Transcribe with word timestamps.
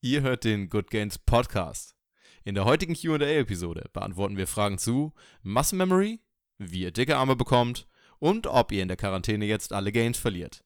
Ihr 0.00 0.22
hört 0.22 0.44
den 0.44 0.68
Good 0.68 0.92
Gains 0.92 1.18
Podcast. 1.18 1.96
In 2.44 2.54
der 2.54 2.64
heutigen 2.64 2.94
QA-Episode 2.94 3.90
beantworten 3.92 4.36
wir 4.36 4.46
Fragen 4.46 4.78
zu 4.78 5.12
Muscle 5.42 5.76
Memory, 5.76 6.20
wie 6.58 6.82
ihr 6.82 6.92
dicke 6.92 7.16
Arme 7.16 7.34
bekommt 7.34 7.88
und 8.20 8.46
ob 8.46 8.70
ihr 8.70 8.82
in 8.82 8.86
der 8.86 8.96
Quarantäne 8.96 9.44
jetzt 9.46 9.72
alle 9.72 9.90
Gains 9.90 10.16
verliert. 10.16 10.62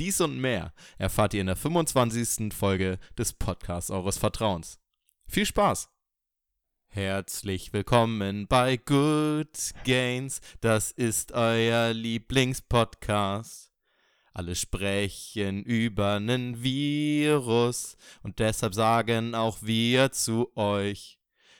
Dies 0.00 0.22
und 0.22 0.40
mehr 0.40 0.72
erfahrt 0.96 1.34
ihr 1.34 1.42
in 1.42 1.48
der 1.48 1.56
25. 1.56 2.54
Folge 2.54 2.98
des 3.18 3.34
Podcasts 3.34 3.90
eures 3.90 4.16
Vertrauens. 4.16 4.80
Viel 5.26 5.44
Spaß! 5.44 5.90
Herzlich 6.88 7.74
willkommen 7.74 8.46
bei 8.46 8.78
Good 8.78 9.72
Gains, 9.84 10.40
das 10.62 10.92
ist 10.92 11.32
euer 11.32 11.92
Lieblingspodcast. 11.92 13.71
Alle 14.34 14.54
sprechen 14.54 15.62
über 15.62 16.18
nen 16.18 16.62
Virus 16.62 17.96
und 18.22 18.38
deshalb 18.38 18.74
sagen 18.74 19.34
auch 19.34 19.58
wir 19.62 20.12
zu 20.12 20.50
euch, 20.56 21.18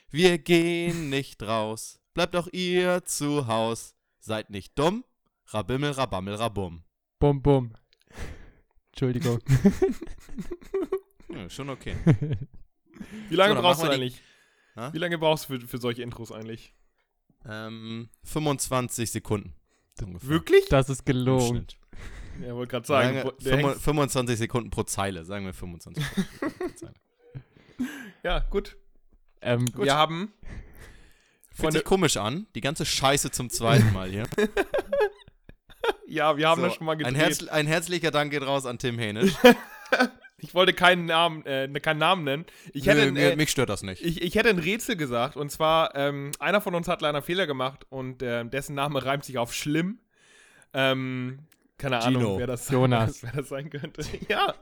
wir 0.09 0.37
gehen 0.39 1.09
nicht 1.11 1.43
raus, 1.43 1.99
bleibt 2.13 2.35
auch 2.35 2.47
ihr 2.51 3.03
zu 3.05 3.47
Haus, 3.47 3.95
seid 4.19 4.49
nicht 4.49 4.77
dumm, 4.77 5.03
rabimmel, 5.47 5.91
rabammel, 5.91 6.35
rabum. 6.35 6.83
Bum, 7.19 7.41
bum. 7.41 7.73
Entschuldigung. 8.87 9.39
Ja, 11.29 11.49
schon 11.49 11.69
okay. 11.69 11.95
Wie 13.29 13.35
lange 13.35 13.55
So, 13.55 13.61
brauchst 13.61 13.83
du 13.83 13.87
eigentlich? 13.87 14.21
Ha? 14.75 14.93
Wie 14.93 14.97
lange 14.97 15.17
brauchst 15.17 15.49
du 15.49 15.59
für, 15.59 15.67
für 15.67 15.77
solche 15.77 16.03
Intros 16.03 16.31
eigentlich? 16.31 16.73
Ähm, 17.45 18.09
25 18.23 19.11
Sekunden. 19.11 19.53
Ungefähr. 20.01 20.29
Wirklich? 20.29 20.65
Das 20.69 20.89
ist 20.89 21.05
gelogen. 21.05 21.67
Ja, 22.41 22.55
wollte 22.55 22.71
gerade 22.71 22.87
sagen. 22.87 23.13
Der 23.13 23.23
25 23.23 23.51
hängt- 23.65 23.81
25 23.81 24.37
Sekunden 24.37 24.69
pro 24.69 24.83
Zeile, 24.83 25.25
sagen 25.25 25.45
wir 25.45 25.53
25 25.53 26.03
Sekunden 26.05 26.57
pro 26.59 26.67
Zeile. 26.75 26.93
ja, 28.23 28.39
gut. 28.39 28.77
Ähm, 29.41 29.65
Gut. 29.65 29.85
Wir 29.85 29.95
haben 29.95 30.33
Fühlt 31.53 31.73
sich 31.73 31.83
komisch 31.83 32.17
an, 32.17 32.47
die 32.55 32.61
ganze 32.61 32.85
Scheiße 32.85 33.29
zum 33.31 33.49
zweiten 33.49 33.91
Mal 33.93 34.09
hier. 34.09 34.23
ja, 36.07 36.37
wir 36.37 36.47
haben 36.47 36.61
So, 36.61 36.67
das 36.67 36.75
schon 36.75 36.85
mal 36.85 36.93
ein, 36.93 36.97
gedreht. 36.99 37.17
Herz, 37.17 37.43
ein 37.47 37.67
herzlicher 37.67 38.11
Dank 38.11 38.31
geht 38.31 38.41
raus 38.43 38.65
an 38.65 38.79
Tim 38.79 38.97
Hänisch. 38.97 39.33
ich 40.37 40.55
wollte 40.55 40.73
keinen 40.73 41.05
Namen, 41.05 41.45
äh, 41.45 41.67
keinen 41.81 41.99
Namen 41.99 42.23
nennen. 42.23 42.45
Ich 42.73 42.87
hätte, 42.87 43.01
Nö, 43.01 43.07
ein, 43.07 43.13
mir, 43.13 43.31
äh, 43.33 43.35
mich 43.35 43.51
stört 43.51 43.69
das 43.69 43.83
nicht. 43.83 44.01
ich, 44.01 44.21
ich 44.21 44.35
hätte 44.35 44.49
ein 44.49 44.59
Rätsel 44.59 44.95
gesagt 44.95 45.35
und 45.35 45.51
zwar 45.51 45.93
ähm, 45.95 46.31
einer 46.39 46.61
von 46.61 46.73
uns 46.73 46.87
hat 46.87 47.01
leider 47.01 47.17
einen 47.17 47.25
Fehler 47.25 47.45
gemacht 47.47 47.85
und 47.89 48.21
äh, 48.23 48.45
dessen 48.45 48.75
Name 48.75 49.03
reimt 49.05 49.25
sich 49.25 49.37
auf 49.37 49.53
schlimm. 49.53 49.99
Ähm, 50.73 51.39
keine 51.77 51.99
Gino. 51.99 52.19
Ahnung, 52.19 52.39
wer 52.39 52.47
das, 52.47 52.69
Jonas. 52.69 53.23
wer 53.23 53.31
das 53.31 53.49
sein 53.49 53.69
könnte. 53.69 54.03
ja. 54.29 54.53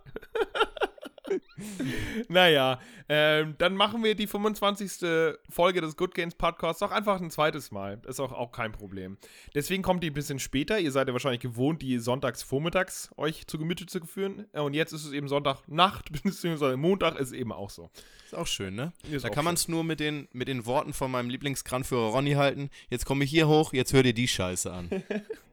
naja, 2.28 2.80
ähm, 3.08 3.56
dann 3.58 3.76
machen 3.76 4.04
wir 4.04 4.16
die 4.16 4.28
25. 4.28 5.36
Folge 5.50 5.82
des 5.82 5.96
Good 5.96 6.14
Games 6.14 6.36
Podcasts 6.36 6.82
auch 6.82 6.92
einfach 6.92 7.22
ein 7.22 7.30
zweites 7.30 7.72
Mal. 7.72 8.02
Ist 8.08 8.20
auch, 8.20 8.32
auch 8.32 8.52
kein 8.52 8.72
Problem. 8.72 9.18
Deswegen 9.56 9.84
kommt 9.84 10.04
die 10.04 10.10
ein 10.10 10.14
bisschen 10.14 10.40
später. 10.40 10.80
Ihr 10.80 10.92
seid 10.92 11.08
ja 11.08 11.14
wahrscheinlich 11.14 11.42
gewohnt, 11.42 11.82
die 11.82 12.00
sonntags 12.00 12.44
vormittags 12.44 13.12
euch 13.18 13.48
zu 13.48 13.58
Gemüte 13.58 13.86
zu 13.86 14.04
führen. 14.06 14.48
Äh, 14.54 14.62
Und 14.62 14.74
jetzt 14.74 14.92
ist 14.94 15.06
es 15.06 15.14
eben 15.14 15.28
Sonntagnacht, 15.28 16.12
beziehungsweise 16.24 16.78
Montag 16.78 17.18
ist 17.18 17.32
eben 17.32 17.52
auch 17.52 17.70
so. 17.70 17.90
Ist 18.26 18.36
auch 18.36 18.48
schön, 18.48 18.76
ne? 18.76 18.94
Ist 19.10 19.24
da 19.26 19.30
kann 19.30 19.46
man 19.46 19.56
es 19.56 19.68
nur 19.68 19.84
mit 19.84 20.00
den, 20.00 20.28
mit 20.32 20.48
den 20.48 20.66
Worten 20.66 20.94
von 20.94 21.12
meinem 21.12 21.30
Lieblingskranführer 21.30 22.10
Ronny 22.10 22.34
halten. 22.34 22.70
Jetzt 22.90 23.06
komme 23.06 23.24
ich 23.24 23.30
hier 23.30 23.48
hoch, 23.48 23.74
jetzt 23.74 23.94
hör 23.94 24.04
dir 24.04 24.14
die 24.14 24.28
Scheiße 24.28 24.72
an. 24.72 24.90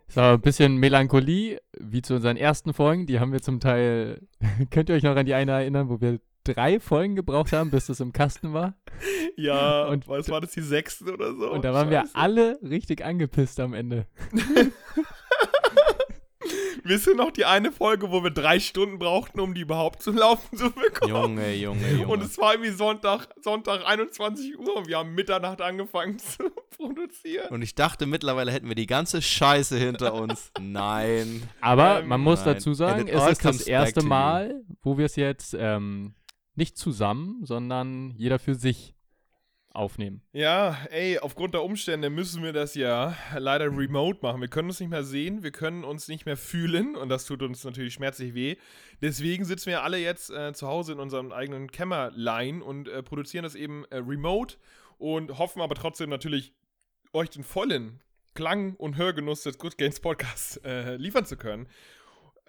So 0.08 0.20
ein 0.20 0.40
bisschen 0.40 0.76
Melancholie, 0.78 1.58
wie 1.78 2.02
zu 2.02 2.14
unseren 2.14 2.36
ersten 2.36 2.72
Folgen. 2.72 3.06
Die 3.06 3.20
haben 3.20 3.32
wir 3.32 3.42
zum 3.42 3.60
Teil. 3.60 4.26
Könnt 4.70 4.88
ihr 4.88 4.94
euch 4.94 5.02
noch 5.02 5.16
an 5.16 5.26
die 5.26 5.34
eine 5.34 5.52
erinnern, 5.52 5.88
wo 5.88 6.00
wir 6.00 6.18
drei 6.44 6.80
Folgen 6.80 7.14
gebraucht 7.14 7.52
haben, 7.52 7.70
bis 7.70 7.86
das 7.86 8.00
im 8.00 8.12
Kasten 8.12 8.54
war? 8.54 8.74
Ja, 9.36 9.84
Und- 9.88 10.08
was 10.08 10.28
war 10.30 10.40
das, 10.40 10.52
die 10.52 10.62
sechste 10.62 11.12
oder 11.12 11.34
so? 11.34 11.50
Und 11.52 11.64
da 11.64 11.74
waren 11.74 11.90
wir 11.90 12.00
Scheiße. 12.00 12.14
alle 12.14 12.58
richtig 12.62 13.04
angepisst 13.04 13.60
am 13.60 13.74
Ende. 13.74 14.06
Wisst 16.88 17.06
ihr 17.06 17.14
noch 17.14 17.30
die 17.30 17.44
eine 17.44 17.70
Folge, 17.70 18.10
wo 18.10 18.24
wir 18.24 18.30
drei 18.30 18.58
Stunden 18.58 18.98
brauchten, 18.98 19.40
um 19.40 19.52
die 19.52 19.60
überhaupt 19.60 20.02
zum 20.02 20.16
Laufen 20.16 20.56
zu 20.56 20.70
bekommen? 20.70 21.12
Junge, 21.12 21.54
Junge, 21.54 21.90
Junge. 21.92 22.08
Und 22.08 22.22
es 22.22 22.38
war 22.38 22.54
irgendwie 22.54 22.70
Sonntag, 22.70 23.28
Sonntag 23.42 23.86
21 23.86 24.58
Uhr 24.58 24.74
und 24.74 24.88
wir 24.88 24.96
haben 24.96 25.14
Mitternacht 25.14 25.60
angefangen 25.60 26.18
zu 26.18 26.50
produzieren. 26.74 27.48
Und 27.50 27.60
ich 27.60 27.74
dachte, 27.74 28.06
mittlerweile 28.06 28.52
hätten 28.52 28.68
wir 28.68 28.74
die 28.74 28.86
ganze 28.86 29.20
Scheiße 29.20 29.76
hinter 29.76 30.14
uns. 30.14 30.50
Nein. 30.60 31.42
Aber 31.60 32.00
Ähm, 32.00 32.08
man 32.08 32.22
muss 32.22 32.44
nein. 32.46 32.54
dazu 32.54 32.72
sagen, 32.72 33.06
es 33.06 33.32
ist 33.32 33.44
das 33.44 33.60
erste. 33.66 34.02
Mal, 34.02 34.62
wo 34.82 34.96
wir 34.96 35.04
es 35.04 35.16
jetzt 35.16 35.54
ähm, 35.58 36.14
nicht 36.54 36.78
zusammen, 36.78 37.44
sondern 37.44 38.12
jeder 38.16 38.38
für 38.38 38.54
sich 38.54 38.94
aufnehmen. 39.70 40.22
Ja, 40.32 40.76
ey, 40.90 41.18
aufgrund 41.18 41.54
der 41.54 41.62
Umstände 41.62 42.10
müssen 42.10 42.42
wir 42.42 42.52
das 42.52 42.74
ja 42.74 43.16
leider 43.36 43.66
remote 43.66 44.18
machen. 44.22 44.40
Wir 44.40 44.48
können 44.48 44.68
uns 44.68 44.80
nicht 44.80 44.90
mehr 44.90 45.04
sehen, 45.04 45.42
wir 45.42 45.50
können 45.50 45.84
uns 45.84 46.08
nicht 46.08 46.26
mehr 46.26 46.36
fühlen 46.36 46.96
und 46.96 47.08
das 47.08 47.26
tut 47.26 47.42
uns 47.42 47.64
natürlich 47.64 47.94
schmerzlich 47.94 48.34
weh. 48.34 48.56
Deswegen 49.02 49.44
sitzen 49.44 49.66
wir 49.66 49.82
alle 49.82 49.98
jetzt 49.98 50.30
äh, 50.30 50.52
zu 50.52 50.66
Hause 50.66 50.92
in 50.92 51.00
unserem 51.00 51.32
eigenen 51.32 51.70
Kämmerlein 51.70 52.62
und 52.62 52.88
äh, 52.88 53.02
produzieren 53.02 53.44
das 53.44 53.54
eben 53.54 53.84
äh, 53.90 53.96
remote 53.96 54.56
und 54.98 55.38
hoffen 55.38 55.62
aber 55.62 55.74
trotzdem 55.74 56.10
natürlich, 56.10 56.52
euch 57.12 57.30
den 57.30 57.44
vollen 57.44 58.02
Klang 58.34 58.74
und 58.76 58.96
Hörgenuss 58.96 59.42
des 59.42 59.58
Good 59.58 59.78
Games 59.78 60.00
Podcasts 60.00 60.58
äh, 60.58 60.96
liefern 60.96 61.24
zu 61.24 61.36
können. 61.36 61.68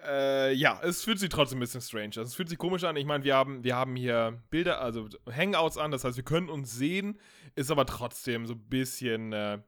Äh, 0.06 0.52
ja, 0.54 0.80
es 0.82 1.04
fühlt 1.04 1.18
sich 1.18 1.28
trotzdem 1.28 1.58
ein 1.58 1.60
bisschen 1.60 1.80
strange. 1.80 2.12
Also 2.16 2.22
es 2.22 2.34
fühlt 2.34 2.48
sich 2.48 2.58
komisch 2.58 2.84
an. 2.84 2.96
Ich 2.96 3.04
meine, 3.04 3.24
wir 3.24 3.34
haben, 3.34 3.64
wir 3.64 3.76
haben 3.76 3.96
hier 3.96 4.42
Bilder, 4.50 4.80
also 4.80 5.08
Hangouts 5.30 5.76
an, 5.76 5.90
das 5.90 6.04
heißt, 6.04 6.16
wir 6.16 6.24
können 6.24 6.48
uns 6.48 6.72
sehen, 6.72 7.18
ist 7.54 7.70
aber 7.70 7.86
trotzdem 7.86 8.46
so 8.46 8.54
ein 8.54 8.68
bisschen. 8.68 9.32
Äh, 9.32 9.58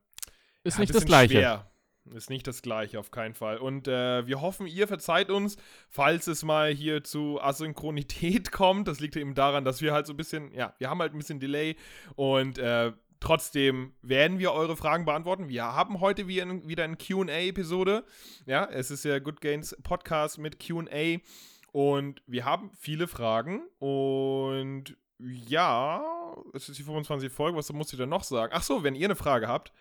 Ist 0.65 0.75
ja, 0.75 0.81
nicht 0.81 0.95
das 0.95 1.05
Gleiche. 1.05 1.35
Schwer. 1.35 1.73
Ist 2.15 2.31
nicht 2.31 2.47
das 2.49 2.63
Gleiche, 2.63 2.99
auf 2.99 3.13
keinen 3.13 3.35
Fall. 3.35 3.59
Und 3.59 3.87
äh, 3.87 4.27
wir 4.27 4.41
hoffen, 4.41 4.67
ihr 4.67 4.89
verzeiht 4.89 5.31
uns, 5.31 5.57
falls 5.89 6.27
es 6.27 6.43
mal 6.43 6.73
hier 6.73 7.05
zu 7.05 7.41
Asynchronität 7.41 8.51
kommt. 8.53 8.89
Das 8.89 8.99
liegt 8.99 9.15
eben 9.15 9.35
daran, 9.35 9.65
dass 9.65 9.81
wir 9.81 9.93
halt 9.93 10.07
so 10.07 10.13
ein 10.13 10.17
bisschen, 10.17 10.53
ja, 10.53 10.75
wir 10.79 10.91
haben 10.91 11.01
halt 11.01 11.15
ein 11.15 11.19
bisschen 11.19 11.39
Delay 11.39 11.77
und 12.17 12.59
äh, 12.59 12.93
trotzdem 13.23 13.93
werden 14.03 14.39
wir 14.39 14.53
eure 14.53 14.77
Fragen 14.77 15.05
beantworten. 15.05 15.49
Wir 15.49 15.65
haben 15.65 16.01
heute 16.01 16.29
wieder, 16.29 16.43
ein- 16.45 16.69
wieder 16.69 16.85
eine 16.85 16.97
QA-Episode. 16.97 18.05
Ja, 18.47 18.65
es 18.67 18.91
ist 18.91 19.05
ja 19.05 19.19
Good 19.19 19.41
Gains 19.41 19.77
Podcast 19.83 20.39
mit 20.39 20.59
QA 20.59 21.19
und 21.73 22.23
wir 22.27 22.45
haben 22.45 22.71
viele 22.79 23.07
Fragen 23.09 23.63
und 23.79 24.97
ja, 25.19 26.05
es 26.53 26.69
ist 26.69 26.79
die 26.79 26.83
25 26.83 27.31
Folge, 27.33 27.57
was 27.57 27.73
muss 27.73 27.93
ich 27.93 27.99
denn 27.99 28.09
noch 28.09 28.25
sagen? 28.25 28.53
Ach 28.55 28.63
so, 28.63 28.83
wenn 28.83 28.95
ihr 28.97 29.07
eine 29.07 29.17
Frage 29.17 29.47
habt, 29.47 29.73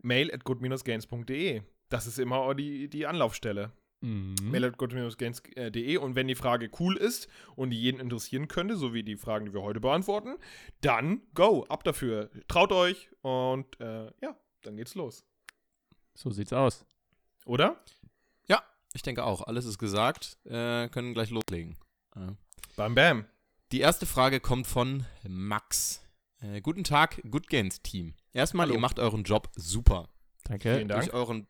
mail 0.00 0.32
at 0.32 0.44
good-gains.de. 0.44 1.62
Das 1.90 2.06
ist 2.06 2.18
immer 2.18 2.54
die, 2.54 2.88
die 2.88 3.06
Anlaufstelle. 3.06 3.70
Mhm. 4.00 4.34
Mail 4.42 4.64
at 4.66 4.78
good-gains.de. 4.78 5.96
Und 5.96 6.14
wenn 6.14 6.28
die 6.28 6.34
Frage 6.34 6.70
cool 6.78 6.96
ist 6.96 7.28
und 7.54 7.70
die 7.70 7.80
jeden 7.80 8.00
interessieren 8.00 8.48
könnte, 8.48 8.76
so 8.76 8.92
wie 8.94 9.02
die 9.02 9.16
Fragen, 9.16 9.46
die 9.46 9.54
wir 9.54 9.62
heute 9.62 9.80
beantworten, 9.80 10.36
dann 10.80 11.22
go, 11.34 11.64
ab 11.68 11.84
dafür. 11.84 12.30
Traut 12.48 12.72
euch 12.72 13.10
und 13.22 13.80
äh, 13.80 14.06
ja, 14.20 14.36
dann 14.62 14.76
geht's 14.76 14.94
los. 14.94 15.24
So 16.14 16.30
sieht's 16.30 16.52
aus. 16.52 16.84
Oder? 17.44 17.80
Ich 18.96 19.02
denke 19.02 19.24
auch, 19.24 19.42
alles 19.42 19.66
ist 19.66 19.76
gesagt. 19.76 20.38
Äh, 20.44 20.88
können 20.88 21.12
gleich 21.12 21.28
loslegen. 21.28 21.76
Äh. 22.16 22.32
Bam, 22.76 22.94
bam. 22.94 23.26
Die 23.70 23.80
erste 23.80 24.06
Frage 24.06 24.40
kommt 24.40 24.66
von 24.66 25.04
Max. 25.28 26.02
Äh, 26.40 26.62
guten 26.62 26.82
Tag, 26.82 27.20
Good 27.30 27.48
Gains 27.48 27.82
Team. 27.82 28.14
Erstmal, 28.32 28.64
Hallo. 28.64 28.76
ihr 28.76 28.80
macht 28.80 28.98
euren 28.98 29.22
Job 29.24 29.50
super. 29.54 30.08
Danke. 30.44 30.76
Vielen 30.76 30.88
Dank. 30.88 31.02
Durch 31.02 31.12
euren. 31.12 31.46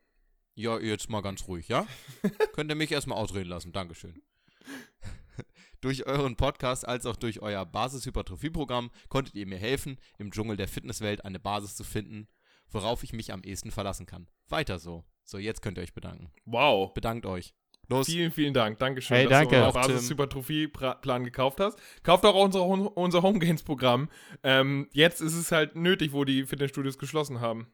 Ja, 0.58 0.78
jetzt 0.78 1.10
mal 1.10 1.20
ganz 1.20 1.46
ruhig, 1.48 1.68
ja? 1.68 1.86
Könnt 2.54 2.70
ihr 2.70 2.76
mich 2.76 2.90
erstmal 2.90 3.18
ausreden 3.18 3.50
lassen. 3.50 3.72
Dankeschön. 3.72 4.22
durch 5.82 6.06
euren 6.06 6.36
Podcast 6.36 6.88
als 6.88 7.04
auch 7.04 7.16
durch 7.16 7.40
euer 7.42 7.64
Basis-Hypertrophie-Programm 7.66 8.90
konntet 9.10 9.34
ihr 9.34 9.46
mir 9.46 9.58
helfen, 9.58 9.98
im 10.18 10.30
Dschungel 10.30 10.56
der 10.56 10.66
Fitnesswelt 10.68 11.24
eine 11.26 11.38
Basis 11.38 11.76
zu 11.76 11.84
finden, 11.84 12.26
worauf 12.70 13.02
ich 13.04 13.12
mich 13.12 13.32
am 13.34 13.42
ehesten 13.42 13.70
verlassen 13.70 14.06
kann. 14.06 14.28
Weiter 14.48 14.78
so. 14.78 15.04
So, 15.24 15.36
jetzt 15.38 15.60
könnt 15.60 15.76
ihr 15.76 15.82
euch 15.82 15.92
bedanken. 15.94 16.30
Wow. 16.46 16.94
Bedankt 16.94 17.26
euch. 17.26 17.54
Los. 17.88 18.06
Vielen, 18.06 18.32
vielen 18.32 18.54
Dank. 18.54 18.78
Dankeschön, 18.78 19.16
Hey, 19.16 19.24
dass 19.24 19.32
danke. 19.40 19.56
du 19.56 19.62
Auch 19.66 19.74
unseren. 19.76 19.92
Basis-Hypertrophie-Plan 19.92 21.22
gekauft 21.24 21.60
hast. 21.60 21.78
Kauft 22.02 22.24
auch 22.24 22.34
unser, 22.42 22.60
Home- 22.60 22.88
unser 22.88 23.22
Homegains-Programm. 23.22 24.08
Ähm, 24.42 24.88
jetzt 24.92 25.20
ist 25.20 25.34
es 25.34 25.52
halt 25.52 25.76
nötig, 25.76 26.12
wo 26.12 26.24
die 26.24 26.46
Fitnessstudios 26.46 26.98
geschlossen 26.98 27.40
haben. 27.40 27.66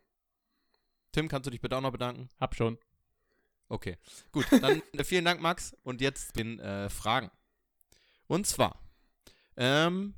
Tim, 1.12 1.28
kannst 1.28 1.46
du 1.46 1.50
dich 1.50 1.60
bitte 1.60 1.76
auch 1.76 1.82
noch 1.82 1.92
bedanken? 1.92 2.28
Hab 2.40 2.54
schon. 2.54 2.78
Okay, 3.68 3.96
gut. 4.32 4.46
Dann 4.50 4.82
äh, 4.92 5.04
vielen 5.04 5.24
Dank, 5.24 5.40
Max. 5.40 5.76
Und 5.82 6.00
jetzt 6.00 6.36
den 6.36 6.58
äh, 6.58 6.88
Fragen. 6.88 7.30
Und 8.26 8.46
zwar, 8.46 8.80
ähm, 9.56 10.14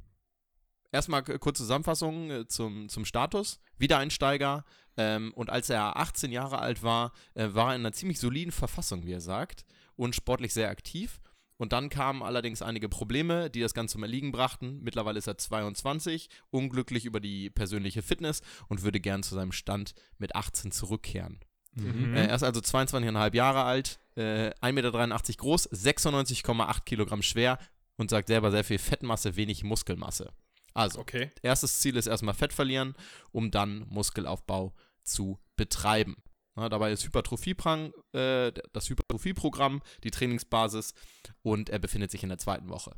erstmal 0.92 1.22
kurze 1.22 1.62
Zusammenfassung 1.62 2.30
äh, 2.30 2.46
zum, 2.46 2.88
zum 2.88 3.04
Status. 3.04 3.60
Wiedereinsteiger. 3.76 4.64
Ähm, 4.96 5.32
und 5.34 5.50
als 5.50 5.68
er 5.68 5.96
18 5.96 6.30
Jahre 6.30 6.58
alt 6.58 6.82
war, 6.82 7.12
äh, 7.34 7.48
war 7.52 7.70
er 7.70 7.74
in 7.76 7.82
einer 7.82 7.92
ziemlich 7.92 8.20
soliden 8.20 8.52
Verfassung, 8.52 9.04
wie 9.04 9.12
er 9.12 9.20
sagt. 9.20 9.64
Und 9.96 10.14
sportlich 10.14 10.54
sehr 10.54 10.70
aktiv. 10.70 11.20
Und 11.56 11.72
dann 11.72 11.88
kamen 11.88 12.22
allerdings 12.22 12.62
einige 12.62 12.88
Probleme, 12.88 13.50
die 13.50 13.60
das 13.60 13.74
Ganze 13.74 13.92
zum 13.92 14.02
Erliegen 14.02 14.32
brachten. 14.32 14.80
Mittlerweile 14.82 15.18
ist 15.18 15.26
er 15.26 15.38
22, 15.38 16.28
unglücklich 16.50 17.04
über 17.04 17.20
die 17.20 17.50
persönliche 17.50 18.02
Fitness 18.02 18.42
und 18.68 18.82
würde 18.82 19.00
gern 19.00 19.22
zu 19.22 19.34
seinem 19.34 19.52
Stand 19.52 19.94
mit 20.18 20.34
18 20.34 20.72
zurückkehren. 20.72 21.40
Mhm. 21.74 22.14
Äh, 22.14 22.26
er 22.26 22.34
ist 22.34 22.42
also 22.42 22.60
22,5 22.60 23.34
Jahre 23.34 23.64
alt, 23.64 23.98
äh, 24.16 24.50
1,83 24.60 24.72
Meter 24.72 24.92
groß, 25.38 25.68
96,8 25.72 26.84
Kilogramm 26.84 27.22
schwer 27.22 27.58
und 27.96 28.10
sagt 28.10 28.28
selber 28.28 28.50
sehr 28.50 28.64
viel 28.64 28.78
Fettmasse, 28.78 29.36
wenig 29.36 29.64
Muskelmasse. 29.64 30.32
Also, 30.72 31.00
Okay. 31.00 31.30
erstes 31.42 31.80
Ziel 31.80 31.96
ist 31.96 32.06
erstmal 32.06 32.34
Fett 32.34 32.52
verlieren, 32.52 32.94
um 33.30 33.50
dann 33.50 33.86
Muskelaufbau 33.88 34.74
zu 35.04 35.38
betreiben. 35.56 36.16
Na, 36.56 36.68
dabei 36.68 36.92
ist 36.92 37.04
Hypertrophieprang, 37.04 37.92
äh, 38.12 38.52
das 38.72 38.88
Hypertrophieprogramm 38.88 39.82
die 40.04 40.10
Trainingsbasis 40.10 40.94
und 41.42 41.68
er 41.68 41.78
befindet 41.80 42.10
sich 42.10 42.22
in 42.22 42.28
der 42.28 42.38
zweiten 42.38 42.68
Woche. 42.68 42.92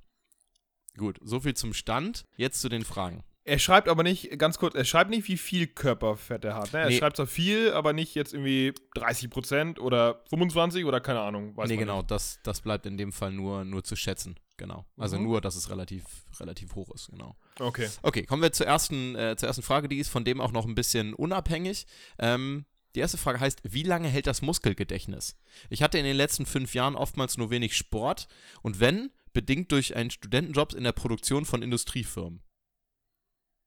Gut, 0.96 1.18
soviel 1.22 1.54
zum 1.54 1.72
Stand. 1.74 2.24
Jetzt 2.36 2.60
zu 2.60 2.68
den 2.68 2.84
Fragen. 2.84 3.22
Er 3.44 3.58
schreibt 3.60 3.88
aber 3.88 4.02
nicht, 4.02 4.36
ganz 4.38 4.58
kurz, 4.58 4.74
er 4.74 4.84
schreibt 4.84 5.08
nicht, 5.08 5.28
wie 5.28 5.36
viel 5.36 5.68
Körperfett 5.68 6.44
er 6.44 6.54
hat. 6.56 6.72
Ne? 6.72 6.80
Er 6.80 6.88
Nee. 6.88 6.98
schreibt 6.98 7.16
zwar 7.16 7.28
viel, 7.28 7.70
aber 7.72 7.92
nicht 7.92 8.14
jetzt 8.16 8.32
irgendwie 8.34 8.72
30% 8.96 9.78
oder 9.78 10.24
25 10.30 10.84
oder 10.84 11.00
keine 11.00 11.20
Ahnung. 11.20 11.56
Weiß 11.56 11.68
nee, 11.68 11.76
genau, 11.76 11.98
Nicht. 11.98 12.10
das, 12.10 12.40
das 12.42 12.60
bleibt 12.60 12.86
in 12.86 12.96
dem 12.98 13.12
Fall 13.12 13.30
nur, 13.30 13.64
nur 13.64 13.84
zu 13.84 13.94
schätzen. 13.94 14.34
Genau. 14.56 14.84
Also 14.96 15.16
Mhm. 15.16 15.24
nur, 15.24 15.40
dass 15.40 15.54
es 15.54 15.70
relativ, 15.70 16.02
relativ 16.40 16.74
hoch 16.74 16.92
ist, 16.94 17.08
genau. 17.08 17.36
Okay. 17.60 17.88
Okay, 18.02 18.24
kommen 18.24 18.42
wir 18.42 18.52
zur 18.52 18.66
ersten, 18.66 19.14
äh, 19.14 19.36
zur 19.36 19.46
ersten 19.48 19.62
Frage, 19.62 19.88
die 19.88 19.98
ist 19.98 20.08
von 20.08 20.24
dem 20.24 20.40
auch 20.40 20.50
noch 20.50 20.66
ein 20.66 20.74
bisschen 20.74 21.14
unabhängig. 21.14 21.86
Ähm, 22.18 22.64
die 22.96 23.00
erste 23.00 23.18
Frage 23.18 23.40
heißt, 23.40 23.60
wie 23.62 23.82
lange 23.82 24.08
hält 24.08 24.26
das 24.26 24.40
Muskelgedächtnis? 24.40 25.36
Ich 25.68 25.82
hatte 25.82 25.98
in 25.98 26.04
den 26.04 26.16
letzten 26.16 26.46
fünf 26.46 26.74
Jahren 26.74 26.96
oftmals 26.96 27.36
nur 27.36 27.50
wenig 27.50 27.76
Sport 27.76 28.26
und 28.62 28.80
wenn, 28.80 29.10
bedingt 29.34 29.70
durch 29.70 29.94
einen 29.94 30.10
Studentenjob 30.10 30.72
in 30.72 30.82
der 30.82 30.92
Produktion 30.92 31.44
von 31.44 31.62
Industriefirmen. 31.62 32.42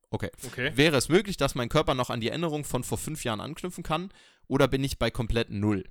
Okay. 0.09 0.31
Okay. 0.47 0.71
Wäre 0.75 0.97
es 0.97 1.09
möglich, 1.09 1.37
dass 1.37 1.53
mein 1.53 1.69
Körper 1.69 1.93
noch 1.93 2.09
an 2.09 2.21
die 2.21 2.29
Erinnerung 2.29 2.63
von 2.63 2.83
vor 2.83 2.97
fünf 2.97 3.23
Jahren 3.23 3.39
anknüpfen 3.39 3.83
kann 3.83 4.11
oder 4.47 4.67
bin 4.67 4.83
ich 4.83 4.97
bei 4.97 5.11
komplett 5.11 5.51
Null? 5.51 5.83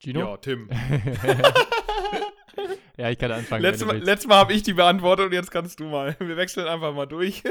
Gino? 0.00 0.20
Ja, 0.20 0.36
Tim. 0.38 0.68
ja, 2.96 3.10
ich 3.10 3.18
kann 3.18 3.30
anfangen. 3.30 3.62
Letztes 3.62 3.86
Mal, 3.86 3.98
letztes 3.98 4.26
Mal 4.26 4.38
habe 4.38 4.52
ich 4.52 4.64
die 4.64 4.72
beantwortet 4.72 5.26
und 5.26 5.32
jetzt 5.32 5.52
kannst 5.52 5.78
du 5.78 5.84
mal. 5.84 6.16
Wir 6.18 6.36
wechseln 6.36 6.66
einfach 6.66 6.92
mal 6.92 7.06
durch. 7.06 7.44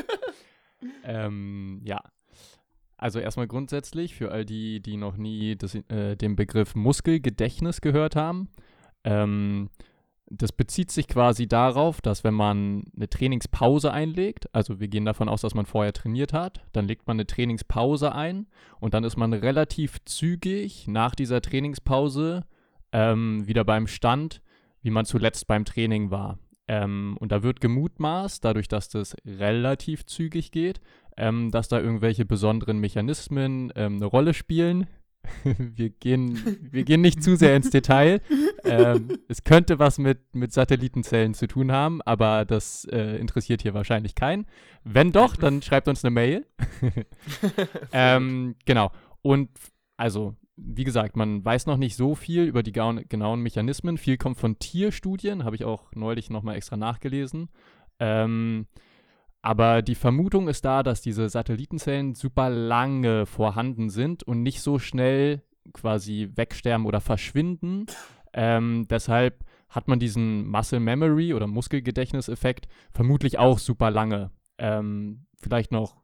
Ähm, 1.04 1.81
ja. 1.84 2.02
Also 2.97 3.19
erstmal 3.19 3.47
grundsätzlich 3.47 4.15
für 4.15 4.31
all 4.31 4.45
die, 4.45 4.81
die 4.81 4.97
noch 4.97 5.18
nie 5.18 5.56
das, 5.56 5.75
äh, 5.75 6.15
den 6.15 6.36
Begriff 6.36 6.75
Muskelgedächtnis 6.75 7.81
gehört 7.81 8.15
haben. 8.15 8.50
Ähm, 9.03 9.69
das 10.27 10.51
bezieht 10.51 10.92
sich 10.92 11.07
quasi 11.07 11.47
darauf, 11.47 12.01
dass 12.01 12.24
wenn 12.24 12.33
man 12.33 12.86
eine 12.95 13.09
Trainingspause 13.09 13.92
einlegt, 13.92 14.53
also 14.53 14.80
wir 14.80 14.88
gehen 14.88 15.06
davon 15.06 15.30
aus, 15.30 15.42
dass 15.42 15.53
man 15.53 15.68
vorher 15.68 15.94
trainiert 15.94 16.33
hat, 16.33 16.63
dann 16.71 16.88
legt 16.88 17.06
man 17.06 17.15
eine 17.15 17.27
Trainingspause 17.27 18.13
ein 18.13 18.47
und 18.80 18.94
dann 18.94 19.03
ist 19.03 19.18
man 19.18 19.33
relativ 19.33 20.03
zügig 20.06 20.88
nach 20.88 21.13
dieser 21.13 21.42
Trainingspause 21.42 22.44
ähm, 22.92 23.47
wieder 23.47 23.63
beim 23.63 23.88
Stand, 23.88 24.42
wie 24.81 24.89
man 24.89 25.06
zuletzt 25.06 25.47
beim 25.47 25.63
Training 25.63 26.09
war. 26.09 26.39
Ähm, 26.68 27.18
und 27.19 27.31
da 27.31 27.44
wird 27.44 27.62
gemutmaßt, 27.62 28.44
dadurch, 28.44 28.68
dass 28.68 28.89
das 28.89 29.15
relativ 29.25 30.06
zügig 30.07 30.51
geht, 30.51 30.81
ähm, 31.18 31.52
dass 31.52 31.68
da 31.68 31.80
irgendwelche 31.80 32.26
besonderen 32.26 32.80
Mechanismen 32.80 33.72
ähm, 33.76 33.96
eine 33.96 34.06
Rolle 34.06 34.34
spielen. 34.34 34.88
wir, 35.44 35.90
gehen, 35.90 36.40
wir 36.72 36.84
gehen 36.84 37.02
nicht 37.02 37.24
zu 37.24 37.36
sehr 37.36 37.56
ins 37.56 37.70
Detail. 37.70 38.22
Ähm, 38.64 39.20
es 39.28 39.44
könnte 39.44 39.80
was 39.80 39.98
mit, 39.98 40.36
mit 40.36 40.54
Satellitenzellen 40.54 41.34
zu 41.34 41.48
tun 41.48 41.72
haben, 41.72 42.02
aber 42.02 42.46
das 42.46 42.86
äh, 42.86 43.18
interessiert 43.18 43.62
hier 43.62 43.74
wahrscheinlich 43.74 44.16
keinen. 44.16 44.46
Wenn 44.84 45.12
doch, 45.12 45.36
dann 45.36 45.62
schreibt 45.62 45.88
uns 45.88 46.04
eine 46.04 46.12
Mail. 46.12 46.46
ähm, 47.92 48.56
genau. 48.66 48.92
Und 49.22 49.50
also, 49.98 50.36
wie 50.58 50.84
gesagt, 50.84 51.16
man 51.16 51.44
weiß 51.44 51.66
noch 51.66 51.78
nicht 51.78 51.96
so 51.96 52.16
viel 52.16 52.44
über 52.44 52.64
die 52.64 52.72
genauen 52.72 53.42
Mechanismen. 53.42 53.98
Viel 53.98 54.18
kommt 54.18 54.38
von 54.38 54.60
Tierstudien, 54.60 55.44
habe 55.44 55.56
ich 55.56 55.66
auch 55.66 55.92
neulich 55.94 56.30
nochmal 56.30 56.56
extra 56.56 56.78
nachgelesen. 56.78 57.50
Ähm, 58.00 58.68
aber 59.45 59.83
die 59.83 59.94
Vermutung 59.94 60.47
ist 60.47 60.65
da, 60.65 60.81
dass 60.81 61.01
diese 61.01 61.30
Satellitenzellen 61.30 62.15
super 62.15 62.50
lange 62.50 63.27
vorhanden 63.27 63.92
sind 63.92 64.24
und 64.24 64.42
nicht 64.42 64.59
so 64.59 64.80
schnell 64.80 65.44
quasi 65.71 66.31
wegsterben 66.33 66.88
oder 66.88 67.00
verschwinden. 67.00 67.86
Ähm, 68.33 68.88
deshalb 68.89 69.45
hat 69.69 69.88
man 69.88 70.00
diesen 70.00 70.47
Muscle 70.47 70.80
Memory 70.80 71.36
oder 71.36 71.45
Muskelgedächtniseffekt 71.45 72.68
vermutlich 72.92 73.38
auch 73.38 73.59
super 73.59 73.92
lange. 73.92 74.31
Ähm, 74.57 75.27
vielleicht 75.38 75.71
noch 75.71 76.01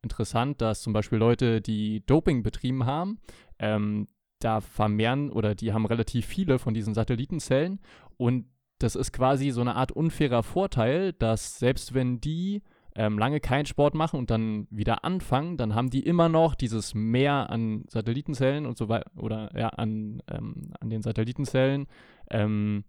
interessant, 0.00 0.62
dass 0.62 0.80
zum 0.80 0.94
Beispiel 0.94 1.18
Leute, 1.18 1.60
die 1.60 2.06
Doping 2.06 2.42
betrieben 2.42 2.86
haben, 2.86 3.18
ähm, 3.58 4.08
da 4.38 4.62
vermehren 4.62 5.28
oder 5.30 5.54
die 5.54 5.74
haben 5.74 5.84
relativ 5.84 6.24
viele 6.24 6.58
von 6.58 6.72
diesen 6.72 6.94
Satellitenzellen 6.94 7.78
und 8.16 8.46
das 8.82 8.96
ist 8.96 9.12
quasi 9.12 9.50
so 9.50 9.60
eine 9.60 9.76
Art 9.76 9.92
unfairer 9.92 10.42
Vorteil, 10.42 11.12
dass 11.12 11.58
selbst 11.58 11.94
wenn 11.94 12.20
die 12.20 12.62
ähm, 12.96 13.18
lange 13.18 13.40
keinen 13.40 13.66
Sport 13.66 13.94
machen 13.94 14.18
und 14.18 14.30
dann 14.30 14.66
wieder 14.70 15.04
anfangen, 15.04 15.56
dann 15.56 15.74
haben 15.74 15.90
die 15.90 16.04
immer 16.04 16.28
noch 16.28 16.54
dieses 16.54 16.94
Mehr 16.94 17.50
an 17.50 17.84
Satellitenzellen 17.88 18.66
und 18.66 18.76
so 18.76 18.88
weiter 18.88 19.10
oder 19.16 19.50
ja, 19.56 19.68
an, 19.68 20.22
ähm, 20.30 20.72
an 20.80 20.90
den 20.90 21.02
Satellitenzellen. 21.02 21.86
Ähm, 22.30 22.84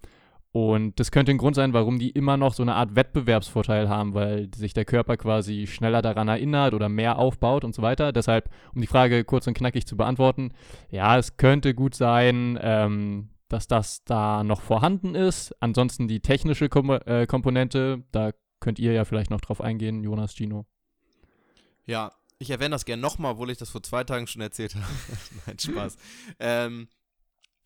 und 0.53 0.99
das 0.99 1.11
könnte 1.11 1.31
ein 1.31 1.37
Grund 1.37 1.55
sein, 1.55 1.71
warum 1.71 1.97
die 1.97 2.09
immer 2.09 2.35
noch 2.35 2.53
so 2.53 2.63
eine 2.63 2.75
Art 2.75 2.95
Wettbewerbsvorteil 2.95 3.87
haben, 3.87 4.13
weil 4.13 4.49
sich 4.53 4.73
der 4.73 4.83
Körper 4.83 5.15
quasi 5.15 5.65
schneller 5.65 6.01
daran 6.01 6.27
erinnert 6.27 6.73
oder 6.73 6.89
mehr 6.89 7.17
aufbaut 7.17 7.63
und 7.63 7.73
so 7.73 7.81
weiter. 7.81 8.11
Deshalb, 8.11 8.49
um 8.75 8.81
die 8.81 8.87
Frage 8.87 9.23
kurz 9.23 9.47
und 9.47 9.53
knackig 9.53 9.87
zu 9.87 9.95
beantworten, 9.95 10.51
ja, 10.89 11.17
es 11.17 11.37
könnte 11.37 11.73
gut 11.73 11.95
sein, 11.95 12.59
ähm, 12.61 13.29
dass 13.51 13.67
das 13.67 14.03
da 14.03 14.43
noch 14.43 14.61
vorhanden 14.61 15.15
ist. 15.15 15.53
Ansonsten 15.61 16.07
die 16.07 16.21
technische 16.21 16.69
Kom 16.69 16.89
äh, 16.89 17.27
Komponente, 17.27 18.03
da 18.11 18.31
könnt 18.59 18.79
ihr 18.79 18.93
ja 18.93 19.05
vielleicht 19.05 19.29
noch 19.31 19.41
drauf 19.41 19.61
eingehen, 19.61 20.03
Jonas, 20.03 20.35
Gino. 20.35 20.65
Ja, 21.85 22.13
ich 22.39 22.49
erwähne 22.49 22.71
das 22.71 22.85
gerne 22.85 23.01
nochmal, 23.01 23.33
obwohl 23.33 23.51
ich 23.51 23.57
das 23.57 23.69
vor 23.69 23.83
zwei 23.83 24.03
Tagen 24.03 24.27
schon 24.27 24.41
erzählt 24.41 24.75
habe. 24.75 24.85
Nein, 25.45 25.59
Spaß. 25.59 25.97
ähm, 26.39 26.87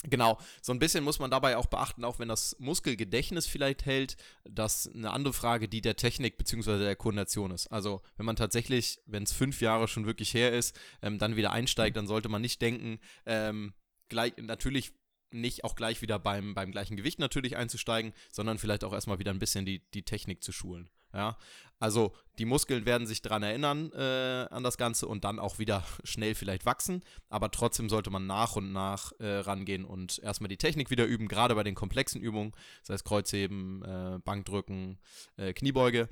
genau, 0.04 0.40
so 0.62 0.74
ein 0.74 0.80
bisschen 0.80 1.04
muss 1.04 1.20
man 1.20 1.30
dabei 1.30 1.58
auch 1.58 1.68
beachten, 1.68 2.04
auch 2.04 2.18
wenn 2.18 2.30
das 2.30 2.56
Muskelgedächtnis 2.60 3.46
vielleicht 3.46 3.86
hält, 3.86 4.18
dass 4.44 4.90
eine 4.94 5.12
andere 5.12 5.34
Frage 5.34 5.68
die 5.68 5.82
der 5.82 5.96
Technik 5.96 6.38
bzw. 6.38 6.80
der 6.80 6.96
Koordination 6.96 7.52
ist. 7.52 7.68
Also, 7.68 8.02
wenn 8.18 8.26
man 8.26 8.36
tatsächlich, 8.36 9.00
wenn 9.06 9.24
es 9.24 9.34
fünf 9.34 9.62
Jahre 9.62 9.88
schon 9.88 10.06
wirklich 10.06 10.34
her 10.34 10.52
ist, 10.52 10.78
ähm, 11.02 11.20
dann 11.20 11.36
wieder 11.36 11.52
einsteigt, 11.52 11.96
dann 11.96 12.08
sollte 12.08 12.30
man 12.30 12.42
nicht 12.42 12.62
denken, 12.62 13.00
ähm, 13.26 13.74
gleich, 14.10 14.34
natürlich 14.38 14.94
nicht 15.36 15.64
auch 15.64 15.76
gleich 15.76 16.02
wieder 16.02 16.20
beim, 16.20 16.54
beim 16.54 16.72
gleichen 16.72 16.98
Gewicht 16.98 17.20
natürlich 17.20 17.58
einzusteigen, 17.58 18.14
sondern 18.32 18.58
vielleicht 18.58 18.84
auch 18.84 18.94
erstmal 18.94 19.20
wieder 19.20 19.32
ein 19.32 19.40
bisschen 19.40 19.66
die, 19.66 19.80
die 19.94 20.04
Technik 20.04 20.44
zu 20.44 20.52
schulen. 20.52 20.90
Ja, 21.14 21.38
also 21.80 22.14
die 22.40 22.46
Muskeln 22.46 22.86
werden 22.86 23.08
sich 23.08 23.22
daran 23.22 23.42
erinnern 23.42 23.90
äh, 23.94 24.48
an 24.52 24.64
das 24.64 24.78
Ganze 24.78 25.08
und 25.08 25.24
dann 25.24 25.40
auch 25.40 25.60
wieder 25.60 25.84
schnell 26.04 26.36
vielleicht 26.36 26.66
wachsen, 26.66 27.04
aber 27.30 27.52
trotzdem 27.52 27.88
sollte 27.88 28.10
man 28.10 28.28
nach 28.28 28.58
und 28.58 28.74
nach 28.74 29.14
äh, 29.20 29.38
rangehen 29.38 29.86
und 29.86 30.20
erstmal 30.20 30.50
die 30.50 30.58
Technik 30.58 30.90
wieder 30.90 31.06
üben, 31.06 31.30
gerade 31.30 31.56
bei 31.56 31.64
den 31.64 31.76
komplexen 31.76 32.22
Übungen, 32.22 32.52
das 32.82 32.96
heißt 32.96 33.06
Kreuzheben, 33.06 33.82
äh, 33.84 34.20
Bankdrücken, 34.26 35.00
äh, 35.38 35.54
Kniebeuge. 35.54 36.10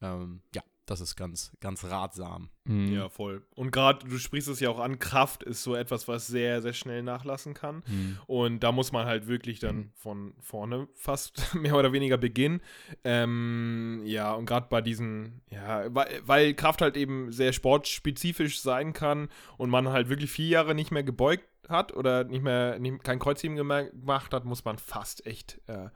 Ähm, 0.00 0.40
ja, 0.54 0.62
das 0.90 1.00
ist 1.00 1.16
ganz, 1.16 1.52
ganz 1.60 1.84
ratsam. 1.84 2.50
Mhm. 2.64 2.92
Ja, 2.92 3.08
voll. 3.08 3.46
Und 3.54 3.70
gerade, 3.70 4.06
du 4.06 4.18
sprichst 4.18 4.48
es 4.48 4.60
ja 4.60 4.68
auch 4.70 4.78
an, 4.78 4.98
Kraft 4.98 5.42
ist 5.42 5.62
so 5.62 5.74
etwas, 5.74 6.08
was 6.08 6.26
sehr, 6.26 6.60
sehr 6.62 6.72
schnell 6.72 7.02
nachlassen 7.02 7.54
kann. 7.54 7.82
Mhm. 7.86 8.18
Und 8.26 8.60
da 8.60 8.72
muss 8.72 8.92
man 8.92 9.06
halt 9.06 9.26
wirklich 9.26 9.58
dann 9.58 9.90
von 9.94 10.34
vorne 10.40 10.88
fast 10.94 11.54
mehr 11.54 11.76
oder 11.76 11.92
weniger 11.92 12.16
beginnen. 12.18 12.60
Ähm, 13.04 14.02
ja, 14.04 14.32
und 14.34 14.46
gerade 14.46 14.66
bei 14.68 14.80
diesen, 14.80 15.40
ja, 15.50 15.92
weil, 15.94 16.20
weil 16.24 16.54
Kraft 16.54 16.82
halt 16.82 16.96
eben 16.96 17.32
sehr 17.32 17.52
sportspezifisch 17.52 18.60
sein 18.60 18.92
kann 18.92 19.28
und 19.56 19.70
man 19.70 19.88
halt 19.88 20.08
wirklich 20.08 20.30
vier 20.30 20.48
Jahre 20.48 20.74
nicht 20.74 20.90
mehr 20.90 21.02
gebeugt 21.04 21.48
hat 21.68 21.94
oder 21.94 22.24
nicht 22.24 22.42
mehr, 22.42 22.78
nicht, 22.78 23.04
kein 23.04 23.18
Kreuzheben 23.18 23.58
gema- 23.58 23.90
gemacht 23.90 24.32
hat, 24.32 24.44
muss 24.44 24.64
man 24.64 24.78
fast 24.78 25.26
echt 25.26 25.60
äh, 25.66 25.88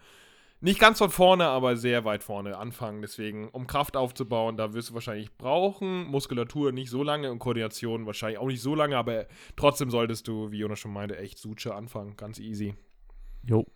nicht 0.62 0.78
ganz 0.78 0.98
von 0.98 1.10
vorne, 1.10 1.48
aber 1.48 1.76
sehr 1.76 2.04
weit 2.04 2.22
vorne 2.22 2.56
anfangen. 2.56 3.02
Deswegen, 3.02 3.48
um 3.48 3.66
Kraft 3.66 3.96
aufzubauen, 3.96 4.56
da 4.56 4.72
wirst 4.72 4.90
du 4.90 4.94
wahrscheinlich 4.94 5.36
brauchen. 5.36 6.04
Muskulatur 6.04 6.70
nicht 6.70 6.88
so 6.88 7.02
lange 7.02 7.32
und 7.32 7.40
Koordination 7.40 8.06
wahrscheinlich 8.06 8.38
auch 8.38 8.46
nicht 8.46 8.62
so 8.62 8.76
lange, 8.76 8.96
aber 8.96 9.26
trotzdem 9.56 9.90
solltest 9.90 10.28
du, 10.28 10.52
wie 10.52 10.58
Jonas 10.58 10.78
schon 10.78 10.92
meinte, 10.92 11.18
echt 11.18 11.38
Suche 11.38 11.74
anfangen. 11.74 12.16
Ganz 12.16 12.38
easy. 12.38 12.74
Jo. 13.42 13.66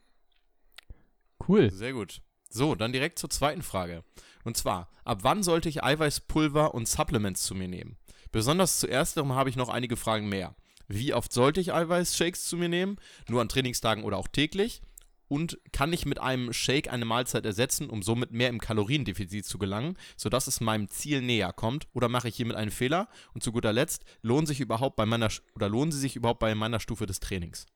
Cool. 1.46 1.72
Sehr 1.72 1.92
gut. 1.92 2.22
So, 2.48 2.76
dann 2.76 2.92
direkt 2.92 3.18
zur 3.18 3.30
zweiten 3.30 3.62
Frage. 3.62 4.04
Und 4.44 4.56
zwar, 4.56 4.88
ab 5.04 5.18
wann 5.22 5.42
sollte 5.42 5.68
ich 5.68 5.82
Eiweißpulver 5.82 6.72
und 6.72 6.86
Supplements 6.86 7.42
zu 7.42 7.56
mir 7.56 7.66
nehmen? 7.66 7.96
Besonders 8.30 8.78
zu 8.78 8.86
ersterem 8.86 9.32
habe 9.32 9.50
ich 9.50 9.56
noch 9.56 9.70
einige 9.70 9.96
Fragen 9.96 10.28
mehr. 10.28 10.54
wie 10.86 11.14
oft 11.14 11.32
sollte 11.32 11.60
ich 11.60 11.74
Eiweißshakes 11.74 12.44
zu 12.44 12.56
mir 12.56 12.68
nehmen, 12.68 12.98
nur 13.26 13.40
an 13.40 13.48
Trainingstagen 13.48 14.04
oder 14.04 14.18
auch 14.18 14.28
täglich 14.28 14.82
und 15.28 15.58
kann 15.72 15.92
ich 15.92 16.06
mit 16.06 16.20
einem 16.20 16.52
Shake 16.52 16.92
eine 16.92 17.04
Mahlzeit 17.04 17.44
ersetzen, 17.44 17.90
um 17.90 18.02
somit 18.02 18.32
mehr 18.32 18.48
im 18.48 18.60
Kaloriendefizit 18.60 19.44
zu 19.44 19.58
gelangen, 19.58 19.96
sodass 20.16 20.46
es 20.46 20.60
meinem 20.60 20.88
Ziel 20.88 21.22
näher 21.22 21.52
kommt? 21.52 21.88
Oder 21.92 22.08
mache 22.08 22.28
ich 22.28 22.36
hiermit 22.36 22.56
einen 22.56 22.70
Fehler? 22.70 23.08
Und 23.34 23.42
zu 23.42 23.52
guter 23.52 23.72
Letzt, 23.72 24.04
lohnen 24.22 24.46
sich 24.46 24.60
überhaupt 24.60 24.96
bei 24.96 25.06
meiner 25.06 25.28
oder 25.54 25.68
lohnen 25.68 25.92
sie 25.92 26.00
sich 26.00 26.16
überhaupt 26.16 26.40
bei 26.40 26.54
meiner 26.54 26.80
Stufe 26.80 27.06
des 27.06 27.20
Trainings? 27.20 27.66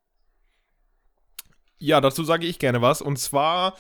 Ja, 1.79 2.01
dazu 2.01 2.25
sage 2.25 2.47
ich 2.47 2.59
gerne 2.59 2.83
was. 2.83 3.03
Und 3.03 3.19
zwar 3.19 3.77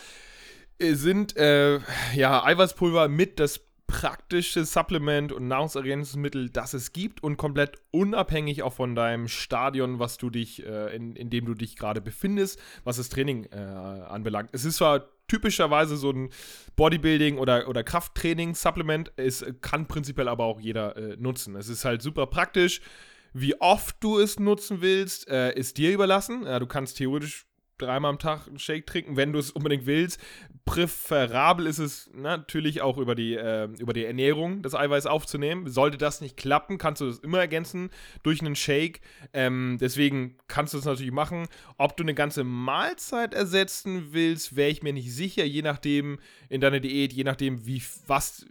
äh, 0.78 0.94
sind 0.94 1.36
äh, 1.36 1.80
ja 2.14 2.44
Eiweißpulver 2.44 3.08
mit 3.08 3.38
das 3.38 3.60
praktische 3.90 4.64
Supplement 4.64 5.32
und 5.32 5.49
Nahrungsergänzungsmittel, 5.49 6.49
das 6.49 6.75
es 6.75 6.92
gibt 6.92 7.25
und 7.25 7.37
komplett 7.37 7.78
unabhängig 7.90 8.62
auch 8.62 8.73
von 8.73 8.94
deinem 8.94 9.26
Stadion, 9.26 9.99
was 9.99 10.16
du 10.16 10.30
dich, 10.30 10.64
äh, 10.64 10.94
in, 10.94 11.16
in 11.16 11.28
dem 11.28 11.44
du 11.44 11.54
dich 11.54 11.75
gerade 11.75 12.00
befindest, 12.00 12.61
was 12.85 12.99
das 12.99 13.09
Training 13.09 13.47
äh, 13.47 13.56
anbelangt. 13.56 14.50
Es 14.52 14.64
ist 14.64 14.76
zwar 14.76 15.09
typischerweise 15.26 15.97
so 15.97 16.11
ein 16.11 16.30
Bodybuilding- 16.76 17.37
oder, 17.37 17.68
oder 17.68 17.82
Krafttraining-Supplement, 17.82 19.12
es 19.16 19.44
kann 19.61 19.88
prinzipiell 19.88 20.28
aber 20.28 20.44
auch 20.44 20.61
jeder 20.61 20.97
äh, 20.97 21.16
nutzen. 21.16 21.56
Es 21.56 21.68
ist 21.68 21.85
halt 21.85 22.00
super 22.00 22.26
praktisch. 22.26 22.80
Wie 23.32 23.61
oft 23.61 23.97
du 24.00 24.20
es 24.20 24.38
nutzen 24.38 24.82
willst, 24.82 25.28
äh, 25.28 25.52
ist 25.52 25.78
dir 25.78 25.92
überlassen. 25.92 26.44
du 26.44 26.66
kannst 26.66 26.97
theoretisch 26.97 27.50
dreimal 27.80 28.10
am 28.10 28.18
Tag 28.18 28.46
einen 28.46 28.58
Shake 28.58 28.87
trinken, 28.87 29.16
wenn 29.16 29.32
du 29.32 29.38
es 29.38 29.50
unbedingt 29.50 29.87
willst. 29.87 30.20
Präferabel 30.64 31.66
ist 31.66 31.78
es 31.78 32.10
natürlich 32.14 32.82
auch 32.82 32.99
über 32.99 33.14
die, 33.14 33.34
äh, 33.34 33.68
über 33.78 33.92
die 33.92 34.04
Ernährung 34.04 34.62
das 34.62 34.75
Eiweiß 34.75 35.06
aufzunehmen. 35.06 35.68
Sollte 35.68 35.99
das 35.99 36.20
nicht 36.20 36.37
klappen, 36.37 36.78
kannst 36.78 37.00
du 37.00 37.06
das 37.06 37.18
immer 37.18 37.38
ergänzen 37.38 37.90
durch 38.22 38.40
einen 38.40 38.56
Shake. 38.56 39.00
Ähm, 39.32 39.78
deswegen 39.80 40.37
kannst 40.49 40.75
du 40.75 40.78
es 40.78 40.84
natürlich 40.84 41.12
machen. 41.12 41.46
Ob 41.78 41.96
du 41.96 42.04
eine 42.04 42.14
ganze 42.14 42.44
Mahlzeit 42.44 43.34
ersetzen 43.34 44.08
willst, 44.12 44.56
wäre 44.56 44.70
ich 44.70 44.82
mir 44.82 44.92
nicht 44.92 45.12
sicher, 45.12 45.44
je 45.44 45.62
nachdem 45.62 46.18
in 46.49 46.60
deiner 46.60 46.80
Diät, 46.80 47.12
je 47.12 47.25
nachdem, 47.25 47.66
wie 47.66 47.82
was 48.06 48.46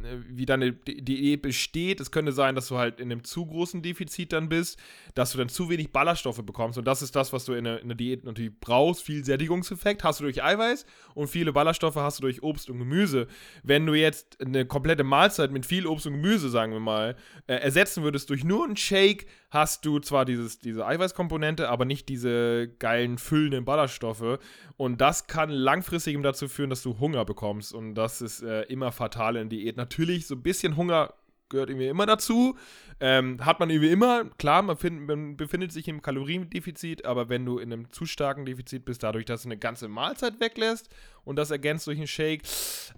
Ne, 0.00 0.24
wie 0.28 0.46
deine 0.46 0.72
Diät 0.72 1.42
besteht. 1.42 2.00
Es 2.00 2.10
könnte 2.10 2.32
sein, 2.32 2.54
dass 2.54 2.68
du 2.68 2.78
halt 2.78 3.00
in 3.00 3.10
einem 3.10 3.24
zu 3.24 3.46
großen 3.46 3.82
Defizit 3.82 4.32
dann 4.32 4.48
bist, 4.48 4.78
dass 5.14 5.32
du 5.32 5.38
dann 5.38 5.48
zu 5.48 5.68
wenig 5.68 5.92
Ballaststoffe 5.92 6.42
bekommst. 6.44 6.78
Und 6.78 6.86
das 6.86 7.02
ist 7.02 7.16
das, 7.16 7.32
was 7.32 7.44
du 7.44 7.52
in 7.52 7.64
der, 7.64 7.80
in 7.80 7.88
der 7.88 7.96
Diät 7.96 8.24
natürlich 8.24 8.52
brauchst. 8.60 9.02
Viel 9.02 9.24
Sättigungseffekt 9.24 10.04
hast 10.04 10.20
du 10.20 10.24
durch 10.24 10.42
Eiweiß 10.42 10.86
und 11.14 11.28
viele 11.28 11.52
Ballaststoffe 11.52 11.96
hast 11.96 12.18
du 12.18 12.22
durch 12.22 12.42
Obst 12.42 12.70
und 12.70 12.78
Gemüse. 12.78 13.26
Wenn 13.62 13.86
du 13.86 13.94
jetzt 13.94 14.40
eine 14.40 14.66
komplette 14.66 15.04
Mahlzeit 15.04 15.50
mit 15.52 15.66
viel 15.66 15.86
Obst 15.86 16.06
und 16.06 16.14
Gemüse, 16.14 16.48
sagen 16.48 16.72
wir 16.72 16.80
mal, 16.80 17.16
äh, 17.46 17.54
ersetzen 17.54 18.02
würdest 18.02 18.30
durch 18.30 18.44
nur 18.44 18.64
einen 18.64 18.76
Shake, 18.76 19.26
hast 19.50 19.84
du 19.84 19.98
zwar 19.98 20.24
dieses, 20.24 20.58
diese 20.58 20.86
Eiweißkomponente, 20.86 21.68
aber 21.68 21.84
nicht 21.84 22.08
diese 22.08 22.68
geilen, 22.78 23.18
füllenden 23.18 23.64
Ballaststoffe. 23.64 24.38
Und 24.76 25.00
das 25.00 25.26
kann 25.26 25.50
langfristig 25.50 26.20
dazu 26.22 26.48
führen, 26.48 26.70
dass 26.70 26.82
du 26.82 26.98
Hunger 26.98 27.24
bekommst. 27.24 27.72
Und 27.72 27.94
das 27.94 28.20
ist 28.20 28.42
äh, 28.42 28.62
immer 28.62 28.92
fatal 28.92 29.36
in 29.36 29.48
Diät. 29.48 29.76
Natürlich, 29.76 30.26
so 30.26 30.34
ein 30.34 30.42
bisschen 30.42 30.76
Hunger 30.76 31.14
gehört 31.50 31.70
irgendwie 31.70 31.88
immer 31.88 32.06
dazu. 32.06 32.56
Ähm, 33.02 33.44
hat 33.44 33.60
man 33.60 33.70
irgendwie 33.70 33.90
immer, 33.90 34.24
klar, 34.38 34.62
man, 34.62 34.76
find, 34.76 35.06
man, 35.06 35.36
befindet 35.36 35.72
sich 35.72 35.88
im 35.88 36.02
Kaloriendefizit, 36.02 37.04
aber 37.04 37.28
wenn 37.28 37.46
du 37.46 37.58
in 37.58 37.72
einem 37.72 37.90
zu 37.92 38.04
starken 38.06 38.44
Defizit 38.44 38.84
bist, 38.84 39.02
dadurch, 39.02 39.24
dass 39.24 39.42
du 39.42 39.48
eine 39.48 39.56
ganze 39.56 39.88
Mahlzeit 39.88 40.38
weglässt 40.38 40.88
und 41.24 41.36
das 41.36 41.50
ergänzt 41.50 41.86
durch 41.86 41.98
einen 41.98 42.06
Shake, 42.06 42.42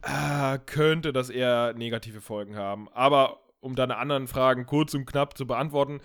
äh, 0.02 0.58
könnte 0.66 1.12
das 1.12 1.30
eher 1.30 1.72
negative 1.74 2.20
Folgen 2.20 2.56
haben. 2.56 2.88
Aber 2.92 3.40
um 3.60 3.76
deine 3.76 3.96
anderen 3.96 4.26
Fragen 4.26 4.66
kurz 4.66 4.92
und 4.94 5.06
knapp 5.06 5.38
zu 5.38 5.46
beantworten, 5.46 6.00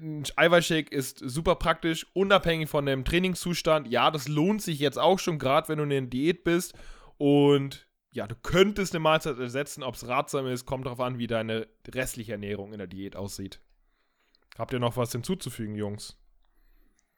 ein 0.00 0.24
Eiweißshake 0.36 0.94
ist 0.94 1.18
super 1.18 1.54
praktisch, 1.56 2.06
unabhängig 2.12 2.68
von 2.68 2.86
dem 2.86 3.04
Trainingszustand. 3.04 3.88
Ja, 3.88 4.10
das 4.10 4.28
lohnt 4.28 4.62
sich 4.62 4.78
jetzt 4.78 4.98
auch 4.98 5.18
schon, 5.18 5.38
gerade 5.38 5.68
wenn 5.68 5.78
du 5.78 5.84
in 5.84 5.90
der 5.90 6.00
Diät 6.02 6.44
bist. 6.44 6.74
Und 7.16 7.87
ja, 8.12 8.26
du 8.26 8.34
könntest 8.34 8.94
eine 8.94 9.00
Mahlzeit 9.00 9.38
ersetzen. 9.38 9.82
Ob 9.82 9.94
es 9.94 10.08
ratsam 10.08 10.46
ist, 10.46 10.66
kommt 10.66 10.86
darauf 10.86 11.00
an, 11.00 11.18
wie 11.18 11.26
deine 11.26 11.68
restliche 11.88 12.32
Ernährung 12.32 12.72
in 12.72 12.78
der 12.78 12.86
Diät 12.86 13.16
aussieht. 13.16 13.60
Habt 14.56 14.72
ihr 14.72 14.80
noch 14.80 14.96
was 14.96 15.12
hinzuzufügen, 15.12 15.74
Jungs? 15.74 16.16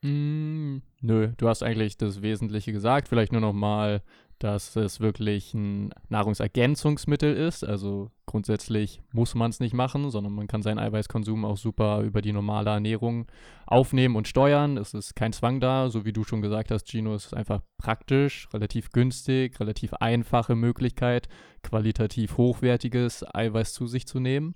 Mm, 0.03 0.79
nö, 1.01 1.33
du 1.37 1.49
hast 1.49 1.63
eigentlich 1.63 1.97
das 1.97 2.23
Wesentliche 2.23 2.73
gesagt. 2.73 3.09
Vielleicht 3.09 3.33
nur 3.33 3.41
noch 3.41 3.53
mal 3.53 4.03
dass 4.41 4.75
es 4.75 5.01
wirklich 5.01 5.55
ein 5.55 5.91
Nahrungsergänzungsmittel 6.09 7.37
ist. 7.37 7.63
Also 7.63 8.11
grundsätzlich 8.25 9.03
muss 9.13 9.35
man 9.35 9.51
es 9.51 9.61
nicht 9.61 9.75
machen, 9.75 10.11
sondern 10.11 10.33
man 10.33 10.47
kann 10.47 10.63
seinen 10.63 10.79
Eiweißkonsum 10.79 11.45
auch 11.45 11.59
super 11.59 12.01
über 12.01 12.23
die 12.23 12.33
normale 12.33 12.71
Ernährung 12.71 13.27
aufnehmen 13.67 14.17
und 14.17 14.27
steuern. 14.27 14.79
Es 14.79 14.95
ist 14.95 15.15
kein 15.15 15.35
Zwang 15.35 15.61
da, 15.61 15.91
so 15.91 16.05
wie 16.07 16.13
du 16.13 16.25
schon 16.25 16.41
gesagt 16.41 16.71
hast, 16.71 16.89
Gino, 16.89 17.15
es 17.15 17.27
ist 17.27 17.35
einfach 17.35 17.61
praktisch, 17.77 18.49
relativ 18.55 18.91
günstig, 18.93 19.61
relativ 19.61 19.93
einfache 19.95 20.57
Möglichkeit, 20.57 21.29
qualitativ 21.63 22.39
hochwertiges 22.39 23.25
Eiweiß 23.35 23.75
zu 23.75 23.87
sich 23.87 24.07
zu 24.07 24.21
nehmen. 24.21 24.55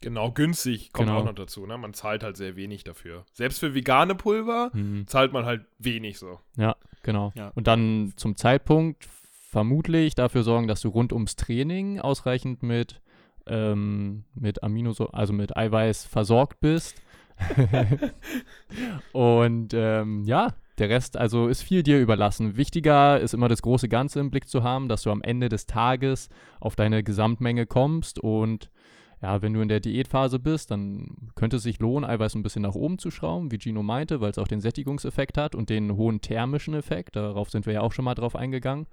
Genau, 0.00 0.32
günstig 0.32 0.92
kommt 0.92 1.08
genau. 1.08 1.20
auch 1.20 1.24
noch 1.24 1.34
dazu. 1.34 1.66
Ne? 1.66 1.78
Man 1.78 1.94
zahlt 1.94 2.24
halt 2.24 2.36
sehr 2.36 2.56
wenig 2.56 2.84
dafür. 2.84 3.24
Selbst 3.32 3.60
für 3.60 3.74
vegane 3.74 4.14
Pulver 4.14 4.70
mhm. 4.74 5.06
zahlt 5.06 5.32
man 5.32 5.46
halt 5.46 5.64
wenig 5.78 6.18
so. 6.18 6.40
Ja, 6.56 6.76
genau. 7.04 7.32
Ja. 7.36 7.52
Und 7.54 7.68
dann 7.68 8.12
zum 8.16 8.36
Zeitpunkt 8.36 9.04
vermutlich 9.54 10.16
dafür 10.16 10.42
sorgen, 10.42 10.66
dass 10.66 10.80
du 10.80 10.88
rund 10.88 11.12
ums 11.12 11.36
Training 11.36 12.00
ausreichend 12.00 12.64
mit, 12.64 13.00
ähm, 13.46 14.24
mit 14.34 14.64
Aminosäuren, 14.64 15.14
also 15.14 15.32
mit 15.32 15.56
Eiweiß 15.56 16.06
versorgt 16.06 16.58
bist. 16.60 17.00
und 19.12 19.72
ähm, 19.74 20.24
ja, 20.24 20.54
der 20.78 20.88
Rest 20.88 21.16
also 21.16 21.46
ist 21.46 21.62
viel 21.62 21.84
dir 21.84 22.00
überlassen. 22.00 22.56
Wichtiger 22.56 23.20
ist 23.20 23.34
immer 23.34 23.48
das 23.48 23.62
große 23.62 23.88
Ganze 23.88 24.18
im 24.18 24.30
Blick 24.30 24.48
zu 24.48 24.64
haben, 24.64 24.88
dass 24.88 25.02
du 25.02 25.10
am 25.10 25.22
Ende 25.22 25.48
des 25.48 25.66
Tages 25.66 26.28
auf 26.58 26.74
deine 26.74 27.04
Gesamtmenge 27.04 27.66
kommst 27.66 28.18
und 28.18 28.70
ja, 29.24 29.40
wenn 29.40 29.54
du 29.54 29.62
in 29.62 29.68
der 29.68 29.80
Diätphase 29.80 30.38
bist, 30.38 30.70
dann 30.70 31.30
könnte 31.34 31.56
es 31.56 31.62
sich 31.62 31.78
lohnen, 31.78 32.04
Eiweiß 32.08 32.34
ein 32.34 32.42
bisschen 32.42 32.60
nach 32.60 32.74
oben 32.74 32.98
zu 32.98 33.10
schrauben, 33.10 33.50
wie 33.50 33.58
Gino 33.58 33.82
meinte, 33.82 34.20
weil 34.20 34.30
es 34.30 34.36
auch 34.36 34.46
den 34.46 34.60
Sättigungseffekt 34.60 35.38
hat 35.38 35.54
und 35.54 35.70
den 35.70 35.96
hohen 35.96 36.20
thermischen 36.20 36.74
Effekt. 36.74 37.16
Darauf 37.16 37.48
sind 37.48 37.64
wir 37.64 37.72
ja 37.72 37.80
auch 37.80 37.92
schon 37.92 38.04
mal 38.04 38.14
drauf 38.14 38.36
eingegangen. 38.36 38.86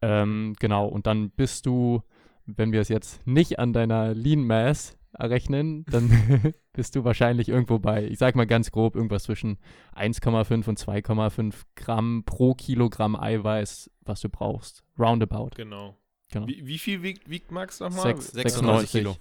Ähm, 0.00 0.54
genau, 0.58 0.86
und 0.86 1.06
dann 1.06 1.28
bist 1.28 1.66
du, 1.66 2.02
wenn 2.46 2.72
wir 2.72 2.80
es 2.80 2.88
jetzt 2.88 3.26
nicht 3.26 3.58
an 3.58 3.74
deiner 3.74 4.14
Lean 4.14 4.46
Mass 4.46 4.96
errechnen, 5.12 5.84
dann 5.84 6.08
bist 6.72 6.96
du 6.96 7.04
wahrscheinlich 7.04 7.50
irgendwo 7.50 7.78
bei, 7.78 8.06
ich 8.06 8.16
sag 8.16 8.36
mal 8.36 8.46
ganz 8.46 8.70
grob, 8.70 8.96
irgendwas 8.96 9.24
zwischen 9.24 9.58
1,5 9.94 10.66
und 10.66 10.78
2,5 10.78 11.54
Gramm 11.74 12.22
pro 12.24 12.54
Kilogramm 12.54 13.16
Eiweiß, 13.16 13.90
was 14.00 14.22
du 14.22 14.30
brauchst. 14.30 14.82
Roundabout. 14.98 15.50
Genau. 15.56 15.94
genau. 16.32 16.46
Wie, 16.46 16.66
wie, 16.66 16.78
viel 16.78 17.02
wiegt, 17.02 17.28
wiegt 17.28 17.52
Max 17.52 17.80
nochmal? 17.80 18.18
96 18.18 18.90
Kilo. 18.90 19.16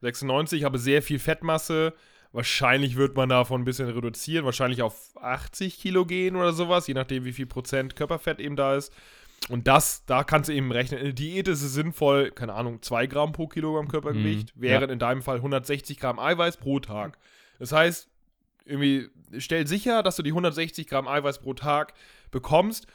96, 0.00 0.64
habe 0.64 0.78
sehr 0.78 1.02
viel 1.02 1.18
Fettmasse. 1.18 1.94
Wahrscheinlich 2.32 2.96
wird 2.96 3.16
man 3.16 3.28
davon 3.28 3.62
ein 3.62 3.64
bisschen 3.64 3.88
reduzieren, 3.88 4.44
wahrscheinlich 4.44 4.82
auf 4.82 5.10
80 5.20 5.78
Kilo 5.80 6.06
gehen 6.06 6.36
oder 6.36 6.52
sowas, 6.52 6.86
je 6.86 6.94
nachdem, 6.94 7.24
wie 7.24 7.32
viel 7.32 7.46
Prozent 7.46 7.96
Körperfett 7.96 8.38
eben 8.38 8.56
da 8.56 8.76
ist. 8.76 8.92
Und 9.48 9.66
das, 9.66 10.04
da 10.04 10.22
kannst 10.22 10.48
du 10.48 10.54
eben 10.54 10.70
rechnen. 10.70 11.00
In 11.00 11.06
der 11.06 11.12
Diät 11.14 11.48
ist 11.48 11.62
es 11.62 11.72
sinnvoll, 11.72 12.30
keine 12.30 12.54
Ahnung, 12.54 12.82
2 12.82 13.06
Gramm 13.06 13.32
pro 13.32 13.48
Kilogramm 13.48 13.88
Körpergewicht, 13.88 14.54
mhm, 14.54 14.62
während 14.62 14.88
ja. 14.88 14.92
in 14.92 14.98
deinem 14.98 15.22
Fall 15.22 15.36
160 15.36 15.98
Gramm 15.98 16.18
Eiweiß 16.18 16.58
pro 16.58 16.78
Tag. 16.78 17.18
Das 17.58 17.72
heißt, 17.72 18.08
irgendwie 18.64 19.08
stell 19.38 19.66
sicher, 19.66 20.02
dass 20.02 20.16
du 20.16 20.22
die 20.22 20.30
160 20.30 20.86
Gramm 20.86 21.08
Eiweiß 21.08 21.40
pro 21.40 21.54
Tag 21.54 21.94
bekommst. 22.30 22.86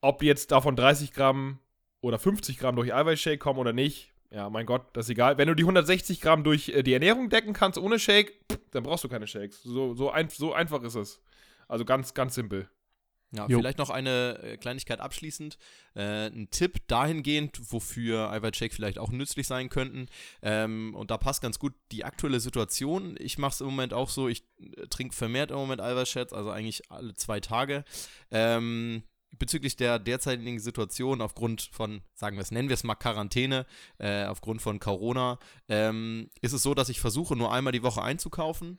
Ob 0.00 0.22
jetzt 0.22 0.52
davon 0.52 0.76
30 0.76 1.12
Gramm 1.12 1.58
oder 2.00 2.18
50 2.18 2.58
Gramm 2.58 2.76
durch 2.76 2.94
Eiweißshake 2.94 3.38
kommen 3.38 3.58
oder 3.58 3.72
nicht, 3.72 4.12
ja, 4.30 4.50
mein 4.50 4.66
Gott, 4.66 4.86
das 4.92 5.06
ist 5.06 5.10
egal. 5.10 5.38
Wenn 5.38 5.48
du 5.48 5.54
die 5.54 5.62
160 5.62 6.20
Gramm 6.20 6.44
durch 6.44 6.68
äh, 6.70 6.82
die 6.82 6.92
Ernährung 6.92 7.28
decken 7.28 7.52
kannst 7.52 7.78
ohne 7.78 7.98
Shake, 7.98 8.32
dann 8.72 8.82
brauchst 8.82 9.04
du 9.04 9.08
keine 9.08 9.26
Shakes. 9.26 9.62
So, 9.62 9.94
so, 9.94 10.10
ein, 10.10 10.28
so 10.28 10.52
einfach 10.52 10.82
ist 10.82 10.94
es. 10.94 11.22
Also 11.68 11.84
ganz, 11.84 12.14
ganz 12.14 12.34
simpel. 12.34 12.68
Ja, 13.32 13.46
jo. 13.48 13.58
vielleicht 13.58 13.78
noch 13.78 13.90
eine 13.90 14.38
äh, 14.42 14.56
Kleinigkeit 14.56 15.00
abschließend. 15.00 15.58
Äh, 15.94 16.28
ein 16.28 16.48
Tipp 16.50 16.86
dahingehend, 16.86 17.72
wofür 17.72 18.30
Eiweißshake 18.30 18.74
vielleicht 18.74 18.98
auch 18.98 19.10
nützlich 19.10 19.46
sein 19.46 19.68
könnten. 19.68 20.06
Ähm, 20.42 20.94
und 20.94 21.10
da 21.10 21.18
passt 21.18 21.42
ganz 21.42 21.58
gut 21.58 21.74
die 21.90 22.04
aktuelle 22.04 22.40
Situation. 22.40 23.16
Ich 23.18 23.38
mache 23.38 23.52
es 23.52 23.60
im 23.60 23.66
Moment 23.66 23.92
auch 23.92 24.10
so, 24.10 24.28
ich 24.28 24.44
äh, 24.58 24.86
trinke 24.86 25.14
vermehrt 25.14 25.50
im 25.50 25.56
Moment 25.56 25.80
Eiweißshakes, 25.80 26.32
also 26.32 26.50
eigentlich 26.50 26.90
alle 26.90 27.14
zwei 27.14 27.40
Tage. 27.40 27.84
Ähm, 28.30 29.02
bezüglich 29.38 29.76
der 29.76 29.98
derzeitigen 29.98 30.58
Situation 30.58 31.20
aufgrund 31.20 31.68
von, 31.72 32.02
sagen 32.14 32.36
wir 32.36 32.42
es, 32.42 32.50
nennen 32.50 32.68
wir 32.68 32.74
es 32.74 32.84
mal 32.84 32.94
Quarantäne, 32.94 33.66
äh, 33.98 34.24
aufgrund 34.24 34.62
von 34.62 34.80
Corona, 34.80 35.38
ähm, 35.68 36.30
ist 36.40 36.52
es 36.52 36.62
so, 36.62 36.74
dass 36.74 36.88
ich 36.88 37.00
versuche, 37.00 37.36
nur 37.36 37.52
einmal 37.52 37.72
die 37.72 37.82
Woche 37.82 38.02
einzukaufen 38.02 38.78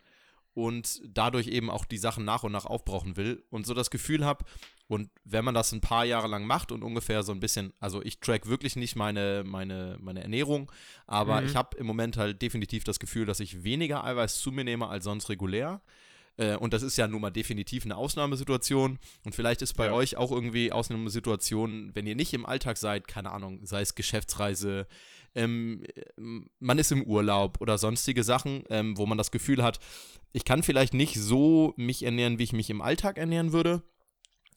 und 0.54 1.02
dadurch 1.08 1.48
eben 1.48 1.70
auch 1.70 1.86
die 1.86 2.00
Sachen 2.00 2.26
nach 2.26 2.44
und 2.44 2.52
nach 2.52 2.66
aufbrauchen 2.66 3.16
will 3.16 3.44
und 3.50 3.66
so 3.68 3.74
das 3.74 3.92
Gefühl 3.92 4.26
habe, 4.26 4.44
und 4.88 5.10
wenn 5.26 5.44
man 5.44 5.54
das 5.54 5.74
ein 5.74 5.82
paar 5.82 6.06
Jahre 6.06 6.28
lang 6.28 6.46
macht 6.46 6.72
und 6.72 6.82
ungefähr 6.82 7.22
so 7.24 7.34
ein 7.34 7.42
bisschen, 7.42 7.74
also 7.80 8.02
ich 8.02 8.22
track 8.22 8.48
wirklich 8.48 8.78
nicht 8.78 8.96
meine, 8.96 9.44
meine, 9.46 9.98
meine 10.00 10.24
Ernährung, 10.24 10.72
aber 11.06 11.42
mhm. 11.42 11.48
ich 11.48 11.56
habe 11.56 11.78
im 11.78 11.86
Moment 11.86 12.16
halt 12.16 12.42
definitiv 12.42 12.86
das 12.86 13.00
Gefühl, 13.00 13.26
dass 13.26 13.42
ich 13.42 13.64
weniger 13.64 14.06
Eiweiß 14.06 14.40
zu 14.40 14.52
mir 14.52 14.64
nehme 14.64 14.88
als 14.88 15.04
sonst 15.04 15.30
regulär. 15.30 15.82
Äh, 16.38 16.56
und 16.56 16.74
das 16.74 16.84
ist 16.84 16.98
ja 16.98 17.08
nun 17.08 17.22
mal 17.22 17.32
definitiv 17.32 17.84
eine 17.86 17.98
Ausnahmesituation. 17.98 19.00
Und 19.26 19.36
vielleicht 19.36 19.62
ist 19.62 19.74
bei 19.74 19.88
Ja. 19.88 19.94
euch 19.94 20.18
auch 20.18 20.32
irgendwie 20.32 20.72
Ausnahmesituation, 20.72 21.92
wenn 21.94 22.08
ihr 22.08 22.16
nicht 22.16 22.34
im 22.34 22.46
Alltag 22.46 22.78
seid, 22.78 23.08
keine 23.08 23.32
Ahnung, 23.32 23.66
sei 23.66 23.82
es 23.82 23.96
Geschäftsreise, 23.96 24.88
ähm, 25.36 25.84
ähm, 26.18 26.50
man 26.60 26.80
ist 26.80 26.92
im 26.92 27.04
Urlaub 27.04 27.60
oder 27.62 27.78
sonstige 27.78 28.24
Sachen, 28.24 28.64
ähm, 28.70 28.98
wo 28.98 29.06
man 29.06 29.18
das 29.18 29.32
Gefühl 29.32 29.64
hat, 29.64 29.80
ich 30.34 30.46
kann 30.46 30.64
vielleicht 30.64 30.94
nicht 30.94 31.16
so 31.16 31.74
mich 31.78 32.04
ernähren, 32.04 32.40
wie 32.40 32.44
ich 32.44 32.54
mich 32.54 32.70
im 32.70 32.82
Alltag 32.82 33.18
ernähren 33.18 33.52
würde 33.54 33.82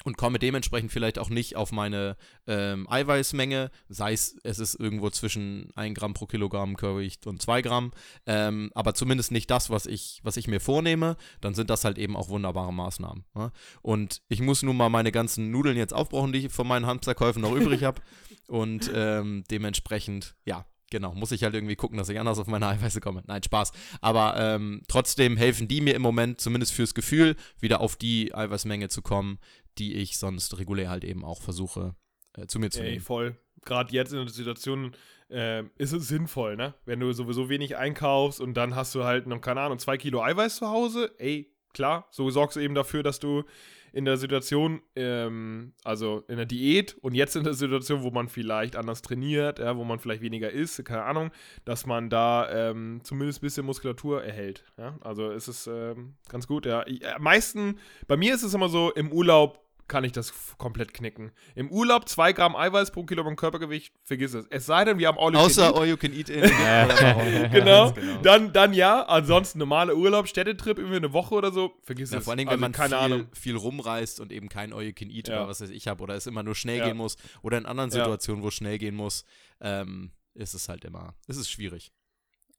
und 0.04 0.16
komme 0.16 0.38
dementsprechend 0.38 0.92
vielleicht 0.92 1.18
auch 1.18 1.30
nicht 1.30 1.56
auf 1.56 1.72
meine 1.72 2.16
ähm, 2.46 2.88
Eiweißmenge, 2.90 3.70
sei 3.88 4.12
es, 4.12 4.36
es 4.42 4.58
ist 4.58 4.74
irgendwo 4.74 5.10
zwischen 5.10 5.70
1 5.74 5.98
Gramm 5.98 6.14
pro 6.14 6.26
Kilogramm 6.26 6.76
Körpergewicht 6.76 7.26
und 7.26 7.42
2 7.42 7.62
Gramm, 7.62 7.92
ähm, 8.26 8.70
aber 8.74 8.94
zumindest 8.94 9.32
nicht 9.32 9.50
das, 9.50 9.70
was 9.70 9.86
ich, 9.86 10.20
was 10.22 10.36
ich 10.36 10.48
mir 10.48 10.60
vornehme, 10.60 11.16
dann 11.40 11.54
sind 11.54 11.70
das 11.70 11.84
halt 11.84 11.98
eben 11.98 12.16
auch 12.16 12.28
wunderbare 12.28 12.72
Maßnahmen. 12.72 13.24
Ne? 13.34 13.52
Und 13.82 14.22
ich 14.28 14.40
muss 14.40 14.62
nun 14.62 14.76
mal 14.76 14.88
meine 14.88 15.12
ganzen 15.12 15.50
Nudeln 15.50 15.76
jetzt 15.76 15.94
aufbrauchen, 15.94 16.32
die 16.32 16.46
ich 16.46 16.52
von 16.52 16.66
meinen 16.66 16.86
Hamsterkäufen 16.86 17.42
noch 17.42 17.54
übrig 17.54 17.84
habe 17.84 18.00
und 18.48 18.90
ähm, 18.94 19.44
dementsprechend, 19.50 20.34
ja, 20.44 20.66
Genau, 20.92 21.14
muss 21.14 21.30
ich 21.30 21.44
halt 21.44 21.54
irgendwie 21.54 21.76
gucken, 21.76 21.98
dass 21.98 22.08
ich 22.08 22.18
anders 22.18 22.40
auf 22.40 22.48
meine 22.48 22.66
Eiweiße 22.66 23.00
komme. 23.00 23.22
Nein, 23.26 23.44
Spaß. 23.44 23.70
Aber 24.00 24.34
ähm, 24.36 24.82
trotzdem 24.88 25.36
helfen 25.36 25.68
die 25.68 25.80
mir 25.80 25.94
im 25.94 26.02
Moment, 26.02 26.40
zumindest 26.40 26.72
fürs 26.72 26.94
Gefühl, 26.94 27.36
wieder 27.60 27.80
auf 27.80 27.94
die 27.94 28.34
Eiweißmenge 28.34 28.88
zu 28.88 29.00
kommen, 29.00 29.38
die 29.80 29.94
ich 29.94 30.18
sonst 30.18 30.58
regulär 30.58 30.90
halt 30.90 31.04
eben 31.04 31.24
auch 31.24 31.42
versuche 31.42 31.96
äh, 32.36 32.46
zu 32.46 32.58
mir 32.58 32.70
zu 32.70 32.82
Ey, 32.82 32.90
nehmen. 32.90 33.00
voll. 33.00 33.36
Gerade 33.64 33.92
jetzt 33.92 34.12
in 34.12 34.18
der 34.18 34.28
Situation 34.28 34.92
äh, 35.30 35.64
ist 35.76 35.92
es 35.92 36.08
sinnvoll, 36.08 36.56
ne? 36.56 36.74
Wenn 36.84 37.00
du 37.00 37.12
sowieso 37.12 37.48
wenig 37.48 37.76
einkaufst 37.76 38.40
und 38.40 38.54
dann 38.54 38.74
hast 38.74 38.94
du 38.94 39.04
halt 39.04 39.26
noch, 39.26 39.40
keine 39.40 39.60
Ahnung, 39.60 39.78
zwei 39.78 39.96
Kilo 39.96 40.22
Eiweiß 40.22 40.56
zu 40.56 40.68
Hause, 40.68 41.14
ey, 41.18 41.52
klar, 41.74 42.06
so 42.10 42.30
sorgst 42.30 42.56
du 42.56 42.60
eben 42.60 42.74
dafür, 42.74 43.02
dass 43.02 43.18
du 43.18 43.44
in 43.92 44.04
der 44.04 44.16
Situation, 44.16 44.82
ähm, 44.94 45.72
also 45.84 46.22
in 46.28 46.36
der 46.36 46.46
Diät 46.46 46.96
und 47.00 47.14
jetzt 47.14 47.36
in 47.36 47.44
der 47.44 47.54
Situation, 47.54 48.02
wo 48.02 48.10
man 48.10 48.28
vielleicht 48.28 48.76
anders 48.76 49.02
trainiert, 49.02 49.58
ja, 49.58 49.76
wo 49.76 49.84
man 49.84 49.98
vielleicht 49.98 50.22
weniger 50.22 50.50
isst, 50.50 50.84
keine 50.84 51.02
Ahnung, 51.02 51.30
dass 51.64 51.86
man 51.86 52.08
da 52.08 52.48
ähm, 52.70 53.00
zumindest 53.02 53.40
ein 53.40 53.46
bisschen 53.46 53.66
Muskulatur 53.66 54.22
erhält. 54.22 54.64
Ja? 54.78 54.96
Also 55.00 55.30
ist 55.30 55.48
es 55.48 55.66
ähm, 55.66 56.14
ganz 56.28 56.46
gut, 56.46 56.66
ja. 56.66 56.86
Ich, 56.86 57.02
äh, 57.02 57.12
am 57.12 57.22
meisten, 57.22 57.78
bei 58.06 58.16
mir 58.16 58.34
ist 58.34 58.42
es 58.42 58.54
immer 58.54 58.68
so, 58.68 58.92
im 58.92 59.12
Urlaub 59.12 59.58
kann 59.90 60.04
ich 60.04 60.12
das 60.12 60.32
komplett 60.56 60.94
knicken. 60.94 61.32
Im 61.54 61.70
Urlaub 61.70 62.08
2 62.08 62.32
Gramm 62.32 62.56
Eiweiß 62.56 62.92
pro 62.92 63.04
Kilogramm 63.04 63.36
Körpergewicht, 63.36 63.92
vergiss 64.04 64.32
es. 64.32 64.46
Es 64.48 64.64
sei 64.64 64.84
denn, 64.86 64.98
wir 64.98 65.08
haben 65.08 65.18
all 65.18 65.32
you 65.32 65.38
can 65.38 65.44
Außer 65.46 65.66
eat. 65.68 65.74
All 65.76 65.86
You 65.88 65.96
Can 65.98 66.12
Eat 66.14 66.30
In. 66.30 66.42
Genau. 67.52 67.92
Genau. 67.92 68.22
Dann, 68.22 68.52
dann 68.52 68.72
ja, 68.72 69.02
ansonsten 69.02 69.58
normaler 69.58 69.94
Urlaub, 69.94 70.28
Städtetrip, 70.28 70.78
irgendwie 70.78 70.96
eine 70.96 71.12
Woche 71.12 71.34
oder 71.34 71.52
so, 71.52 71.72
vergiss 71.82 72.12
Ja, 72.12 72.18
es. 72.18 72.24
vor 72.24 72.30
allen 72.32 72.38
Dingen, 72.38 72.48
also, 72.50 72.56
wenn 72.56 72.70
man 72.70 72.72
keine 72.72 72.88
viel, 72.96 72.98
Ahnung. 72.98 73.26
viel 73.32 73.56
rumreist 73.56 74.20
und 74.20 74.32
eben 74.32 74.48
kein 74.48 74.72
All 74.72 74.82
You 74.82 74.92
Can 74.94 75.10
Eat 75.10 75.28
Ja. 75.28 75.40
oder 75.40 75.48
was 75.48 75.60
weiß 75.60 75.70
ich 75.70 75.88
habe 75.88 76.02
oder 76.02 76.14
es 76.14 76.26
immer 76.26 76.42
nur 76.42 76.54
schnell 76.54 76.78
Ja. 76.78 76.86
gehen 76.86 76.96
muss 76.96 77.16
oder 77.42 77.58
in 77.58 77.66
anderen 77.66 77.90
Ja. 77.90 77.96
Situationen, 77.96 78.42
wo 78.42 78.48
es 78.48 78.54
schnell 78.54 78.78
gehen 78.78 78.94
muss, 78.94 79.24
ähm, 79.60 80.12
ist 80.34 80.54
es 80.54 80.68
halt 80.68 80.84
immer, 80.84 81.14
ist 81.26 81.36
es 81.36 81.50
schwierig. 81.50 81.92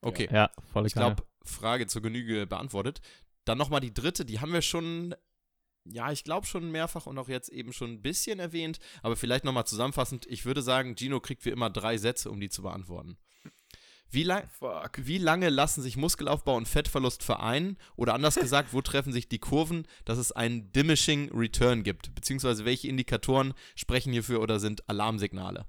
Okay. 0.01 0.27
Ja, 0.31 0.51
volle 0.73 0.88
Ich 0.88 0.93
glaube, 0.93 1.23
Frage 1.45 1.88
zur 1.88 2.01
Genüge 2.01 2.45
beantwortet. 2.45 3.00
Dann 3.45 3.57
nochmal 3.57 3.79
die 3.79 3.93
dritte, 3.93 4.25
die 4.25 4.39
haben 4.39 4.53
wir 4.53 4.61
schon, 4.61 5.15
ja, 5.85 6.11
ich 6.11 6.23
glaube 6.23 6.45
schon 6.45 6.71
mehrfach 6.71 7.05
und 7.05 7.17
auch 7.17 7.29
jetzt 7.29 7.50
eben 7.50 7.73
schon 7.73 7.91
ein 7.91 8.01
bisschen 8.01 8.39
erwähnt, 8.39 8.79
aber 9.01 9.15
vielleicht 9.15 9.45
nochmal 9.45 9.65
zusammenfassend. 9.65 10.25
Ich 10.27 10.45
würde 10.45 10.61
sagen, 10.61 10.95
Gino 10.95 11.19
kriegt 11.19 11.45
wie 11.45 11.50
immer 11.50 11.69
drei 11.69 11.97
Sätze, 11.97 12.29
um 12.29 12.39
die 12.39 12.50
zu 12.50 12.61
beantworten. 12.61 13.17
Wie, 14.13 14.23
lang, 14.23 14.50
wie 14.97 15.17
lange 15.17 15.50
lassen 15.50 15.81
sich 15.81 15.95
Muskelaufbau 15.95 16.57
und 16.57 16.67
Fettverlust 16.67 17.23
vereinen? 17.23 17.77
Oder 17.95 18.13
anders 18.13 18.35
gesagt, 18.39 18.73
wo 18.73 18.81
treffen 18.81 19.13
sich 19.13 19.29
die 19.29 19.39
Kurven, 19.39 19.88
dass 20.03 20.17
es 20.17 20.33
einen 20.33 20.71
Diminishing 20.73 21.31
Return 21.33 21.83
gibt? 21.83 22.13
Beziehungsweise 22.13 22.65
welche 22.65 22.89
Indikatoren 22.89 23.53
sprechen 23.75 24.11
hierfür 24.11 24.41
oder 24.41 24.59
sind 24.59 24.88
Alarmsignale? 24.89 25.65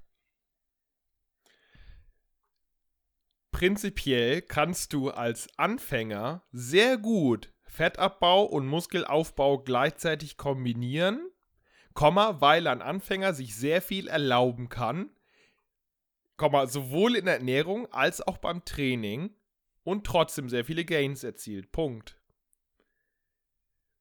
Prinzipiell 3.51 4.41
kannst 4.41 4.91
du 4.91 5.09
als 5.09 5.47
Anfänger 5.57 6.43
sehr 6.51 6.97
gut 6.97 7.52
Fettabbau 7.73 8.43
und 8.43 8.67
Muskelaufbau 8.67 9.57
gleichzeitig 9.57 10.37
kombinieren, 10.37 11.27
Komma, 11.95 12.39
weil 12.39 12.67
ein 12.67 12.83
Anfänger 12.83 13.33
sich 13.33 13.55
sehr 13.55 13.81
viel 13.81 14.07
erlauben 14.07 14.69
kann, 14.69 15.09
Komma, 16.37 16.67
sowohl 16.67 17.15
in 17.15 17.25
der 17.25 17.37
Ernährung 17.37 17.91
als 17.91 18.21
auch 18.21 18.37
beim 18.37 18.63
Training 18.63 19.35
und 19.83 20.05
trotzdem 20.05 20.49
sehr 20.49 20.65
viele 20.65 20.85
Gains 20.85 21.23
erzielt. 21.23 21.71
Punkt. 21.71 22.19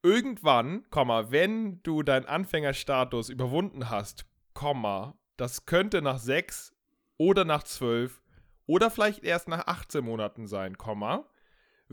Irgendwann, 0.02 0.88
Komma, 0.90 1.30
wenn 1.30 1.82
du 1.82 2.02
deinen 2.02 2.26
Anfängerstatus 2.26 3.30
überwunden 3.30 3.88
hast, 3.88 4.26
Komma, 4.52 5.16
das 5.38 5.64
könnte 5.64 6.02
nach 6.02 6.18
sechs 6.18 6.74
oder 7.16 7.46
nach 7.46 7.62
zwölf 7.62 8.22
oder 8.66 8.90
vielleicht 8.90 9.24
erst 9.24 9.48
nach 9.48 9.66
18 9.66 10.04
Monaten 10.04 10.46
sein, 10.46 10.76
Komma, 10.76 11.26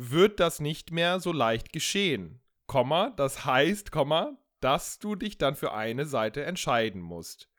wird 0.02 0.40
das 0.40 0.62
nicht 0.62 0.92
mehr 0.92 1.20
so 1.20 1.34
leicht 1.34 1.74
geschehen. 1.74 2.42
Komma, 2.68 3.10
das 3.18 3.44
heißt, 3.46 3.92
Komma, 3.92 4.38
dass 4.62 5.00
du 5.00 5.16
dich 5.16 5.38
dann 5.38 5.56
für 5.58 5.74
eine 5.74 6.06
Seite 6.06 6.46
entscheiden 6.46 7.02
musst. 7.02 7.50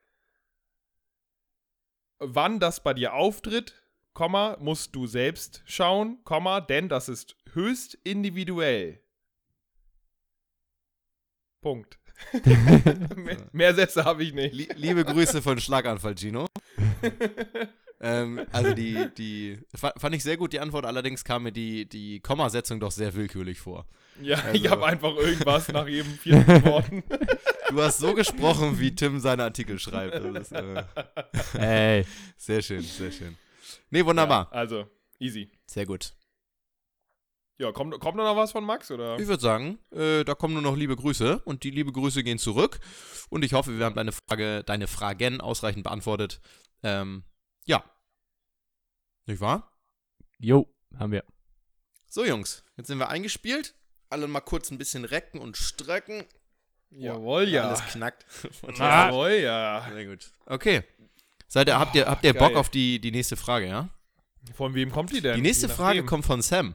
Wann 2.19 2.59
das 2.61 2.83
bei 2.83 2.95
dir 2.95 3.13
auftritt, 3.15 3.83
Komma, 4.15 4.57
musst 4.59 4.95
du 4.97 5.07
selbst 5.07 5.63
schauen, 5.67 6.25
Komma, 6.25 6.61
denn 6.63 6.89
das 6.89 7.09
ist 7.11 7.37
höchst 7.53 7.95
individuell. 8.05 9.03
Punkt. 11.61 11.99
mehr, 13.17 13.49
mehr 13.53 13.75
Sätze 13.75 14.05
habe 14.05 14.23
ich 14.25 14.33
nicht. 14.33 14.55
Lie- 14.55 14.73
Liebe 14.77 15.05
Grüße 15.05 15.43
von 15.43 15.59
Schlaganfall, 15.61 16.15
Gino. 16.17 16.47
ähm, 18.01 18.41
also 18.53 18.73
die, 18.75 19.09
die 19.17 19.59
fa- 19.75 19.93
fand 19.97 20.15
ich 20.15 20.23
sehr 20.23 20.37
gut 20.37 20.53
die 20.53 20.61
Antwort, 20.61 20.85
allerdings 20.87 21.23
kam 21.25 21.43
mir 21.45 21.53
die, 21.53 21.89
die 21.89 22.21
Kommasetzung 22.21 22.81
doch 22.81 22.91
sehr 22.91 23.15
willkürlich 23.15 23.59
vor. 23.61 23.87
Ja, 24.23 24.39
Also- 24.39 24.53
ich 24.55 24.69
habe 24.71 24.85
einfach 24.87 25.15
irgendwas 25.17 25.69
nach 25.69 25.87
jedem 25.87 26.13
vierten 26.15 26.47
Worten. 26.65 27.03
Du 27.71 27.81
hast 27.81 27.99
so 27.99 28.15
gesprochen, 28.15 28.79
wie 28.81 28.95
Tim 28.95 29.21
seine 29.21 29.45
Artikel 29.45 29.79
schreibt. 29.79 30.15
Das 30.35 30.51
ist, 30.51 30.53
äh, 30.53 30.85
Ey, 32.01 32.07
sehr 32.37 32.63
schön, 32.63 32.83
sehr 32.83 33.13
schön. 33.13 33.37
Nee, 33.91 34.05
wunderbar. 34.05 34.49
Ja, 34.51 34.59
also, 34.59 34.87
easy. 35.19 35.51
Sehr 35.67 35.87
gut. 35.87 36.13
Ja, 37.59 37.73
kommt, 37.73 37.99
kommt 38.01 38.17
noch 38.17 38.37
was 38.37 38.53
von 38.53 38.65
Max, 38.65 38.91
oder? 38.91 39.19
Ich 39.19 39.27
würde 39.29 39.43
sagen, 39.43 39.79
äh, 39.93 40.25
da 40.25 40.35
kommen 40.35 40.55
nur 40.55 40.63
noch 40.63 40.77
liebe 40.77 40.97
Grüße 40.97 41.41
und 41.45 41.63
die 41.63 41.71
liebe 41.71 41.93
Grüße 41.93 42.23
gehen 42.23 42.39
zurück. 42.39 42.81
Und 43.29 43.45
ich 43.45 43.53
hoffe, 43.53 43.79
wir 43.79 43.85
haben 43.85 43.95
deine 43.95 44.13
Frage, 44.13 44.65
deine 44.65 44.87
Fragen 44.87 45.41
ausreichend 45.43 45.85
beantwortet. 45.85 46.41
Ähm, 46.83 47.23
ja. 47.71 47.85
Nicht 49.27 49.41
wahr? 49.41 49.71
jo, 50.39 50.67
haben 50.99 51.13
wir. 51.13 51.25
So, 52.09 52.25
Jungs, 52.25 52.65
jetzt 52.77 52.89
sind 52.89 52.99
wir 52.99 53.09
eingespielt. 53.09 53.75
Alle 54.09 54.27
mal 54.27 54.41
kurz 54.41 54.71
ein 54.71 54.79
bisschen 54.79 55.05
recken 55.05 55.41
und 55.41 55.57
strecken. 55.57 56.25
Jawohl, 56.91 57.49
ja. 57.49 57.69
Alles 57.69 57.85
knackt. 57.87 58.27
Jawohl, 58.77 59.31
ja. 59.31 59.87
Sehr 59.93 60.07
gut. 60.07 60.33
Okay. 60.47 60.83
Seid 61.47 61.69
ihr, 61.69 61.79
habt 61.79 61.95
ihr, 61.95 62.07
habt 62.07 62.25
ihr 62.25 62.35
geil. 62.35 62.49
Bock 62.49 62.57
auf 62.57 62.69
die, 62.69 63.01
die 63.01 63.13
nächste 63.13 63.37
Frage, 63.37 63.69
ja? 63.69 63.89
Von 64.55 64.75
wem 64.75 64.91
kommt 64.91 65.13
die 65.13 65.21
denn? 65.21 65.37
Die 65.37 65.43
nächste 65.43 65.69
Frage 65.69 66.05
kommt 66.05 66.25
von 66.25 66.43
Sam. 66.43 66.75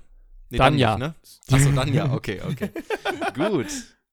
Nee, 0.49 0.57
Danja. 0.57 0.97
Dann 0.97 1.11
nicht, 1.11 1.49
ne? 1.49 1.55
Achso, 1.57 1.71
dann 1.71 1.93
ja, 1.93 2.13
okay, 2.13 2.41
okay. 2.41 2.69
Gut. 3.35 3.67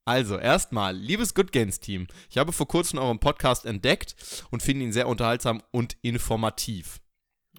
Also, 0.05 0.37
erstmal, 0.37 0.97
liebes 0.97 1.35
Good 1.35 1.53
Games 1.53 1.79
Team, 1.79 2.09
ich 2.29 2.39
habe 2.39 2.53
vor 2.53 2.67
kurzem 2.67 2.99
euren 2.99 3.21
Podcast 3.21 3.65
entdeckt 3.65 4.17
und 4.51 4.63
finde 4.63 4.85
ihn 4.85 4.93
sehr 4.93 5.07
unterhaltsam 5.07 5.63
und 5.71 5.97
informativ. 6.03 7.01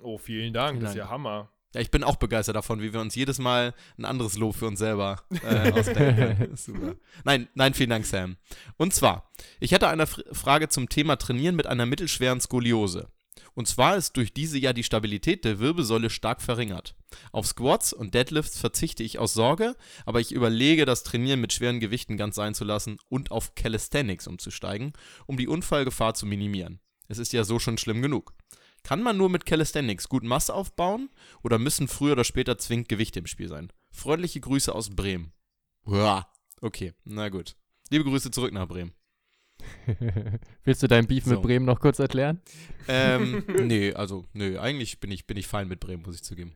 Oh, 0.02 0.18
vielen 0.18 0.54
Dank. 0.54 0.82
Das 0.82 0.90
ist 0.90 0.94
Vielen 0.96 1.06
ja 1.06 1.12
Hammer. 1.12 1.50
Ja, 1.74 1.82
ich 1.82 1.90
bin 1.90 2.04
auch 2.04 2.18
begeistert 2.18 2.56
davon, 2.56 2.82
wie 2.82 2.94
wir 2.94 3.00
uns 3.00 3.16
jedes 3.16 3.40
Mal 3.40 3.74
ein 3.98 4.06
anderes 4.06 4.38
Lob 4.38 4.56
für 4.56 4.68
uns 4.68 4.78
selber 4.78 5.24
äh, 5.44 5.72
ausdenken. 5.80 6.56
Super. 6.56 6.96
Nein, 7.24 7.48
nein, 7.56 7.74
vielen 7.74 7.90
Dank, 7.90 8.06
Sam. 8.06 8.38
Und 8.78 8.94
zwar, 8.94 9.32
ich 9.60 9.74
hatte 9.74 9.88
eine 9.88 10.06
Fr 10.06 10.22
Frage 10.34 10.70
zum 10.70 10.90
Thema 10.90 11.16
Trainieren 11.16 11.56
mit 11.56 11.66
einer 11.66 11.86
mittelschweren 11.86 12.42
Skoliose. 12.42 13.08
Und 13.56 13.68
zwar 13.68 13.98
ist 13.98 14.18
durch 14.18 14.34
diese 14.34 14.58
ja 14.58 14.74
die 14.74 14.84
Stabilität 14.84 15.46
der 15.46 15.60
Wirbelsäule 15.60 16.10
stark 16.10 16.42
verringert. 16.42 16.96
Auf 17.32 17.46
Squats 17.46 17.94
und 17.94 18.14
Deadlifts 18.14 18.58
verzichte 18.58 19.04
ich 19.04 19.20
aus 19.20 19.34
Sorge, 19.34 19.76
aber 20.06 20.20
ich 20.20 20.32
überlege, 20.32 20.86
das 20.86 21.04
Trainieren 21.04 21.42
mit 21.42 21.54
schweren 21.54 21.80
Gewichten 21.80 22.18
ganz 22.18 22.36
sein 22.36 22.56
zu 22.56 22.64
lassen 22.64 22.98
und 23.10 23.32
auf 23.32 23.54
Calisthenics 23.56 24.28
umzusteigen, 24.28 24.94
um 25.28 25.38
die 25.38 25.48
Unfallgefahr 25.48 26.16
zu 26.16 26.26
minimieren. 26.26 26.80
Es 27.08 27.20
ist 27.20 27.34
ja 27.34 27.44
so 27.44 27.60
schon 27.60 27.78
schlimm 27.78 28.02
genug. 28.02 28.34
Kann 28.84 29.02
man 29.02 29.18
nur 29.18 29.30
mit 29.30 29.46
Calisthenics 29.46 30.10
gut 30.10 30.24
Masse 30.24 30.54
aufbauen 30.54 31.10
oder 31.42 31.60
müssen 31.60 31.88
früher 31.88 32.14
oder 32.14 32.24
später 32.24 32.58
zwingend 32.58 32.90
Gewichte 32.90 33.20
im 33.20 33.28
Spiel 33.28 33.48
sein? 33.48 33.72
Freundliche 33.92 34.42
Grüße 34.42 34.74
aus 34.74 34.90
Bremen. 34.90 35.32
Okay, 36.60 36.94
na 37.04 37.30
gut. 37.30 37.56
Liebe 37.90 38.04
Grüße 38.04 38.32
zurück 38.32 38.54
nach 38.54 38.68
Bremen. 38.68 38.94
Willst 40.64 40.84
du 40.84 40.88
dein 40.88 41.08
Beef 41.08 41.24
So. 41.26 41.32
mit 41.32 41.42
Bremen 41.42 41.66
noch 41.66 41.80
kurz 41.80 42.00
erklären? 42.00 42.42
Ähm, 42.88 43.44
nee, 43.68 43.94
also, 43.94 44.26
nö, 44.34 44.60
eigentlich 44.60 45.00
bin 45.00 45.12
ich, 45.12 45.26
bin 45.28 45.38
ich 45.38 45.48
fein 45.48 45.68
mit 45.68 45.80
Bremen, 45.80 46.04
muss 46.04 46.16
ich 46.16 46.24
zugeben. 46.24 46.54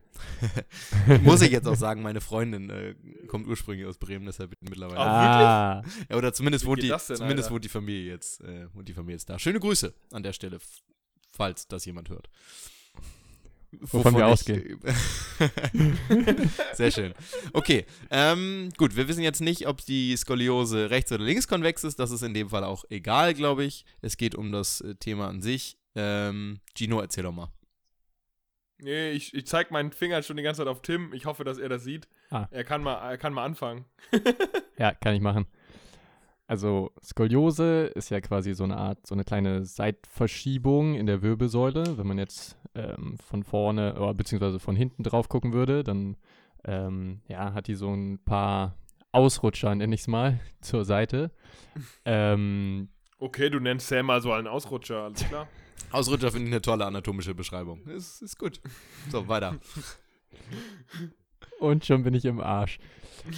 muss 1.22 1.40
ich 1.42 1.50
jetzt 1.50 1.66
auch 1.66 1.76
sagen, 1.76 2.02
meine 2.02 2.20
Freundin 2.20 2.70
äh, 2.70 2.94
kommt 3.26 3.46
ursprünglich 3.46 3.86
aus 3.86 3.98
Bremen, 3.98 4.26
deshalb 4.26 4.50
bin 4.50 4.58
ich 4.62 4.70
mittlerweile. 4.70 4.98
Ah, 5.00 5.80
Ah, 5.80 5.82
Ja, 6.10 6.16
oder 6.16 6.32
zumindest 6.32 6.64
wohnt 6.66 6.82
die, 6.82 6.88
denn, 6.88 6.98
zumindest 6.98 7.46
Alter? 7.46 7.50
wohnt 7.54 7.64
die 7.64 7.68
Familie 7.68 8.12
jetzt, 8.12 8.40
äh, 8.42 8.66
wohnt 8.74 8.88
die 8.88 8.94
Familie 8.94 9.14
jetzt 9.16 9.28
da. 9.30 9.38
Schöne 9.38 9.60
Grüße 9.60 9.92
an 10.12 10.22
der 10.22 10.32
Stelle, 10.32 10.58
falls 11.30 11.68
das 11.68 11.84
jemand 11.84 12.08
hört. 12.10 12.28
Wovon 13.80 14.14
wir 14.14 14.20
ich- 14.20 14.32
ausgehen. 14.32 14.80
Sehr 16.74 16.90
schön. 16.90 17.14
Okay, 17.52 17.84
ähm, 18.10 18.70
gut, 18.76 18.96
wir 18.96 19.08
wissen 19.08 19.22
jetzt 19.22 19.40
nicht, 19.40 19.66
ob 19.66 19.84
die 19.84 20.16
Skoliose 20.16 20.90
rechts- 20.90 21.12
oder 21.12 21.24
linkskonvex 21.24 21.84
ist. 21.84 21.98
Das 21.98 22.10
ist 22.10 22.22
in 22.22 22.34
dem 22.34 22.48
Fall 22.48 22.64
auch 22.64 22.84
egal, 22.90 23.34
glaube 23.34 23.64
ich. 23.64 23.84
Es 24.00 24.16
geht 24.16 24.34
um 24.34 24.52
das 24.52 24.80
äh, 24.80 24.94
Thema 24.94 25.28
an 25.28 25.42
sich. 25.42 25.76
Ähm, 25.94 26.60
Gino, 26.76 27.00
erzähl 27.00 27.24
doch 27.24 27.32
mal. 27.32 27.48
nee, 28.78 29.10
ich, 29.10 29.34
ich 29.34 29.46
zeig 29.46 29.70
meinen 29.70 29.92
Finger 29.92 30.22
schon 30.22 30.36
die 30.36 30.42
ganze 30.42 30.60
Zeit 30.62 30.68
auf 30.68 30.80
Tim. 30.82 31.12
Ich 31.12 31.26
hoffe, 31.26 31.44
dass 31.44 31.58
er 31.58 31.68
das 31.68 31.82
sieht. 31.84 32.08
Ah. 32.30 32.46
Er, 32.50 32.64
kann 32.64 32.82
mal, 32.82 32.94
er 33.10 33.18
kann 33.18 33.32
mal 33.34 33.44
anfangen. 33.44 33.84
ja, 34.78 34.92
kann 34.94 35.14
ich 35.14 35.20
machen. 35.20 35.46
Also 36.48 36.90
Skoliose 37.04 37.92
ist 37.94 38.08
ja 38.08 38.22
quasi 38.22 38.54
so 38.54 38.64
eine 38.64 38.78
Art, 38.78 39.06
so 39.06 39.14
eine 39.14 39.24
kleine 39.24 39.66
Seitverschiebung 39.66 40.94
in 40.94 41.04
der 41.04 41.20
Wirbelsäule. 41.20 41.98
Wenn 41.98 42.06
man 42.06 42.16
jetzt 42.16 42.56
ähm, 42.74 43.18
von 43.18 43.44
vorne 43.44 43.94
oder 44.00 44.14
beziehungsweise 44.14 44.58
von 44.58 44.74
hinten 44.74 45.02
drauf 45.02 45.28
gucken 45.28 45.52
würde, 45.52 45.84
dann 45.84 46.16
ähm, 46.64 47.20
ja, 47.28 47.52
hat 47.52 47.66
die 47.66 47.74
so 47.74 47.92
ein 47.92 48.18
paar 48.24 48.76
Ausrutscher, 49.12 49.74
nenne 49.74 49.94
ich 49.94 50.00
es 50.00 50.08
mal, 50.08 50.40
zur 50.62 50.86
Seite. 50.86 51.30
ähm, 52.06 52.88
Okay, 53.18 53.50
du 53.50 53.60
nennst 53.60 53.88
Sam 53.88 54.06
mal 54.06 54.22
so 54.22 54.32
einen 54.32 54.46
Ausrutscher, 54.46 55.02
alles 55.02 55.28
klar. 55.28 55.48
Ausrutscher 55.90 56.30
finde 56.30 56.46
ich 56.46 56.52
eine 56.54 56.62
tolle 56.62 56.86
anatomische 56.86 57.34
Beschreibung. 57.34 57.86
Ist, 57.88 58.22
ist 58.22 58.38
gut. 58.38 58.60
So, 59.10 59.28
weiter. 59.28 59.56
und 61.60 61.84
schon 61.84 62.04
bin 62.04 62.14
ich 62.14 62.24
im 62.24 62.40
Arsch. 62.40 62.78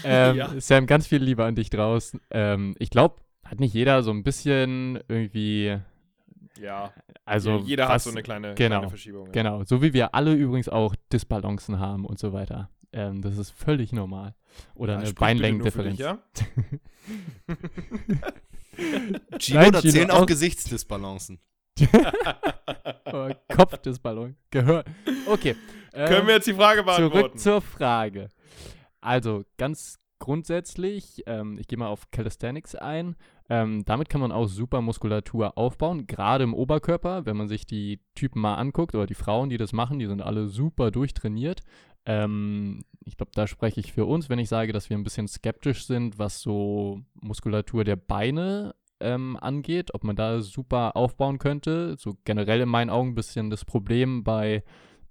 Ähm, 0.05 0.37
Ja. 0.37 0.61
Sam, 0.61 0.87
ganz 0.87 1.07
viel 1.07 1.22
Liebe 1.22 1.44
an 1.44 1.55
dich 1.55 1.70
draußen. 1.70 2.20
Ähm, 2.31 2.74
ich 2.79 2.90
glaube, 2.90 3.16
hat 3.44 3.61
nicht 3.61 3.74
jeder 3.74 4.03
so 4.03 4.11
ein 4.11 4.22
bisschen 4.22 4.98
irgendwie, 5.09 5.79
Ja, 6.61 6.92
also 7.24 7.50
ja, 7.59 7.64
jeder 7.64 7.85
hat 7.88 7.94
was- 7.96 8.05
so 8.05 8.11
eine 8.11 8.22
kleine, 8.22 8.55
genau, 8.55 8.76
kleine 8.79 8.88
Verschiebung. 8.88 9.26
Ja. 9.26 9.33
Genau, 9.33 9.64
so 9.64 9.83
wie 9.83 9.92
wir 9.92 10.14
alle 10.14 10.35
übrigens 10.35 10.68
auch 10.68 10.94
Disbalancen 11.12 11.79
haben 11.79 12.05
und 12.05 12.18
so 12.18 12.33
weiter. 12.33 12.70
Ähm, 12.92 13.22
das 13.22 13.38
ist 13.38 13.50
völlig 13.50 13.92
normal. 13.92 14.35
Oder 14.74 14.94
Ja, 14.94 14.98
eine 15.00 15.12
Beinlängendifferenz. 15.12 15.96
dich, 15.96 16.05
ja? 16.07 16.18
Gino, 19.38 19.61
Nein, 19.61 19.72
da 19.72 19.81
Gino, 19.81 19.92
zählen 19.92 20.11
auch 20.11 20.22
auch- 20.22 20.26
Gesichtsdisbalancen. 20.26 21.40
Oh, 23.12 23.29
Kopfdisballon. 23.53 24.37
Gehör. 24.50 24.85
Okay. 25.26 25.57
Können 25.92 26.20
ähm, 26.20 26.26
wir 26.29 26.35
jetzt 26.35 26.46
die 26.46 26.55
Frage 26.55 26.81
Zurück 26.85 26.96
beantworten? 27.12 27.38
zur 27.38 27.61
Frage. 27.61 28.29
Also 29.00 29.44
ganz 29.56 29.98
grundsätzlich, 30.20 31.24
ähm, 31.26 31.58
ich 31.58 31.66
gehe 31.66 31.78
mal 31.78 31.88
auf 31.88 32.10
Calisthenics 32.12 32.76
ein. 32.76 33.16
Ähm, 33.48 33.84
damit 33.84 34.08
kann 34.08 34.20
man 34.20 34.30
auch 34.30 34.46
super 34.46 34.80
Muskulatur 34.80 35.58
aufbauen, 35.58 36.06
gerade 36.06 36.44
im 36.44 36.54
Oberkörper. 36.54 37.26
Wenn 37.26 37.36
man 37.36 37.48
sich 37.48 37.66
die 37.66 38.00
Typen 38.14 38.40
mal 38.40 38.54
anguckt 38.54 38.94
oder 38.94 39.06
die 39.06 39.14
Frauen, 39.14 39.50
die 39.50 39.56
das 39.56 39.72
machen, 39.72 39.98
die 39.98 40.06
sind 40.06 40.22
alle 40.22 40.46
super 40.46 40.92
durchtrainiert. 40.92 41.62
Ähm, 42.06 42.84
ich 43.04 43.16
glaube, 43.16 43.32
da 43.34 43.46
spreche 43.46 43.80
ich 43.80 43.92
für 43.92 44.04
uns, 44.04 44.28
wenn 44.28 44.38
ich 44.38 44.48
sage, 44.48 44.72
dass 44.72 44.88
wir 44.88 44.96
ein 44.96 45.04
bisschen 45.04 45.26
skeptisch 45.26 45.86
sind, 45.86 46.18
was 46.18 46.40
so 46.40 47.00
Muskulatur 47.14 47.82
der 47.82 47.96
Beine 47.96 48.74
ähm, 49.00 49.36
angeht, 49.40 49.94
ob 49.94 50.04
man 50.04 50.16
da 50.16 50.40
super 50.42 50.96
aufbauen 50.96 51.38
könnte. 51.38 51.96
So 51.98 52.16
generell 52.24 52.60
in 52.60 52.68
meinen 52.68 52.90
Augen 52.90 53.10
ein 53.10 53.14
bisschen 53.14 53.50
das 53.50 53.64
Problem 53.64 54.22
bei 54.22 54.62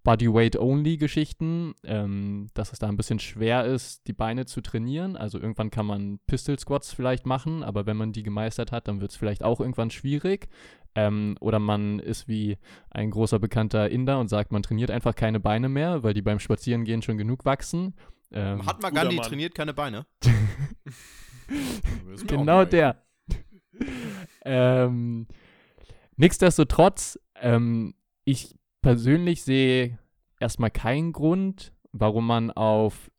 Bodyweight-Only-Geschichten, 0.10 1.76
ähm, 1.84 2.48
dass 2.56 2.74
es 2.74 2.80
da 2.80 2.88
ein 2.88 2.98
bisschen 2.98 3.20
schwer 3.20 3.66
ist, 3.66 4.08
die 4.08 4.14
Beine 4.14 4.48
zu 4.48 4.62
trainieren. 4.62 5.16
Also 5.16 5.40
irgendwann 5.40 5.70
kann 5.70 5.86
man 5.86 6.20
Pistol-Squats 6.26 6.94
vielleicht 6.94 7.28
machen, 7.28 7.62
aber 7.62 7.86
wenn 7.86 7.96
man 7.96 8.12
die 8.12 8.24
gemeistert 8.24 8.72
hat, 8.72 8.88
dann 8.88 9.02
wird 9.02 9.12
es 9.12 9.18
vielleicht 9.18 9.44
auch 9.44 9.60
irgendwann 9.60 9.92
schwierig. 9.92 10.50
Ähm, 10.96 11.38
oder 11.42 11.60
man 11.60 12.00
ist 12.00 12.28
wie 12.28 12.58
ein 12.90 13.12
großer 13.12 13.38
bekannter 13.38 13.88
Inder 13.92 14.20
und 14.20 14.30
sagt, 14.30 14.52
man 14.52 14.64
trainiert 14.64 14.90
einfach 14.90 15.14
keine 15.14 15.40
Beine 15.40 15.70
mehr, 15.70 16.02
weil 16.02 16.16
die 16.16 16.24
beim 16.24 16.40
Spazierengehen 16.40 17.04
schon 17.04 17.20
genug 17.20 17.46
wachsen. 17.46 17.94
Ähm, 18.32 18.58
Mahatma 18.58 18.90
Gandhi 18.90 19.18
trainiert 19.18 19.54
keine 19.54 19.76
Beine. 19.76 20.08
Genau 22.28 22.64
der. 22.64 23.04
ähm, 24.46 25.26
nichtsdestotrotz, 26.16 27.18
ähm, 27.42 27.96
ich 28.24 28.59
persönlich 28.82 29.44
sehe 29.44 30.00
erstmal 30.40 30.72
keinen 30.72 31.14
Grund, 31.14 31.74
warum 31.92 32.26
man 32.28 32.52
auf 32.52 33.12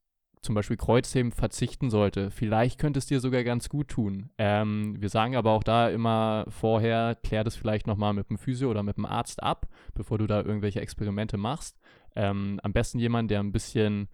zum 0.42 0.54
Beispiel 0.54 0.78
Kreuzheben 0.78 1.32
verzichten 1.32 1.90
sollte. 1.90 2.30
Vielleicht 2.30 2.78
könnte 2.78 2.98
es 2.98 3.06
dir 3.06 3.20
sogar 3.20 3.44
ganz 3.44 3.68
gut 3.68 3.88
tun. 3.88 4.30
Ähm, 4.38 4.96
wir 4.98 5.10
sagen 5.10 5.36
aber 5.36 5.50
auch 5.50 5.62
da 5.62 5.90
immer 5.90 6.46
vorher, 6.48 7.14
klär 7.22 7.44
das 7.44 7.56
vielleicht 7.56 7.86
nochmal 7.86 8.14
mit 8.14 8.30
dem 8.30 8.38
Physio 8.38 8.70
oder 8.70 8.82
mit 8.82 8.96
dem 8.96 9.04
Arzt 9.04 9.42
ab, 9.42 9.68
bevor 9.92 10.16
du 10.16 10.26
da 10.26 10.40
irgendwelche 10.40 10.80
Experimente 10.80 11.36
machst. 11.36 11.78
Ähm, 12.16 12.58
am 12.62 12.72
besten 12.72 12.98
jemand, 12.98 13.30
der 13.30 13.40
ein 13.40 13.52
bisschen 13.52 14.08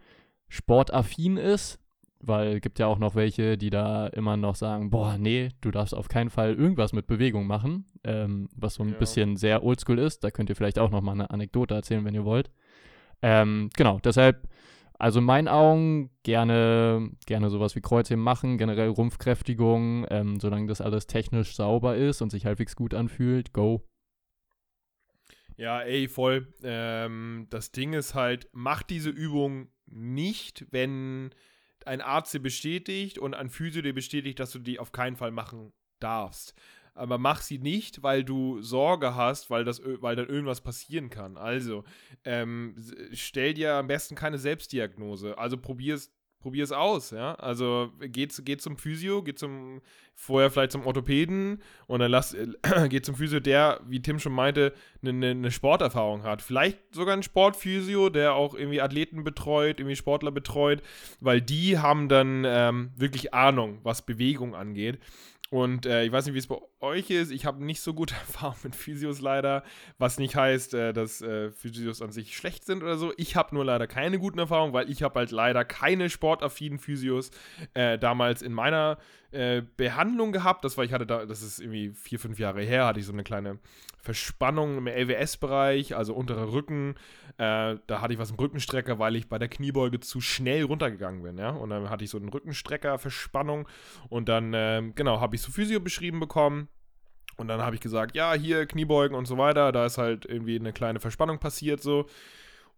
sportaffin 0.49 1.37
ist, 1.37 1.79
weil 2.27 2.57
es 2.57 2.61
gibt 2.61 2.79
ja 2.79 2.87
auch 2.87 2.99
noch 2.99 3.15
welche, 3.15 3.57
die 3.57 3.71
da 3.71 4.07
immer 4.09 4.37
noch 4.37 4.57
sagen, 4.57 4.91
boah, 4.91 5.17
nee, 5.19 5.51
du 5.61 5.71
darfst 5.71 5.95
auf 5.95 6.09
keinen 6.09 6.31
Fall 6.31 6.55
irgendwas 6.55 6.93
mit 6.93 7.07
Bewegung 7.07 7.47
machen, 7.47 7.87
ähm, 8.05 8.49
was 8.55 8.75
so 8.75 8.83
ein 8.83 8.91
Ja. 8.91 8.99
bisschen 8.99 9.37
sehr 9.37 9.63
oldschool 9.63 9.99
ist. 9.99 10.25
Da 10.25 10.31
könnt 10.31 10.51
ihr 10.51 10.57
vielleicht 10.57 10.79
auch 10.79 10.91
noch 10.91 11.03
mal 11.03 11.13
eine 11.13 11.31
Anekdote 11.31 11.75
erzählen, 11.75 12.05
wenn 12.05 12.15
ihr 12.15 12.25
wollt. 12.25 12.51
Ähm, 13.23 13.71
genau, 13.77 13.99
deshalb, 14.05 14.49
also 14.99 15.21
in 15.21 15.25
meinen 15.25 15.49
Augen 15.49 16.11
gerne, 16.23 17.11
gerne 17.27 17.51
sowas 17.51 17.77
wie 17.77 17.81
Kreuzheben 17.81 18.23
machen, 18.23 18.59
generell 18.59 18.89
Rumpfkräftigung, 18.89 20.07
ähm, 20.11 20.41
solange 20.41 20.67
das 20.67 20.81
alles 20.81 21.07
technisch 21.07 21.55
sauber 21.55 21.97
ist 21.97 22.23
und 22.23 22.31
sich 22.31 22.45
halbwegs 22.47 22.77
gut 22.77 22.93
anfühlt, 22.95 23.53
go. 23.53 23.87
Ja, 25.57 25.81
ey, 25.81 26.09
voll. 26.09 26.53
Ähm, 26.63 27.47
das 27.51 27.73
Ding 27.73 27.95
ist 27.95 28.15
halt, 28.15 28.49
mach 28.53 28.83
diese 28.83 29.11
Übung 29.11 29.69
nicht, 29.87 30.67
wenn 30.71 31.31
ein 31.87 32.01
Arzt 32.01 32.35
dir 32.35 32.41
bestätigt 32.41 33.19
und 33.19 33.35
ein 33.35 33.51
Physio 33.51 33.83
dir 33.83 33.95
bestätigt, 33.95 34.39
dass 34.41 34.53
du 34.53 34.59
die 34.59 34.79
auf 34.79 34.93
keinen 34.93 35.17
Fall 35.17 35.31
machen 35.31 35.73
darfst. 36.01 36.55
Aber 36.95 37.19
mach 37.19 37.43
sie 37.43 37.59
nicht, 37.59 38.03
weil 38.03 38.25
du 38.25 38.63
Sorge 38.63 39.15
hast, 39.15 39.51
weil, 39.51 39.65
das, 39.65 39.83
weil 39.85 40.17
dann 40.17 40.29
irgendwas 40.29 40.63
passieren 40.63 41.11
kann. 41.11 41.37
Also, 41.37 41.85
ähm, 42.25 42.75
stell 43.13 43.53
dir 43.53 43.75
am 43.75 43.87
besten 43.87 44.15
keine 44.15 44.39
Selbstdiagnose. 44.39 45.37
Also 45.37 45.59
probier's, 46.47 46.71
probier's 46.71 46.73
aus, 46.73 47.11
ja. 47.11 47.35
Also 47.35 47.91
geh, 48.01 48.29
zu- 48.29 48.43
geh 48.43 48.57
zum 48.57 48.77
Physio, 48.77 49.23
geh 49.23 49.35
zum, 49.35 49.81
vorher 50.15 50.51
vielleicht 50.51 50.73
zum 50.73 50.87
Orthopäden 50.87 51.63
und 51.87 52.01
dann 52.01 52.11
lass, 52.11 52.35
äh, 52.35 52.47
geh 52.89 53.03
zum 53.03 53.15
Physio, 53.17 53.41
der, 53.41 53.81
wie 53.87 54.01
Tim 54.01 54.19
schon 54.19 54.33
meinte, 54.33 54.73
eine 55.03 55.13
ne, 55.13 55.35
ne 55.35 55.51
Sporterfahrung 55.51 56.23
hat. 56.23 56.43
Vielleicht 56.43 56.79
sogar 56.95 57.17
ein 57.17 57.23
Sportphysio, 57.23 58.09
der 58.09 58.35
auch 58.35 58.55
irgendwie 58.55 58.81
Athleten 58.81 59.25
betreut, 59.25 59.81
irgendwie 59.81 59.97
Sportler 59.97 60.31
betreut, 60.31 60.83
weil 61.21 61.41
die 61.41 61.79
haben 61.79 62.09
dann 62.09 62.45
ähm, 62.47 62.91
wirklich 62.97 63.35
Ahnung, 63.35 63.81
was 63.83 64.07
Bewegung 64.07 64.55
angeht. 64.55 64.99
Und 65.51 65.87
äh, 65.87 66.05
ich 66.05 66.13
weiß 66.13 66.27
nicht, 66.27 66.35
wie 66.35 66.39
es 66.39 66.47
bei 66.47 66.59
euch 66.81 67.11
ist. 67.11 67.31
Ich 67.31 67.47
habe 67.47 67.65
nicht 67.65 67.81
so 67.81 67.95
gute 67.95 68.15
Erfahrungen 68.27 68.59
mit 68.65 68.77
Physios 68.77 69.21
leider, 69.21 69.63
was 69.99 70.19
nicht 70.19 70.37
heißt, 70.37 70.75
äh, 70.75 70.93
dass 70.93 71.23
äh, 71.23 71.51
Physios 71.51 72.03
an 72.03 72.13
sich 72.13 72.37
schlecht 72.37 72.65
sind 72.65 72.83
oder 72.83 72.97
so. 72.97 73.13
Ich 73.17 73.37
habe 73.37 73.55
nur 73.55 73.65
leider 73.65 73.87
keine 73.87 74.19
guten 74.19 74.39
Erfahrungen, 74.39 74.73
weil 74.73 74.91
ich 74.91 75.03
habe 75.03 75.19
halt 75.19 75.31
leider 75.31 75.65
keine 75.65 76.11
sportaffinen 76.11 76.79
Physios 76.79 77.31
äh, 77.75 77.99
damals 77.99 78.43
in 78.43 78.53
meiner 78.53 78.99
äh, 79.33 79.63
Behandlung 79.77 80.33
gehabt. 80.33 80.65
Das 80.65 80.77
war, 80.77 80.85
ich 80.85 80.93
hatte 80.93 81.07
da, 81.07 81.27
das 81.27 81.43
ist 81.43 81.61
irgendwie 81.61 81.91
vier, 81.91 82.19
fünf 82.19 82.39
Jahre 82.39 82.63
her, 82.63 82.87
hatte 82.87 83.01
ich 83.01 83.07
so 83.07 83.13
eine 83.13 83.25
kleine 83.25 83.59
Verspannung 83.99 84.79
im 84.79 84.87
LWS-Bereich, 84.87 85.97
also 85.97 86.15
unterer 86.15 86.53
Rücken. 86.53 86.95
Äh, 87.39 87.77
da 87.87 88.01
hatte 88.01 88.15
ich 88.15 88.19
was 88.19 88.31
im 88.31 88.37
Rückenstrecker, 88.37 88.99
weil 88.99 89.17
ich 89.17 89.29
bei 89.29 89.39
der 89.39 89.49
Kniebeuge 89.49 90.01
zu 90.01 90.21
schnell 90.21 90.63
runtergegangen 90.63 91.23
bin, 91.23 91.39
ja. 91.39 91.51
Und 91.51 91.71
dann 91.71 91.91
hatte 91.91 92.05
ich 92.05 92.11
so 92.11 92.19
einen 92.19 92.29
Rückenstrecker-Verspannung 92.29 93.69
und 94.09 94.29
dann, 94.29 94.53
ähm, 94.55 94.95
genau, 94.95 95.21
habe 95.21 95.35
ich 95.35 95.36
so 95.43 95.53
Physio 95.53 95.81
beschrieben 95.81 96.21
bekommen. 96.21 96.69
Und 97.37 97.49
dann 97.49 97.61
habe 97.61 97.75
ich 97.75 97.83
gesagt, 97.83 98.17
ja, 98.17 98.33
hier 98.35 98.67
Kniebeugen 98.67 99.17
und 99.17 99.27
so 99.27 99.37
weiter, 99.37 99.71
da 99.71 99.87
ist 99.87 99.99
halt 99.99 100.25
irgendwie 100.25 100.57
eine 100.59 100.73
kleine 100.73 101.01
Verspannung 101.01 101.39
passiert 101.39 101.83
so. 101.83 102.07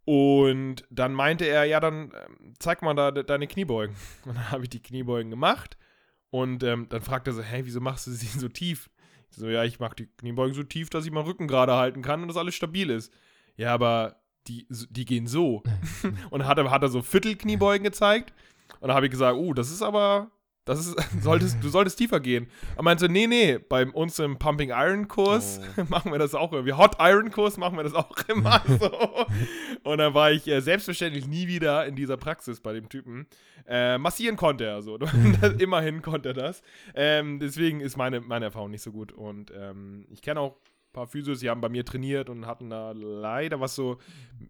Und 0.04 0.84
dann 0.88 1.12
meinte 1.12 1.44
er, 1.44 1.64
ja, 1.64 1.80
dann 1.80 2.12
ähm, 2.14 2.54
zeig 2.58 2.80
mal 2.80 2.94
da 2.94 3.10
de 3.10 3.24
deine 3.24 3.46
Kniebeugen. 3.46 3.94
Und 4.24 4.36
dann 4.36 4.50
habe 4.50 4.62
ich 4.62 4.70
die 4.70 4.82
Kniebeugen 4.82 5.28
gemacht. 5.28 5.76
Und 6.30 6.62
ähm, 6.62 6.86
dann 6.88 7.02
fragt 7.02 7.26
er 7.26 7.34
so, 7.34 7.42
hey, 7.42 7.66
wieso 7.66 7.82
machst 7.82 8.06
du 8.06 8.12
sie 8.12 8.26
so 8.38 8.48
tief? 8.48 8.88
Ich 9.30 9.36
so, 9.36 9.48
ja, 9.48 9.64
ich 9.64 9.80
mache 9.80 9.96
die 9.96 10.06
Kniebeugen 10.06 10.54
so 10.54 10.62
tief, 10.62 10.88
dass 10.88 11.04
ich 11.04 11.12
meinen 11.12 11.26
Rücken 11.26 11.46
gerade 11.46 11.74
halten 11.74 12.00
kann 12.00 12.22
und 12.22 12.28
dass 12.28 12.38
alles 12.38 12.54
stabil 12.54 12.88
ist. 12.88 13.12
Ja, 13.56 13.74
aber 13.74 14.16
die, 14.46 14.66
die 14.70 15.04
gehen 15.04 15.26
so. 15.26 15.62
und 16.30 16.38
dann 16.38 16.48
hat 16.48 16.56
er, 16.56 16.70
hat 16.70 16.82
er 16.82 16.88
so 16.88 17.02
Viertelkniebeugen 17.02 17.84
gezeigt. 17.84 18.32
Und 18.80 18.88
dann 18.88 18.96
habe 18.96 19.06
ich 19.06 19.12
gesagt, 19.12 19.36
oh, 19.36 19.52
das 19.52 19.70
ist 19.70 19.82
aber, 19.82 20.30
Das 20.68 20.80
ist, 20.80 20.96
solltest, 21.22 21.56
du 21.62 21.68
solltest 21.70 21.98
tiefer 21.98 22.20
gehen. 22.20 22.46
Er 22.76 22.82
meinte, 22.82 23.08
nee, 23.08 23.26
nee, 23.26 23.58
bei 23.58 23.86
uns 23.86 24.18
im 24.18 24.38
Pumping 24.38 24.68
Iron 24.70 25.08
Kurs 25.08 25.60
oh. 25.76 25.84
machen 25.88 26.12
wir 26.12 26.18
das 26.18 26.34
auch 26.34 26.52
irgendwie. 26.52 26.74
Hot 26.74 26.96
Iron 27.00 27.30
Kurs 27.30 27.56
machen 27.56 27.76
wir 27.76 27.84
das 27.84 27.94
auch 27.94 28.14
immer 28.28 28.62
so. 28.78 29.26
Und 29.82 29.98
dann 29.98 30.12
war 30.12 30.30
ich 30.30 30.46
äh, 30.46 30.60
selbstverständlich 30.60 31.26
nie 31.26 31.48
wieder 31.48 31.86
in 31.86 31.96
dieser 31.96 32.18
Praxis 32.18 32.60
bei 32.60 32.74
dem 32.74 32.88
Typen. 32.90 33.26
Äh, 33.66 33.96
massieren 33.96 34.36
konnte 34.36 34.64
er 34.64 34.82
so. 34.82 34.98
Immerhin 35.58 36.02
konnte 36.02 36.30
er 36.30 36.34
das. 36.34 36.62
Ähm, 36.94 37.38
deswegen 37.38 37.80
ist 37.80 37.96
meine, 37.96 38.20
meine 38.20 38.46
Erfahrung 38.46 38.70
nicht 38.70 38.82
so 38.82 38.92
gut. 38.92 39.12
Und 39.12 39.52
ähm, 39.56 40.06
ich 40.10 40.20
kenne 40.20 40.40
auch 40.40 40.56
paar 40.98 41.06
Physios, 41.06 41.40
die 41.40 41.48
haben 41.48 41.60
bei 41.60 41.68
mir 41.68 41.84
trainiert 41.84 42.28
und 42.28 42.46
hatten 42.46 42.70
da 42.70 42.92
leider, 42.92 43.60
was 43.60 43.74
so 43.74 43.98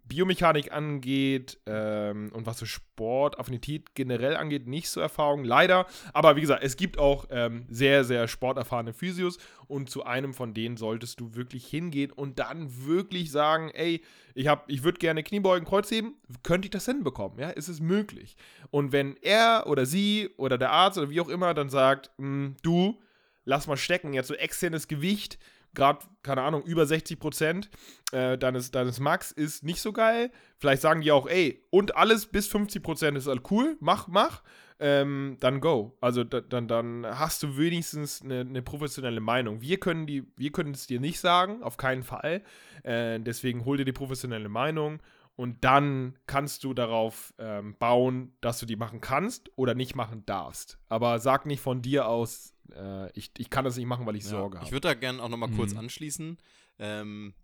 Biomechanik 0.05 0.73
angeht 0.73 1.59
ähm, 1.67 2.31
und 2.33 2.47
was 2.47 2.59
so 2.59 2.67
Sportaffinität 2.67 3.95
generell 3.95 4.37
angeht, 4.37 4.67
nicht 4.67 4.89
so 4.89 5.01
Erfahrung. 5.01 5.45
Leider. 5.45 5.87
Aber 6.15 6.37
wie 6.37 6.41
gesagt, 6.41 6.65
es 6.65 6.77
gibt 6.77 6.99
auch 6.99 7.27
ähm, 7.31 7.67
sehr, 7.69 8.05
sehr 8.05 8.29
sporterfahrene 8.29 8.95
Physios 8.95 9.39
und 9.67 9.91
zu 9.91 10.05
einem 10.05 10.33
von 10.33 10.55
denen 10.55 10.77
solltest 10.77 11.21
du 11.21 11.35
wirklich 11.35 11.67
hingehen 11.67 12.11
und 12.11 12.39
dann 12.39 12.87
wirklich 12.87 13.31
sagen, 13.31 13.71
ey, 13.75 14.03
ich, 14.35 14.49
ich 14.69 14.83
würde 14.83 14.99
gerne 14.99 15.23
Kniebeugen, 15.23 15.69
Kreuzheben, 15.69 16.15
könnte 16.43 16.67
ich 16.67 16.71
das 16.71 16.87
hinbekommen? 16.87 17.39
Ja, 17.39 17.51
ist 17.51 17.69
es 17.69 17.81
möglich? 17.81 18.37
Und 18.71 18.93
wenn 18.93 19.17
er 19.21 19.65
oder 19.67 19.85
sie 19.85 20.31
oder 20.39 20.57
der 20.57 20.71
Arzt 20.71 20.97
oder 20.97 21.11
wie 21.11 21.21
auch 21.21 21.29
immer 21.29 21.53
dann 21.53 21.69
sagt, 21.69 22.11
hm, 22.19 22.57
du, 22.63 22.99
lass 23.45 23.67
mal 23.67 23.77
stecken, 23.77 24.13
jetzt 24.13 24.29
so 24.29 24.35
externes 24.35 24.89
Gewicht, 24.89 25.39
gerade, 25.75 26.01
keine 26.23 26.43
Ahnung, 26.43 26.63
über 26.65 26.87
60 26.87 27.19
Prozent 27.19 27.71
äh, 28.13 28.39
deines, 28.39 28.71
deines 28.71 29.01
Max 29.01 29.33
ist 29.33 29.65
nicht 29.65 29.81
so 29.81 29.93
geil. 29.93 30.31
Vielleicht 30.59 30.83
sagen 30.83 31.01
die 31.01 31.13
auch, 31.13 31.29
ey, 31.29 31.65
und 31.71 31.97
alles 31.97 32.27
bis 32.27 32.47
50 32.49 32.83
Prozent 32.83 33.19
ist 33.19 33.27
halt 33.27 33.43
cool, 33.51 33.77
mach, 33.81 34.09
mach. 34.09 34.43
Ähm, 34.81 35.37
dann 35.41 35.61
go. 35.61 35.97
Also 36.01 36.23
da, 36.23 36.41
dann, 36.41 36.69
dann 36.69 37.05
hast 37.05 37.43
du 37.43 37.59
wenigstens 37.59 38.23
eine, 38.23 38.41
eine, 38.41 38.63
professionelle 38.63 39.21
Meinung. 39.21 39.61
Wir 39.61 39.81
können, 39.81 40.07
die, 40.07 40.25
wir 40.37 40.53
können 40.53 40.73
es 40.73 40.87
dir 40.87 41.01
nicht 41.01 41.19
sagen, 41.19 41.65
auf 41.65 41.79
keinen 41.79 42.05
Fall. 42.05 42.43
Äh, 42.85 43.19
deswegen 43.19 43.65
hol 43.65 43.77
dir 43.77 43.85
die 43.85 43.93
professionelle 43.93 44.49
Meinung 44.49 45.01
und 45.39 45.63
dann 45.63 46.17
kannst 46.27 46.65
du 46.65 46.75
darauf 46.75 47.33
ähm, 47.39 47.77
bauen, 47.79 48.33
dass 48.41 48.59
du 48.59 48.67
die 48.67 48.75
machen 48.75 49.01
kannst 49.01 49.51
oder 49.55 49.75
nicht 49.75 49.95
machen 49.95 50.27
darfst. 50.27 50.81
Aber 50.89 51.21
sag 51.21 51.47
nicht 51.47 51.61
von 51.61 51.81
dir 51.81 52.09
aus, 52.09 52.55
äh, 52.75 53.11
ich, 53.13 53.31
ich 53.39 53.51
kann 53.51 53.65
das 53.65 53.77
nicht 53.77 53.87
machen, 53.87 54.07
weil 54.07 54.17
ich 54.17 54.25
ja, 54.25 54.31
Sorge 54.31 54.59
habe. 54.59 54.67
Ich 54.67 54.73
würde 54.73 54.89
da 54.89 54.95
gerne 54.95 55.23
auch 55.23 55.29
nochmal 55.29 55.51
mhm. 55.51 55.57
kurz 55.57 55.75
anschließen. 55.75 56.39
Ähm, 56.79 57.35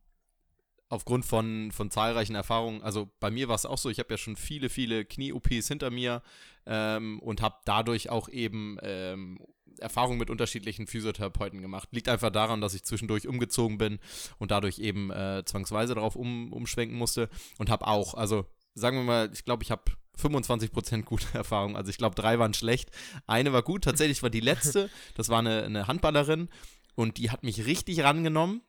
aufgrund 0.88 1.24
von, 1.24 1.72
von 1.72 1.90
zahlreichen 1.90 2.34
Erfahrungen, 2.34 2.82
also 2.82 3.10
bei 3.20 3.30
mir 3.30 3.48
war 3.48 3.54
es 3.54 3.66
auch 3.66 3.78
so, 3.78 3.90
ich 3.90 3.98
habe 3.98 4.12
ja 4.12 4.18
schon 4.18 4.36
viele, 4.36 4.68
viele 4.68 5.04
Knie-OPs 5.04 5.68
hinter 5.68 5.90
mir 5.90 6.22
ähm, 6.66 7.18
und 7.20 7.42
habe 7.42 7.56
dadurch 7.64 8.10
auch 8.10 8.28
eben 8.28 8.78
ähm, 8.82 9.38
Erfahrungen 9.80 10.18
mit 10.18 10.30
unterschiedlichen 10.30 10.86
Physiotherapeuten 10.86 11.60
gemacht. 11.60 11.88
Liegt 11.92 12.08
einfach 12.08 12.30
daran, 12.30 12.60
dass 12.60 12.74
ich 12.74 12.84
zwischendurch 12.84 13.26
umgezogen 13.26 13.78
bin 13.78 13.98
und 14.38 14.50
dadurch 14.50 14.78
eben 14.78 15.10
äh, 15.10 15.42
zwangsweise 15.44 15.94
darauf 15.94 16.16
um, 16.16 16.52
umschwenken 16.52 16.96
musste 16.96 17.28
und 17.58 17.70
habe 17.70 17.86
auch, 17.86 18.14
also 18.14 18.46
sagen 18.74 18.98
wir 18.98 19.04
mal, 19.04 19.30
ich 19.32 19.44
glaube, 19.44 19.62
ich 19.62 19.70
habe 19.70 19.82
25% 20.20 21.02
gute 21.02 21.26
Erfahrung. 21.34 21.76
Also 21.76 21.90
ich 21.90 21.98
glaube, 21.98 22.14
drei 22.14 22.38
waren 22.38 22.54
schlecht. 22.54 22.90
Eine 23.26 23.52
war 23.52 23.62
gut, 23.62 23.84
tatsächlich 23.84 24.22
war 24.22 24.30
die 24.30 24.40
letzte. 24.40 24.90
Das 25.14 25.28
war 25.28 25.38
eine, 25.38 25.64
eine 25.64 25.86
Handballerin 25.86 26.48
und 26.94 27.18
die 27.18 27.30
hat 27.30 27.42
mich 27.44 27.66
richtig 27.66 28.02
rangenommen. 28.02 28.62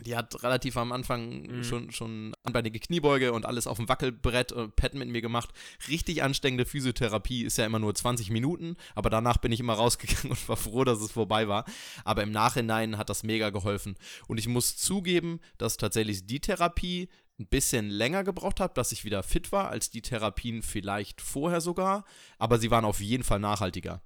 Die 0.00 0.16
hat 0.16 0.42
relativ 0.42 0.76
am 0.76 0.90
Anfang 0.90 1.42
mhm. 1.42 1.64
schon, 1.64 1.92
schon 1.92 2.34
anbeinige 2.42 2.80
Kniebeuge 2.80 3.32
und 3.32 3.46
alles 3.46 3.66
auf 3.66 3.76
dem 3.76 3.88
Wackelbrett 3.88 4.50
und 4.52 4.64
äh, 4.64 4.68
Pad 4.68 4.94
mit 4.94 5.08
mir 5.08 5.22
gemacht. 5.22 5.50
Richtig 5.88 6.22
anstrengende 6.22 6.66
Physiotherapie 6.66 7.44
ist 7.44 7.58
ja 7.58 7.64
immer 7.64 7.78
nur 7.78 7.94
20 7.94 8.30
Minuten, 8.30 8.76
aber 8.94 9.08
danach 9.08 9.38
bin 9.38 9.52
ich 9.52 9.60
immer 9.60 9.74
rausgegangen 9.74 10.30
und 10.30 10.48
war 10.48 10.56
froh, 10.56 10.84
dass 10.84 11.00
es 11.00 11.12
vorbei 11.12 11.46
war. 11.46 11.64
Aber 12.04 12.22
im 12.22 12.32
Nachhinein 12.32 12.98
hat 12.98 13.08
das 13.08 13.22
mega 13.22 13.50
geholfen. 13.50 13.94
Und 14.26 14.38
ich 14.38 14.48
muss 14.48 14.76
zugeben, 14.76 15.40
dass 15.58 15.76
tatsächlich 15.76 16.26
die 16.26 16.40
Therapie 16.40 17.08
ein 17.38 17.46
bisschen 17.48 17.88
länger 17.90 18.24
gebraucht 18.24 18.60
habe, 18.60 18.74
dass 18.74 18.92
ich 18.92 19.04
wieder 19.04 19.22
fit 19.22 19.50
war 19.50 19.68
als 19.68 19.90
die 19.90 20.02
Therapien 20.02 20.62
vielleicht 20.62 21.20
vorher 21.20 21.60
sogar, 21.60 22.04
aber 22.38 22.58
sie 22.58 22.70
waren 22.70 22.84
auf 22.84 23.00
jeden 23.00 23.24
Fall 23.24 23.40
nachhaltiger. 23.40 24.02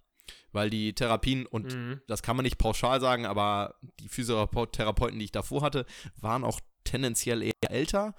Weil 0.52 0.70
die 0.70 0.94
Therapien, 0.94 1.46
und 1.46 1.74
mhm. 1.74 2.00
das 2.06 2.22
kann 2.22 2.36
man 2.36 2.44
nicht 2.44 2.58
pauschal 2.58 3.00
sagen, 3.00 3.26
aber 3.26 3.74
die 4.00 4.08
Physiotherapeuten, 4.08 5.18
die 5.18 5.26
ich 5.26 5.32
davor 5.32 5.62
hatte, 5.62 5.84
waren 6.16 6.44
auch 6.44 6.60
tendenziell 6.84 7.42
eher 7.42 7.52
älter 7.70 8.14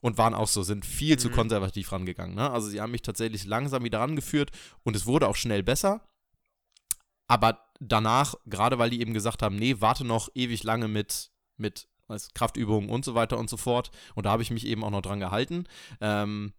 und 0.00 0.18
waren 0.18 0.34
auch 0.34 0.48
so, 0.48 0.62
sind 0.62 0.84
viel 0.86 1.14
mhm. 1.14 1.18
zu 1.18 1.30
konservativ 1.30 1.90
rangegangen. 1.90 2.36
Ne? 2.36 2.50
Also 2.50 2.68
sie 2.68 2.80
haben 2.80 2.92
mich 2.92 3.02
tatsächlich 3.02 3.44
langsam 3.44 3.82
wieder 3.84 4.00
rangeführt 4.00 4.50
und 4.84 4.94
es 4.94 5.06
wurde 5.06 5.28
auch 5.28 5.36
schnell 5.36 5.62
besser. 5.62 6.06
Aber 7.26 7.64
danach, 7.80 8.34
gerade 8.46 8.78
weil 8.78 8.90
die 8.90 9.00
eben 9.00 9.14
gesagt 9.14 9.42
haben, 9.42 9.56
nee, 9.56 9.76
warte 9.80 10.04
noch 10.04 10.28
ewig 10.34 10.62
lange 10.62 10.88
mit, 10.88 11.30
mit 11.56 11.88
als 12.12 12.32
Kraftübungen 12.34 12.90
und 12.90 13.04
so 13.04 13.14
weiter 13.14 13.38
und 13.38 13.50
so 13.50 13.56
fort. 13.56 13.90
Und 14.14 14.26
da 14.26 14.30
habe 14.30 14.42
ich 14.42 14.50
mich 14.50 14.66
eben 14.66 14.84
auch 14.84 14.90
noch 14.90 15.02
dran 15.02 15.20
gehalten. 15.20 15.64
Ähm, 16.00 16.52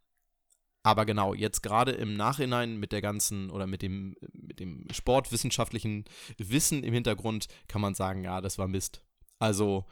aber 0.83 1.05
genau, 1.05 1.33
jetzt 1.33 1.63
gerade 1.63 1.91
im 1.91 2.17
Nachhinein 2.17 2.77
mit 2.77 2.91
der 2.91 3.01
ganzen 3.01 3.49
oder 3.49 3.67
mit 3.67 3.81
dem, 3.81 4.17
mit 4.33 4.59
dem 4.59 4.85
sportwissenschaftlichen 4.91 6.03
Wissen 6.37 6.83
im 6.83 6.93
Hintergrund 6.93 7.47
kann 7.69 7.81
man 7.81 7.95
sagen, 7.95 8.23
ja, 8.25 8.41
das 8.41 8.57
war 8.57 8.67
Mist. 8.67 9.01
Also, 9.39 9.85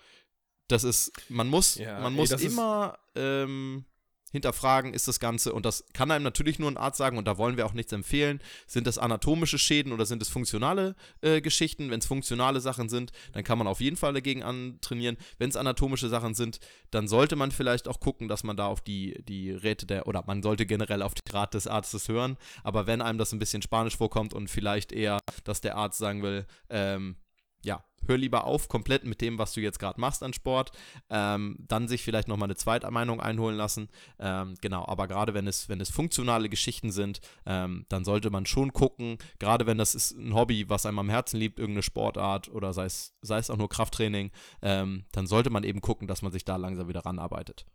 das 0.67 0.83
ist, 0.83 1.11
man 1.29 1.47
muss, 1.47 1.75
ja, 1.75 1.99
man 2.01 2.13
muss 2.13 2.31
immer 2.31 2.99
ähm, 3.15 3.85
hinterfragen 4.31 4.93
ist 4.93 5.07
das 5.07 5.19
Ganze 5.19 5.53
und 5.53 5.65
das 5.65 5.85
kann 5.93 6.11
einem 6.11 6.23
natürlich 6.23 6.59
nur 6.59 6.69
ein 6.69 6.77
Arzt 6.77 6.97
sagen 6.97 7.17
und 7.17 7.27
da 7.27 7.37
wollen 7.37 7.57
wir 7.57 7.65
auch 7.65 7.73
nichts 7.73 7.91
empfehlen. 7.91 8.39
Sind 8.67 8.87
das 8.87 8.97
anatomische 8.97 9.59
Schäden 9.59 9.91
oder 9.93 10.05
sind 10.05 10.21
es 10.21 10.29
funktionale 10.29 10.95
äh, 11.21 11.41
Geschichten? 11.41 11.91
Wenn 11.91 11.99
es 11.99 12.05
funktionale 12.05 12.61
Sachen 12.61 12.89
sind, 12.89 13.11
dann 13.33 13.43
kann 13.43 13.57
man 13.57 13.67
auf 13.67 13.81
jeden 13.81 13.97
Fall 13.97 14.13
dagegen 14.13 14.43
antrainieren. 14.43 15.17
Wenn 15.37 15.49
es 15.49 15.55
anatomische 15.55 16.09
Sachen 16.09 16.33
sind, 16.33 16.59
dann 16.91 17.07
sollte 17.07 17.35
man 17.35 17.51
vielleicht 17.51 17.87
auch 17.87 17.99
gucken, 17.99 18.27
dass 18.27 18.43
man 18.43 18.57
da 18.57 18.67
auf 18.67 18.81
die, 18.81 19.23
die 19.27 19.51
Räte 19.51 19.85
der, 19.85 20.07
oder 20.07 20.23
man 20.25 20.41
sollte 20.41 20.65
generell 20.65 21.01
auf 21.01 21.13
die 21.13 21.31
Rat 21.31 21.53
des 21.53 21.67
Arztes 21.67 22.07
hören. 22.07 22.37
Aber 22.63 22.87
wenn 22.87 23.01
einem 23.01 23.17
das 23.17 23.33
ein 23.33 23.39
bisschen 23.39 23.61
spanisch 23.61 23.97
vorkommt 23.97 24.33
und 24.33 24.49
vielleicht 24.49 24.91
eher, 24.91 25.19
dass 25.43 25.61
der 25.61 25.75
Arzt 25.75 25.97
sagen 25.97 26.23
will, 26.23 26.45
ähm, 26.69 27.15
ja, 27.63 27.83
hör 28.07 28.17
lieber 28.17 28.45
auf 28.45 28.67
komplett 28.67 29.03
mit 29.03 29.21
dem, 29.21 29.37
was 29.37 29.53
du 29.53 29.61
jetzt 29.61 29.79
gerade 29.79 29.99
machst 29.99 30.23
an 30.23 30.33
Sport. 30.33 30.71
Ähm, 31.09 31.57
dann 31.59 31.87
sich 31.87 32.03
vielleicht 32.03 32.27
nochmal 32.27 32.47
eine 32.47 32.55
zweite 32.55 32.89
Meinung 32.91 33.21
einholen 33.21 33.57
lassen. 33.57 33.89
Ähm, 34.19 34.55
genau, 34.61 34.85
aber 34.87 35.07
gerade 35.07 35.33
wenn 35.33 35.47
es, 35.47 35.69
wenn 35.69 35.81
es 35.81 35.89
funktionale 35.89 36.49
Geschichten 36.49 36.91
sind, 36.91 37.21
ähm, 37.45 37.85
dann 37.89 38.03
sollte 38.03 38.29
man 38.29 38.45
schon 38.45 38.73
gucken, 38.73 39.17
gerade 39.39 39.65
wenn 39.65 39.77
das 39.77 39.95
ist 39.95 40.11
ein 40.11 40.33
Hobby, 40.33 40.69
was 40.69 40.85
einem 40.85 40.99
am 40.99 41.09
Herzen 41.09 41.37
liegt, 41.37 41.59
irgendeine 41.59 41.83
Sportart 41.83 42.49
oder 42.49 42.73
sei 42.73 42.85
es, 42.85 43.15
sei 43.21 43.37
es 43.37 43.49
auch 43.49 43.57
nur 43.57 43.69
Krafttraining, 43.69 44.31
ähm, 44.61 45.05
dann 45.11 45.27
sollte 45.27 45.49
man 45.49 45.63
eben 45.63 45.81
gucken, 45.81 46.07
dass 46.07 46.21
man 46.21 46.31
sich 46.31 46.45
da 46.45 46.55
langsam 46.55 46.87
wieder 46.87 47.05
ranarbeitet. 47.05 47.65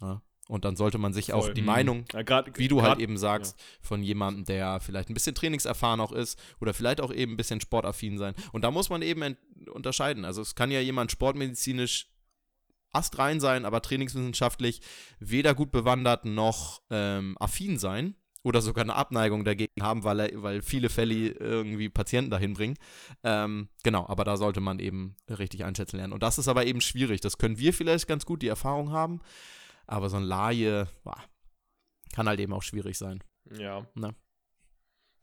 Ja. 0.00 0.22
Und 0.48 0.64
dann 0.64 0.76
sollte 0.76 0.98
man 0.98 1.12
sich 1.12 1.26
Voll. 1.26 1.34
auch 1.34 1.48
die 1.48 1.60
mhm. 1.60 1.66
Meinung, 1.66 2.04
ja, 2.12 2.22
grad, 2.22 2.56
wie 2.58 2.68
du 2.68 2.76
halt 2.76 2.84
grad, 2.84 2.90
halt 2.98 3.00
eben 3.00 3.18
sagst, 3.18 3.58
ja. 3.58 3.64
von 3.80 4.02
jemandem, 4.02 4.44
der 4.44 4.80
vielleicht 4.80 5.10
ein 5.10 5.14
bisschen 5.14 5.34
trainingserfahren 5.34 6.00
auch 6.00 6.12
ist 6.12 6.38
oder 6.60 6.72
vielleicht 6.72 7.00
auch 7.00 7.12
eben 7.12 7.32
ein 7.32 7.36
bisschen 7.36 7.60
sportaffin 7.60 8.16
sein. 8.18 8.34
Und 8.52 8.62
da 8.62 8.70
muss 8.70 8.88
man 8.88 9.02
eben 9.02 9.36
unterscheiden. 9.72 10.24
Also 10.24 10.42
es 10.42 10.54
kann 10.54 10.70
ja 10.70 10.80
jemand 10.80 11.10
sportmedizinisch 11.10 12.08
astrein 12.92 13.40
sein, 13.40 13.64
aber 13.64 13.82
trainingswissenschaftlich 13.82 14.80
weder 15.18 15.54
gut 15.54 15.70
bewandert 15.70 16.24
noch 16.24 16.80
ähm, 16.90 17.36
affin 17.38 17.78
sein 17.78 18.14
oder 18.46 18.62
sogar 18.62 18.84
eine 18.84 18.94
Abneigung 18.94 19.44
dagegen 19.44 19.82
haben, 19.82 20.04
weil, 20.04 20.20
er, 20.20 20.42
weil 20.42 20.62
viele 20.62 20.88
Fälle 20.88 21.30
irgendwie 21.30 21.88
Patienten 21.88 22.30
dahin 22.30 22.54
bringen. 22.54 22.76
Ähm, 23.24 23.68
genau, 23.82 24.06
aber 24.06 24.22
da 24.22 24.36
sollte 24.36 24.60
man 24.60 24.78
eben 24.78 25.16
richtig 25.28 25.64
einschätzen 25.64 25.96
lernen. 25.96 26.12
Und 26.12 26.22
das 26.22 26.38
ist 26.38 26.46
aber 26.46 26.64
eben 26.64 26.80
schwierig. 26.80 27.20
Das 27.20 27.38
können 27.38 27.58
wir 27.58 27.72
vielleicht 27.72 28.06
ganz 28.06 28.24
gut 28.24 28.42
die 28.42 28.48
Erfahrung 28.48 28.92
haben. 28.92 29.20
Aber 29.86 30.08
so 30.08 30.16
ein 30.16 30.24
Laie 30.24 30.88
boah, 31.04 31.22
kann 32.14 32.28
halt 32.28 32.40
eben 32.40 32.52
auch 32.52 32.62
schwierig 32.62 32.98
sein. 32.98 33.22
Ja. 33.58 33.86
Ne? 33.94 34.14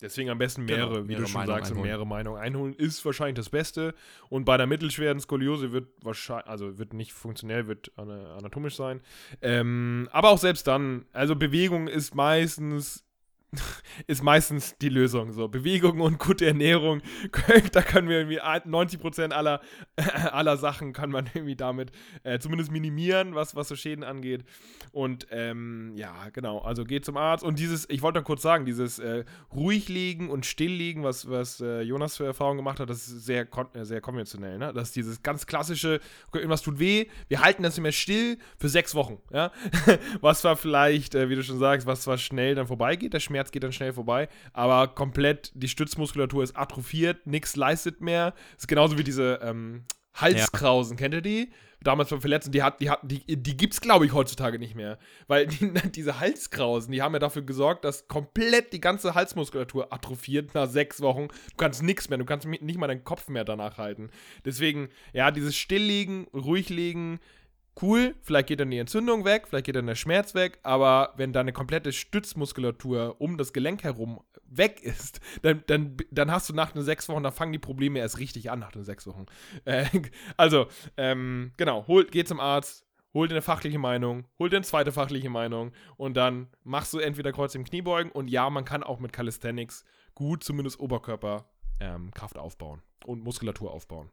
Deswegen 0.02 0.30
am 0.30 0.38
besten 0.38 0.66
mehrere, 0.66 0.96
genau, 0.96 1.08
wie 1.08 1.16
du 1.16 1.26
schon 1.26 1.42
Meinung 1.42 1.56
sagst, 1.56 1.72
einholen. 1.72 1.88
mehrere 1.88 2.06
Meinungen 2.06 2.42
einholen 2.42 2.74
ist 2.74 3.06
wahrscheinlich 3.06 3.36
das 3.36 3.50
Beste. 3.50 3.94
Und 4.30 4.44
bei 4.44 4.58
der 4.58 4.68
mittelschweren 4.68 5.20
Skoliose 5.20 5.72
wird 5.72 5.88
wahrscheinlich, 6.04 6.48
also 6.48 6.78
wird 6.78 6.94
nicht 6.94 7.14
funktionell, 7.14 7.68
wird 7.68 7.98
anatomisch 7.98 8.76
sein. 8.76 9.02
Ähm, 9.42 10.10
aber 10.12 10.30
auch 10.30 10.38
selbst 10.38 10.68
dann, 10.68 11.06
also 11.14 11.38
Bewegung 11.38 11.88
ist 11.88 12.16
meistens 12.16 13.06
ist 14.08 14.24
meistens 14.24 14.78
die 14.80 14.90
Lösung. 14.90 15.32
So, 15.32 15.48
Bewegung 15.48 16.02
und 16.02 16.20
gute 16.20 16.46
Ernährung, 16.46 17.02
da 17.72 17.82
können 17.82 18.10
wir 18.10 18.18
irgendwie 18.18 18.42
90% 18.42 19.32
aller, 19.32 19.62
aller 20.32 20.58
Sachen 20.58 20.94
kann 20.94 21.12
man 21.12 21.30
irgendwie 21.34 21.56
damit 21.56 21.92
äh, 22.24 22.40
zumindest 22.40 22.72
minimieren, 22.72 23.36
was, 23.36 23.56
was 23.56 23.68
so 23.68 23.76
Schäden 23.76 24.04
angeht. 24.04 24.44
Und 24.92 25.28
ähm, 25.32 25.94
ja, 25.96 26.30
genau, 26.32 26.60
also 26.60 26.84
geht 26.84 27.06
zum 27.06 27.18
Arzt. 27.18 27.44
Und 27.44 27.60
dieses, 27.60 27.90
ich 27.90 28.02
wollte 28.02 28.20
noch 28.20 28.26
kurz 28.26 28.42
sagen, 28.42 28.66
dieses 28.66 29.00
äh, 29.00 29.26
ruhig 29.54 29.90
liegen 29.90 30.30
und 30.30 30.46
still 30.46 30.72
liegen, 30.72 31.04
was, 31.04 31.30
was 31.30 31.62
äh, 31.62 31.82
Jonas 31.82 32.18
für 32.18 32.26
Erfahrungen 32.26 32.58
gemacht 32.58 32.80
hat, 32.80 32.90
das 32.90 33.08
ist 33.08 33.26
sehr, 33.26 33.48
äh, 33.74 33.86
sehr 33.86 34.02
konventionell. 34.02 34.58
Ne? 34.58 34.72
Das 34.74 34.90
ist 34.90 34.96
dieses 34.96 35.24
ganz 35.24 35.46
klassische, 35.46 36.00
okay, 36.28 36.40
irgendwas 36.40 36.62
tut 36.62 36.80
weh, 36.80 37.08
wir 37.28 37.42
halten 37.42 37.64
das 37.64 37.76
nicht 37.76 37.84
mehr 37.84 37.92
still 37.92 38.38
für 38.58 38.70
sechs 38.70 38.96
Wochen. 38.96 39.18
Ja? 39.32 39.52
was 40.22 40.42
zwar 40.42 40.56
vielleicht, 40.56 41.16
äh, 41.16 41.30
wie 41.30 41.36
du 41.36 41.44
schon 41.44 41.60
sagst, 41.60 41.88
was 41.88 42.02
zwar 42.02 42.18
schnell 42.18 42.56
dann 42.56 42.68
vorbeigeht, 42.68 43.14
der 43.14 43.20
Schmerz 43.20 43.43
Schmerz 43.44 43.52
geht 43.52 43.64
dann 43.64 43.74
schnell 43.74 43.94
vorbei, 43.94 44.30
aber 44.54 44.88
komplett 44.88 45.52
die 45.54 45.68
Stützmuskulatur 45.68 46.44
ist 46.44 46.56
atrophiert, 46.56 47.28
nichts 47.28 47.56
leistet 47.56 48.02
mehr. 48.02 48.34
Ist 48.58 48.68
genauso 48.68 48.98
wie 48.98 49.04
diese 49.04 49.40
ähm, 49.42 49.84
Halskrausen, 50.16 50.98
kennt 50.98 51.14
ihr 51.14 51.22
die? 51.22 51.52
Damals 51.82 52.12
beim 52.12 52.22
Verletzten, 52.22 52.54
die, 52.54 52.64
hat, 52.64 52.80
die, 52.80 52.90
hat, 52.90 53.00
die, 53.04 53.26
die 53.26 53.58
gibt 53.58 53.74
es, 53.74 53.82
glaube 53.82 54.06
ich, 54.06 54.14
heutzutage 54.14 54.58
nicht 54.58 54.74
mehr. 54.74 54.98
Weil 55.28 55.48
die, 55.48 55.74
diese 55.92 56.22
Halskrausen, 56.22 56.94
die 56.94 57.02
haben 57.02 57.14
ja 57.14 57.20
dafür 57.20 57.42
gesorgt, 57.42 57.84
dass 57.84 58.08
komplett 58.08 58.72
die 58.72 58.80
ganze 58.80 59.16
Halsmuskulatur 59.16 59.92
atrophiert 59.92 60.54
nach 60.54 60.70
sechs 60.70 61.02
Wochen. 61.02 61.28
Du 61.28 61.58
kannst 61.58 61.84
nichts 61.84 62.08
mehr, 62.08 62.18
du 62.18 62.26
kannst 62.26 62.48
nicht 62.48 62.80
mal 62.80 62.88
deinen 62.88 63.04
Kopf 63.04 63.28
mehr 63.28 63.44
danach 63.44 63.78
halten. 63.78 64.12
Deswegen, 64.46 64.88
ja, 65.12 65.32
dieses 65.32 65.58
Stilllegen, 65.58 66.28
ruhig 66.34 66.70
legen, 66.70 67.20
cool, 67.82 68.16
vielleicht 68.22 68.48
geht 68.48 68.60
dann 68.60 68.72
die 68.72 68.78
Entzündung 68.78 69.26
weg, 69.26 69.48
vielleicht 69.48 69.66
geht 69.66 69.76
dann 69.76 69.88
der 69.88 69.96
Schmerz 69.96 70.36
weg, 70.36 70.60
aber 70.64 71.14
wenn 71.18 71.34
deine 71.34 71.54
komplette 71.54 71.92
Stützmuskulatur 71.92 73.16
um 73.20 73.38
das 73.38 73.54
Gelenk 73.54 73.84
herum 73.84 74.22
weg 74.46 74.82
ist, 74.82 75.20
dann, 75.42 75.64
dann, 75.68 75.98
dann 76.12 76.32
hast 76.32 76.50
du 76.50 76.54
nach 76.54 76.72
den 76.72 76.84
sechs 76.84 77.10
Wochen, 77.10 77.24
da 77.24 77.32
fangen 77.32 77.54
die 77.54 77.60
Probleme 77.60 78.00
erst 78.00 78.20
richtig 78.20 78.52
an 78.52 78.60
nach 78.60 78.72
den 78.72 78.84
sechs 78.84 79.08
Wochen. 79.08 79.26
Äh, 79.66 79.86
also, 80.38 80.68
ähm, 80.98 81.52
genau, 81.58 81.88
hol, 81.88 82.06
geh 82.06 82.24
zum 82.24 82.40
Arzt, 82.40 82.86
hol 83.14 83.28
dir 83.28 83.36
eine 83.36 83.42
fachliche 83.42 83.80
Meinung, 83.80 84.26
hol 84.40 84.50
dir 84.50 84.58
eine 84.58 84.66
zweite 84.66 84.92
fachliche 84.92 85.30
Meinung 85.30 85.72
und 85.98 86.16
dann 86.16 86.48
machst 86.64 86.94
du 86.94 87.00
entweder 87.00 87.32
Kreuz 87.32 87.56
im 87.56 87.64
Kniebeugen 87.64 88.12
und 88.12 88.30
ja, 88.30 88.50
man 88.50 88.66
kann 88.66 88.84
auch 88.84 89.00
mit 89.00 89.14
Calisthenics 89.14 89.84
gut 90.16 90.44
zumindest 90.44 90.80
Oberkörper 90.80 91.50
ähm, 91.80 92.12
Kraft 92.12 92.38
aufbauen 92.38 92.82
und 93.06 93.24
Muskulatur 93.24 93.72
aufbauen. 93.72 94.12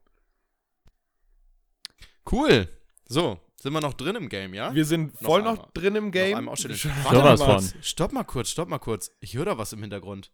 Cool. 2.30 2.68
So, 3.12 3.40
sind 3.56 3.72
wir 3.72 3.80
noch 3.80 3.94
drin 3.94 4.14
im 4.14 4.28
Game, 4.28 4.54
ja? 4.54 4.72
Wir 4.72 4.84
sind 4.84 5.18
voll 5.18 5.42
noch, 5.42 5.54
einmal. 5.54 5.68
drin 5.74 5.96
im 5.96 6.12
Game. 6.12 6.44
Noch 6.44 6.54
einmal 6.54 6.56
Warte 6.56 7.42
mal, 7.44 7.60
von. 7.60 7.82
Stopp 7.82 8.12
mal 8.12 8.22
kurz, 8.22 8.50
stopp 8.50 8.68
mal 8.68 8.78
kurz. 8.78 9.10
Ich 9.18 9.34
höre 9.34 9.46
da 9.46 9.58
was 9.58 9.72
im 9.72 9.80
Hintergrund. 9.80 10.30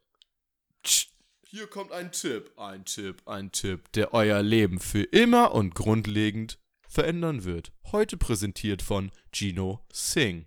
Tsch, 0.82 1.08
Hier 1.46 1.68
kommt 1.68 1.90
ein 1.92 2.12
Tipp, 2.12 2.52
ein 2.58 2.84
Tipp, 2.84 3.22
ein 3.26 3.50
Tipp, 3.50 3.90
der 3.92 4.12
euer 4.12 4.42
Leben 4.42 4.78
für 4.78 5.04
immer 5.04 5.54
und 5.54 5.74
grundlegend 5.74 6.58
verändern 6.86 7.44
wird. 7.44 7.72
Heute 7.92 8.18
präsentiert 8.18 8.82
von 8.82 9.10
Gino 9.32 9.82
Singh. 9.90 10.44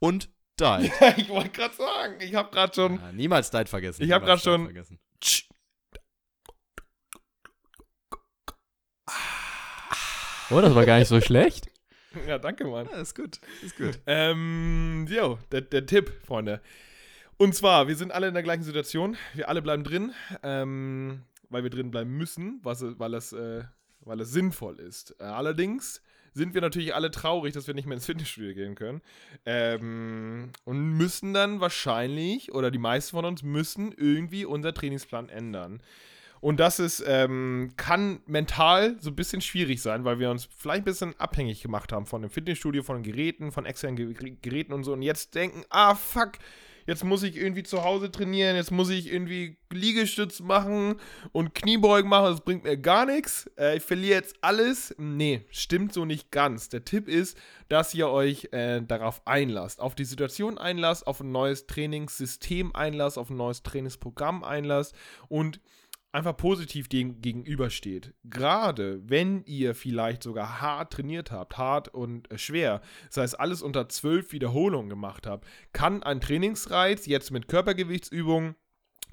Und 0.00 0.28
Dai. 0.56 0.92
ich 1.16 1.30
wollte 1.30 1.48
gerade 1.48 1.74
sagen, 1.74 2.20
ich 2.20 2.34
habe 2.34 2.50
gerade 2.50 2.74
schon. 2.74 2.96
Ja, 3.00 3.10
niemals 3.12 3.50
Dai 3.50 3.64
vergessen. 3.64 4.02
Ich 4.02 4.12
hab 4.12 4.20
niemals 4.20 4.42
grad 4.42 4.52
schon- 4.52 4.64
Vergessen. 4.66 4.98
Oh, 10.54 10.60
das 10.60 10.72
war 10.72 10.86
gar 10.86 11.00
nicht 11.00 11.08
so 11.08 11.20
schlecht. 11.20 11.68
Ja, 12.28 12.38
danke, 12.38 12.64
Mann. 12.64 12.86
Ja, 12.92 13.00
ist 13.00 13.16
gut, 13.16 13.40
ist 13.60 13.76
gut. 13.76 13.98
Ähm, 14.06 15.04
jo, 15.10 15.36
der, 15.50 15.62
der 15.62 15.84
Tipp, 15.84 16.12
Freunde. 16.24 16.60
Und 17.38 17.56
zwar, 17.56 17.88
wir 17.88 17.96
sind 17.96 18.12
alle 18.12 18.28
in 18.28 18.34
der 18.34 18.44
gleichen 18.44 18.62
Situation. 18.62 19.16
Wir 19.32 19.48
alle 19.48 19.62
bleiben 19.62 19.82
drin, 19.82 20.12
ähm, 20.44 21.22
weil 21.50 21.64
wir 21.64 21.70
drin 21.70 21.90
bleiben 21.90 22.16
müssen, 22.16 22.60
was, 22.62 22.84
weil, 23.00 23.14
es, 23.14 23.32
äh, 23.32 23.64
weil 24.02 24.20
es 24.20 24.30
sinnvoll 24.30 24.78
ist. 24.78 25.16
Äh, 25.18 25.24
allerdings 25.24 26.02
sind 26.34 26.54
wir 26.54 26.60
natürlich 26.60 26.94
alle 26.94 27.10
traurig, 27.10 27.52
dass 27.52 27.66
wir 27.66 27.74
nicht 27.74 27.86
mehr 27.86 27.96
ins 27.96 28.06
Fitnessstudio 28.06 28.54
gehen 28.54 28.76
können. 28.76 29.02
Ähm, 29.44 30.52
und 30.62 30.90
müssen 30.96 31.34
dann 31.34 31.58
wahrscheinlich, 31.58 32.54
oder 32.54 32.70
die 32.70 32.78
meisten 32.78 33.16
von 33.16 33.24
uns 33.24 33.42
müssen 33.42 33.90
irgendwie 33.90 34.44
unser 34.44 34.72
Trainingsplan 34.72 35.30
ändern. 35.30 35.82
Und 36.44 36.60
das 36.60 36.78
ist, 36.78 37.02
ähm, 37.06 37.72
kann 37.78 38.20
mental 38.26 38.96
so 39.00 39.08
ein 39.08 39.16
bisschen 39.16 39.40
schwierig 39.40 39.80
sein, 39.80 40.04
weil 40.04 40.18
wir 40.18 40.30
uns 40.30 40.46
vielleicht 40.54 40.82
ein 40.82 40.84
bisschen 40.84 41.18
abhängig 41.18 41.62
gemacht 41.62 41.90
haben 41.90 42.04
von 42.04 42.20
dem 42.20 42.30
Fitnessstudio, 42.30 42.82
von 42.82 42.96
den 42.96 43.02
Geräten, 43.02 43.50
von 43.50 43.64
externen 43.64 43.96
Ge 43.96 44.36
Geräten 44.42 44.74
und 44.74 44.84
so. 44.84 44.92
Und 44.92 45.00
jetzt 45.00 45.34
denken, 45.34 45.64
ah, 45.70 45.94
fuck, 45.94 46.32
jetzt 46.86 47.02
muss 47.02 47.22
ich 47.22 47.38
irgendwie 47.38 47.62
zu 47.62 47.82
Hause 47.82 48.10
trainieren, 48.10 48.56
jetzt 48.56 48.72
muss 48.72 48.90
ich 48.90 49.10
irgendwie 49.10 49.56
Liegestütz 49.72 50.40
machen 50.40 50.96
und 51.32 51.54
Kniebeugen 51.54 52.10
machen, 52.10 52.32
das 52.32 52.42
bringt 52.42 52.64
mir 52.64 52.76
gar 52.76 53.06
nichts. 53.06 53.50
Äh, 53.58 53.78
ich 53.78 53.82
verliere 53.82 54.16
jetzt 54.16 54.36
alles. 54.42 54.94
Nee, 54.98 55.46
stimmt 55.50 55.94
so 55.94 56.04
nicht 56.04 56.30
ganz. 56.30 56.68
Der 56.68 56.84
Tipp 56.84 57.08
ist, 57.08 57.38
dass 57.70 57.94
ihr 57.94 58.10
euch 58.10 58.48
äh, 58.52 58.82
darauf 58.82 59.26
einlasst, 59.26 59.80
auf 59.80 59.94
die 59.94 60.04
Situation 60.04 60.58
einlasst, 60.58 61.06
auf 61.06 61.20
ein 61.20 61.32
neues 61.32 61.66
Trainingssystem 61.66 62.76
einlasst, 62.76 63.16
auf 63.16 63.30
ein 63.30 63.38
neues 63.38 63.62
Trainingsprogramm 63.62 64.44
einlasst 64.44 64.94
und 65.28 65.58
einfach 66.14 66.36
positiv 66.36 66.88
dem 66.88 67.20
gegenübersteht. 67.20 68.14
Gerade 68.24 69.02
wenn 69.08 69.44
ihr 69.44 69.74
vielleicht 69.74 70.22
sogar 70.22 70.60
hart 70.60 70.92
trainiert 70.92 71.32
habt, 71.32 71.58
hart 71.58 71.88
und 71.88 72.28
schwer, 72.36 72.80
das 73.08 73.16
heißt 73.18 73.40
alles 73.40 73.62
unter 73.62 73.88
12 73.88 74.32
Wiederholungen 74.32 74.88
gemacht 74.88 75.26
habt, 75.26 75.46
kann 75.72 76.02
ein 76.02 76.20
Trainingsreiz 76.20 77.06
jetzt 77.06 77.30
mit 77.30 77.48
Körpergewichtsübungen 77.48 78.54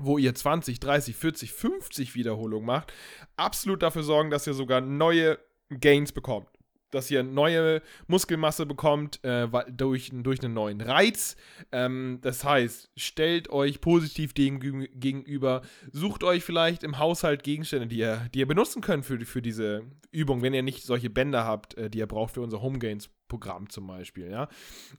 wo 0.02 0.18
ihr 0.18 0.34
20, 0.34 0.80
30, 0.80 1.16
40, 1.16 1.52
50 1.52 2.16
Wiederholungen 2.16 2.66
macht, 2.66 2.94
absolut 3.36 3.84
dafür 3.84 4.04
sorgen, 4.04 4.32
dass 4.32 4.48
ihr 4.48 4.54
sogar 4.54 4.82
neue 4.82 5.38
Gains 5.70 6.12
bekommt. 6.12 6.48
Dass 6.92 7.10
ihr 7.10 7.24
neue 7.24 7.82
Muskelmasse 8.08 8.66
bekommt 8.66 9.24
äh, 9.24 9.48
durch, 9.72 10.12
durch 10.14 10.44
einen 10.44 10.54
neuen 10.54 10.82
Reiz. 10.82 11.36
Ähm, 11.72 12.20
das 12.22 12.44
heißt, 12.44 12.92
stellt 12.96 13.50
euch 13.50 13.82
positiv 13.82 14.34
dem 14.34 14.60
geg- 14.60 14.90
gegenüber, 14.94 15.62
sucht 15.92 16.24
euch 16.24 16.44
vielleicht 16.44 16.84
im 16.84 17.00
Haushalt 17.00 17.44
Gegenstände, 17.44 17.88
die 17.88 17.98
ihr, 17.98 18.28
die 18.34 18.40
ihr 18.40 18.48
benutzen 18.48 18.82
könnt 18.82 19.06
für, 19.06 19.20
für 19.22 19.42
diese 19.42 19.84
Übung, 20.12 20.42
wenn 20.42 20.54
ihr 20.54 20.64
nicht 20.64 20.84
solche 20.84 21.10
Bänder 21.10 21.46
habt, 21.46 21.78
äh, 21.78 21.90
die 21.90 22.00
ihr 22.00 22.08
braucht 22.08 22.34
für 22.34 22.42
unser 22.42 22.62
Home 22.62 22.80
Gains 22.80 23.10
Programm 23.32 23.70
zum 23.70 23.88
Beispiel, 23.88 24.30
ja. 24.30 24.50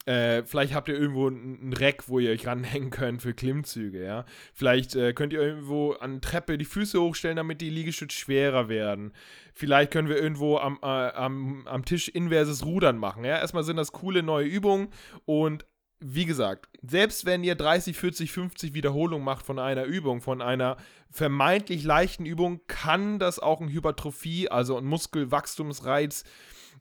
Äh, 0.06 0.42
vielleicht 0.44 0.72
habt 0.72 0.88
ihr 0.88 0.98
irgendwo 0.98 1.28
ein, 1.28 1.74
Rack, 1.78 2.08
wo 2.08 2.18
ihr 2.18 2.30
euch 2.30 2.46
ranhängen 2.46 2.88
könnt 2.88 3.20
für 3.20 3.34
Klimmzüge, 3.34 4.02
ja. 4.02 4.24
Vielleicht 4.54 4.96
äh, 4.96 5.12
könnt 5.12 5.34
ihr 5.34 5.42
irgendwo 5.42 5.92
an 5.92 6.22
Treppe 6.22 6.56
die 6.56 6.64
Füße 6.64 6.98
hochstellen, 6.98 7.36
damit 7.36 7.60
die 7.60 7.68
Liegestütze 7.68 8.16
schwerer 8.16 8.70
werden. 8.70 9.12
Vielleicht 9.52 9.90
können 9.90 10.08
wir 10.08 10.16
irgendwo 10.16 10.56
am, 10.56 10.78
äh, 10.82 10.86
am, 10.86 11.66
am 11.66 11.84
Tisch 11.84 12.08
inverses 12.08 12.64
Rudern 12.64 12.96
machen, 12.96 13.22
ja. 13.24 13.38
Erstmal 13.38 13.64
sind 13.64 13.76
das 13.76 13.92
coole 13.92 14.22
neue 14.22 14.46
Übungen 14.46 14.88
und 15.26 15.66
wie 16.04 16.24
gesagt, 16.24 16.68
selbst 16.82 17.26
wenn 17.26 17.44
ihr 17.44 17.54
30, 17.54 17.96
40, 17.96 18.32
50 18.32 18.74
Wiederholungen 18.74 19.24
macht 19.24 19.44
von 19.46 19.58
einer 19.58 19.84
Übung, 19.84 20.20
von 20.20 20.42
einer 20.42 20.78
vermeintlich 21.10 21.84
leichten 21.84 22.26
Übung, 22.26 22.60
kann 22.66 23.18
das 23.18 23.38
auch 23.38 23.60
ein 23.60 23.68
Hypertrophie, 23.68 24.48
also 24.48 24.78
ein 24.78 24.84
Muskelwachstumsreiz 24.84 26.24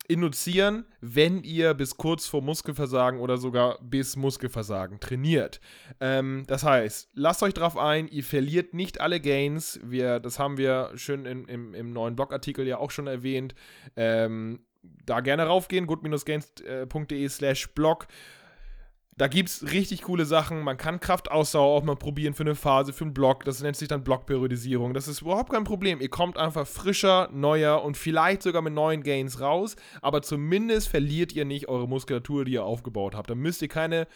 induzieren, 0.08 0.86
wenn 1.00 1.44
ihr 1.44 1.74
bis 1.74 1.98
kurz 1.98 2.28
vor 2.28 2.42
Muskelversagen 2.42 3.20
oder 3.20 3.38
sogar 3.38 3.80
bis 3.82 4.16
Muskelversagen 4.16 5.00
trainiert. 5.00 5.62
Ähm, 6.00 6.44
das 6.48 6.64
heißt, 6.64 7.10
lasst 7.14 7.44
euch 7.44 7.54
drauf 7.54 7.78
ein, 7.78 8.08
ihr 8.08 8.24
verliert 8.24 8.74
nicht 8.74 9.00
alle 9.00 9.20
Gains. 9.20 9.80
Wir, 9.84 10.20
das 10.20 10.40
haben 10.40 10.58
wir 10.58 10.92
schön 10.96 11.26
in, 11.26 11.46
im, 11.46 11.74
im 11.74 11.94
neuen 11.94 12.16
Blogartikel 12.16 12.68
ja 12.68 12.78
auch 12.78 12.92
schon 12.92 13.08
erwähnt. 13.08 13.56
Ähm, 13.96 14.66
da 15.06 15.20
gerne 15.20 15.46
raufgehen, 15.46 15.88
good-gains.de 15.88 17.30
slash 17.30 17.70
blog. 17.74 18.08
Da 19.18 19.28
gibt 19.28 19.50
es 19.50 19.72
richtig 19.72 20.04
coole 20.04 20.26
Sachen. 20.26 20.64
Man 20.64 20.78
kann 20.78 21.00
Kraftausdauer 21.00 21.78
auch 21.78 21.84
mal 21.84 21.96
probieren 21.96 22.34
für 22.34 22.44
eine 22.44 22.56
Phase, 22.56 22.94
für 22.94 23.04
einen 23.04 23.14
Block. 23.14 23.44
Das 23.44 23.62
nennt 23.62 23.76
sich 23.76 23.88
dann 23.88 24.04
Blockperiodisierung. 24.04 24.94
Das 24.94 25.08
ist 25.08 25.22
überhaupt 25.22 25.52
kein 25.52 25.66
Problem. 25.66 26.00
Ihr 26.00 26.10
kommt 26.10 26.38
einfach 26.38 26.66
frischer, 26.66 27.30
neuer 27.32 27.84
und 27.84 27.98
vielleicht 27.98 28.42
sogar 28.42 28.62
mit 28.62 28.74
neuen 28.74 29.04
Gains 29.04 29.42
raus. 29.42 29.76
Aber 30.02 30.22
zumindest 30.22 30.88
verliert 30.88 31.34
ihr 31.34 31.46
nicht 31.46 31.68
eure 31.68 31.88
Muskulatur, 31.88 32.46
die 32.46 32.54
ihr 32.54 32.64
aufgebaut 32.64 33.16
habt. 33.16 33.30
Da 33.30 33.36
müsst 33.36 33.62
ihr 33.62 33.68
keine 33.68 34.08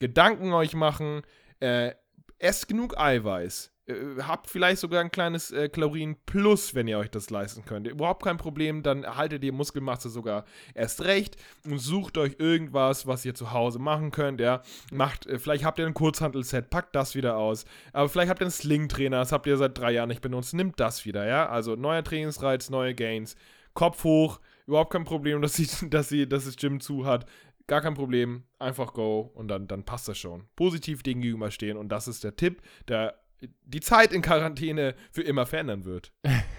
Gedanken 0.00 0.52
euch 0.52 0.74
machen. 0.74 1.22
Äh, 1.60 1.92
esst 2.38 2.68
genug 2.68 2.98
Eiweiß. 2.98 3.72
Äh, 3.90 4.22
habt 4.22 4.48
vielleicht 4.48 4.80
sogar 4.80 5.00
ein 5.00 5.10
kleines 5.10 5.50
äh, 5.50 5.68
Kalorien 5.68 6.16
plus, 6.26 6.74
wenn 6.74 6.88
ihr 6.88 6.98
euch 6.98 7.10
das 7.10 7.30
leisten 7.30 7.64
könnt. 7.64 7.86
Überhaupt 7.86 8.24
kein 8.24 8.36
Problem, 8.36 8.82
dann 8.82 9.04
erhaltet 9.04 9.44
ihr 9.44 9.52
Muskelmasse 9.52 10.08
sogar 10.08 10.44
erst 10.74 11.02
recht 11.02 11.36
und 11.64 11.78
sucht 11.78 12.18
euch 12.18 12.36
irgendwas, 12.38 13.06
was 13.06 13.24
ihr 13.24 13.34
zu 13.34 13.52
Hause 13.52 13.78
machen 13.78 14.10
könnt. 14.10 14.40
Ja, 14.40 14.62
macht, 14.92 15.26
äh, 15.26 15.38
vielleicht 15.38 15.64
habt 15.64 15.78
ihr 15.78 15.86
ein 15.86 15.94
Kurzhantelset, 15.94 16.70
packt 16.70 16.94
das 16.94 17.14
wieder 17.14 17.36
aus. 17.36 17.64
Aber 17.92 18.08
vielleicht 18.08 18.30
habt 18.30 18.40
ihr 18.40 18.46
einen 18.46 18.52
Sling-Trainer, 18.52 19.18
das 19.18 19.32
habt 19.32 19.46
ihr 19.46 19.56
seit 19.56 19.76
drei 19.76 19.92
Jahren 19.92 20.08
nicht 20.08 20.22
benutzt, 20.22 20.54
nimmt 20.54 20.78
das 20.80 21.04
wieder. 21.04 21.26
Ja, 21.26 21.48
also 21.48 21.76
neuer 21.76 22.04
Trainingsreiz, 22.04 22.70
neue 22.70 22.94
Gains, 22.94 23.36
Kopf 23.74 24.04
hoch, 24.04 24.40
überhaupt 24.66 24.92
kein 24.92 25.04
Problem, 25.04 25.42
dass, 25.42 25.54
sie, 25.54 25.68
dass, 25.90 26.08
sie, 26.08 26.28
dass 26.28 26.44
das 26.44 26.56
Gym 26.56 26.80
zu 26.80 27.04
hat. 27.06 27.26
Gar 27.66 27.82
kein 27.82 27.94
Problem, 27.94 28.42
einfach 28.58 28.92
go 28.92 29.30
und 29.34 29.46
dann, 29.46 29.68
dann 29.68 29.84
passt 29.84 30.08
das 30.08 30.18
schon. 30.18 30.48
Positiv 30.56 31.04
gegenüberstehen 31.04 31.76
und 31.76 31.88
das 31.88 32.08
ist 32.08 32.24
der 32.24 32.34
Tipp, 32.34 32.62
der 32.88 33.19
die 33.40 33.80
Zeit 33.80 34.12
in 34.12 34.22
Quarantäne 34.22 34.94
für 35.12 35.22
immer 35.22 35.46
verändern 35.46 35.84
wird. 35.84 36.12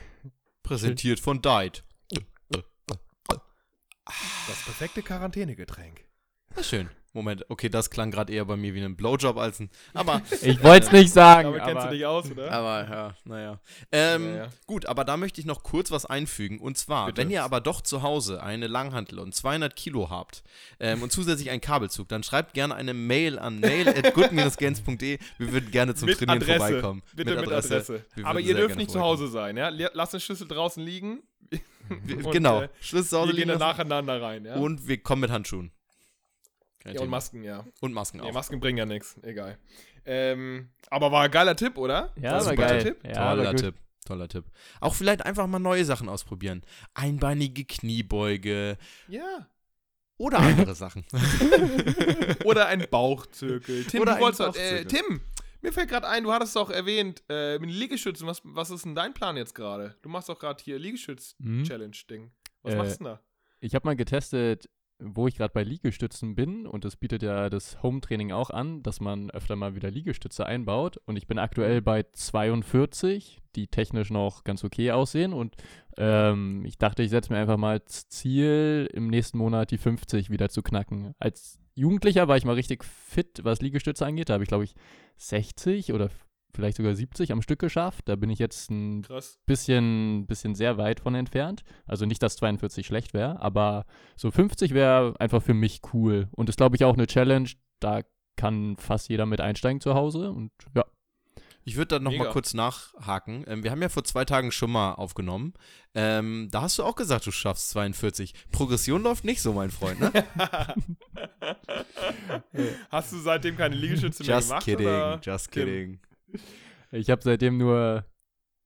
Präsentiert 0.64 1.20
von 1.20 1.41
Diet. 1.41 1.84
Das 4.47 4.64
perfekte 4.66 5.01
Quarantänegetränk. 5.01 6.06
Na 6.56 6.64
schön. 6.64 6.89
Moment, 7.14 7.45
okay, 7.49 7.68
das 7.68 7.89
klang 7.89 8.09
gerade 8.09 8.32
eher 8.32 8.45
bei 8.45 8.55
mir 8.55 8.74
wie 8.74 8.82
ein 8.82 8.95
Blowjob 8.95 9.38
als 9.38 9.59
ein. 9.59 9.70
Aber, 9.93 10.22
Ich 10.41 10.64
wollte 10.64 10.88
es 10.88 10.91
nicht 10.93 11.12
sagen. 11.12 11.49
Damit 11.51 11.64
kennst 11.64 11.76
du 11.76 11.80
aber 11.82 11.91
dich 11.91 12.05
aus, 12.05 12.32
oder? 12.32 12.51
aber 12.51 12.89
ja, 12.89 13.16
naja. 13.26 13.59
Ähm, 13.91 14.28
Ja, 14.30 14.36
ja. 14.43 14.49
Gut, 14.66 14.86
aber 14.86 15.03
da 15.03 15.18
möchte 15.18 15.41
ich 15.41 15.45
noch 15.45 15.64
kurz 15.64 15.91
was 15.91 16.05
einfügen. 16.05 16.59
Und 16.59 16.78
zwar, 16.78 17.07
Bitte. 17.07 17.22
wenn 17.22 17.30
ihr 17.30 17.43
aber 17.43 17.59
doch 17.59 17.82
zu 17.82 18.01
Hause 18.01 18.41
eine 18.41 18.68
Langhantel 18.68 19.20
und 19.20 19.36
200 19.36 19.76
Kilo 19.76 20.09
habt 20.09 20.43
ähm, 20.80 21.03
und 21.03 21.12
zusätzlich 21.12 21.49
einen 21.49 21.59
Kabelzug, 21.62 22.07
dann 22.07 22.24
schreibt 22.24 22.53
gerne 22.53 22.76
eine 22.76 22.93
Mail 22.93 23.39
an 23.39 23.59
mail 23.59 23.89
at 23.89 24.14
good-games.de. 24.14 25.20
Wir 25.38 25.51
würden 25.51 25.72
gerne 25.72 25.95
zum 25.95 26.07
mit 26.07 26.18
Trainieren 26.18 26.41
Adresse. 26.41 26.59
vorbeikommen. 26.59 27.03
Bitte 27.14 27.36
mit 27.36 27.39
Adresse. 27.51 28.05
Wir 28.16 28.26
Aber 28.26 28.39
würden 28.39 28.47
ihr 28.47 28.55
dürft 28.55 28.78
nicht 28.78 28.91
zu 28.91 29.01
Hause 29.01 29.28
sein, 29.28 29.57
ja? 29.57 29.70
Lasst 29.70 30.14
den 30.14 30.20
Schlüssel 30.22 30.47
draußen 30.47 30.82
liegen. 30.84 31.24
Wir, 32.05 32.18
Und, 32.26 32.32
genau, 32.32 32.62
äh, 32.62 32.70
Schlüssel 32.80 33.09
zu 33.09 33.18
Hause 33.18 33.28
Wir 33.30 33.34
gehen 33.34 33.49
liegen 33.49 33.59
dann 33.59 33.59
lassen. 33.59 33.78
nacheinander 33.89 34.22
rein, 34.22 34.45
ja? 34.45 34.55
Und 34.55 34.88
wir 34.88 34.97
kommen 35.03 35.22
mit 35.22 35.32
Handschuhen. 35.32 35.72
Kein 36.84 36.94
ja, 36.96 37.00
und 37.02 37.06
Thema. 37.08 37.18
Masken, 37.18 37.44
ja. 37.44 37.66
Und 37.80 37.94
Masken 37.94 38.18
Nee, 38.20 38.24
auch. 38.30 38.34
Masken 38.34 38.60
bringen 38.60 38.78
ja 38.78 38.86
nichts. 38.86 39.18
Egal. 39.24 39.58
Ähm, 40.06 40.70
aber 40.90 41.12
war 41.12 41.24
ein 41.24 41.32
geiler 41.32 41.56
Tipp, 41.56 41.78
oder? 41.78 42.12
Ja, 42.16 42.24
War 42.24 42.30
ein 42.32 42.34
war 42.34 42.42
super 42.42 42.56
geil. 42.56 42.84
Tipp. 42.84 43.04
Ja, 43.06 43.36
Toller. 43.36 43.56
Tipp. 43.56 43.76
Toller 44.06 44.28
Tipp. 44.28 44.46
Auch 44.80 44.96
vielleicht 44.96 45.24
einfach 45.26 45.46
mal 45.46 45.60
neue 45.60 45.86
Sachen 45.86 46.10
ausprobieren. 46.10 46.64
Einbeinige 46.96 47.66
Kniebeuge 47.66 48.78
Ja. 49.08 49.48
oder 50.18 50.40
andere 50.40 50.74
Sachen. 50.74 51.06
Oder 52.44 52.66
ein 52.68 52.86
Bauchzirkel. 52.90 53.86
Tim, 53.86 54.02
Oder 54.02 54.12
du 54.14 54.16
ein 54.18 54.22
wolltest 54.24 54.42
äh, 54.42 54.46
Bauchzirkel. 54.46 54.86
Tim, 54.88 55.22
mir 55.62 55.72
fällt 55.72 55.90
gerade 55.90 56.08
ein, 56.08 56.24
du 56.24 56.32
hattest 56.34 56.56
doch 56.56 56.72
erwähnt, 56.72 57.22
äh, 57.30 57.60
mit 57.60 57.70
den 57.70 57.76
Liegestützen, 57.78 58.26
was, 58.26 58.42
was 58.44 58.72
ist 58.72 58.86
denn 58.86 58.96
dein 58.96 59.14
Plan 59.14 59.38
jetzt 59.38 59.54
gerade? 59.54 59.96
Du 60.02 60.10
machst 60.10 60.30
doch 60.30 60.40
gerade 60.40 60.62
hier. 60.64 60.80
Liegestütz-Challenge-Ding. 60.80 62.32
Was 62.64 62.74
Äh, 62.74 62.78
machst 62.78 62.94
du 63.00 63.04
denn 63.04 63.14
da? 63.14 63.20
Ich 63.60 63.76
habe 63.76 63.88
mal 63.88 63.96
getestet, 63.96 64.68
wo 65.04 65.28
ich 65.28 65.36
gerade 65.36 65.54
bei 65.54 65.64
Liegestützen 65.64 66.36
bin 66.36 66.66
und 66.66 66.86
das 66.86 66.95
bietet 66.95 67.24
ja 67.24 67.49
das 67.49 67.82
Home-Training 67.82 68.32
auch 68.32 68.49
an, 68.49 68.84
dass 68.84 68.99
man 68.99 69.30
öfter 69.32 69.56
mal 69.56 69.76
wieder 69.76 69.91
Liegestütze 69.91 70.45
einbaut. 70.45 70.97
Und 71.06 71.18
ich 71.18 71.28
bin 71.28 71.39
aktuell 71.39 71.82
bei 71.82 72.04
42, 72.12 73.39
die 73.56 73.68
technisch 73.68 74.10
noch 74.10 74.43
ganz 74.43 74.64
okay 74.64 74.91
aussehen. 74.91 75.34
Und 75.34 75.56
ähm, 75.97 76.64
ich 76.66 76.78
dachte, 76.78 77.04
ich 77.04 77.10
setze 77.10 77.34
mir 77.34 77.39
einfach 77.39 77.58
mal 77.58 77.72
als 77.72 78.08
Ziel, 78.10 78.89
im 78.93 79.08
nächsten 79.08 79.38
Monat 79.38 79.72
die 79.72 79.78
50 79.78 80.30
wieder 80.30 80.49
zu 80.49 80.62
knacken. 80.62 81.14
Als 81.20 81.60
Jugendlicher 81.76 82.28
war 82.28 82.38
ich 82.38 82.45
mal 82.45 82.56
richtig 82.56 82.84
fit, 82.84 83.41
was 83.43 83.62
Liegestütze 83.62 84.06
angeht, 84.06 84.30
da 84.30 84.34
habe 84.34 84.43
ich 84.43 84.49
glaube 84.49 84.66
ich 84.66 84.76
60 85.18 85.93
oder 85.93 86.10
vielleicht 86.54 86.78
sogar 86.78 86.93
70 86.95 87.32
am 87.32 87.41
Stück 87.41 87.60
geschafft, 87.60 88.10
da 88.10 88.16
bin 88.16 88.30
ich 88.30 88.39
jetzt 88.39 88.70
ein 88.72 89.02
Krass. 89.04 89.39
bisschen, 89.45 90.26
bisschen 90.28 90.56
sehr 90.56 90.78
weit 90.78 90.99
von 90.99 91.16
entfernt. 91.16 91.64
Also 91.86 92.06
nicht, 92.06 92.22
dass 92.24 92.36
42 92.38 92.86
schlecht 92.86 93.14
wäre, 93.14 93.41
aber 93.41 93.86
so 94.16 94.32
50 94.32 94.74
wäre 94.74 95.16
einfach 95.20 95.41
für 95.41 95.54
mich 95.54 95.82
cool. 95.93 96.28
Und 96.32 96.49
ist, 96.49 96.58
glaube 96.58 96.76
ich, 96.76 96.84
auch 96.86 96.93
eine 96.93 97.08
Challenge. 97.08 97.49
Da 97.80 98.02
kann 98.38 98.78
fast 98.78 99.10
jeder 99.10 99.26
mit 99.26 99.41
einsteigen 99.41 99.82
zu 99.82 99.93
Hause. 99.93 100.32
Und 100.32 100.52
ja, 100.76 100.86
Ich 101.64 101.76
würde 101.76 101.95
da 101.95 101.99
noch 101.99 102.12
Mega. 102.12 102.24
mal 102.26 102.32
kurz 102.32 102.54
nachhaken. 102.56 103.43
Ähm, 103.47 103.64
wir 103.64 103.70
haben 103.72 103.82
ja 103.82 103.89
vor 103.89 104.04
zwei 104.04 104.26
Tagen 104.26 104.52
schon 104.52 104.72
mal 104.72 104.93
aufgenommen. 104.93 105.54
Ähm, 105.93 106.47
da 106.52 106.62
hast 106.64 106.80
du 106.80 106.84
auch 106.84 106.95
gesagt, 106.95 107.26
du 107.28 107.32
schaffst 107.32 107.70
42. 107.72 108.34
Progression 108.52 109.04
läuft 109.04 109.26
nicht 109.26 109.41
so, 109.41 109.54
mein 109.54 109.70
Freund, 109.70 109.99
ne? 109.99 110.12
Hast 112.89 113.12
du 113.12 113.18
seitdem 113.20 113.58
keine 113.58 113.76
Liegestütze 113.76 114.24
mehr 114.24 114.36
just 114.38 114.49
gemacht? 114.49 114.66
kidding, 114.66 114.88
Oder? 114.88 115.20
just 115.24 115.52
kidding. 115.52 115.99
Ich 116.92 117.10
habe 117.10 117.22
seitdem 117.24 117.58
nur. 117.58 118.06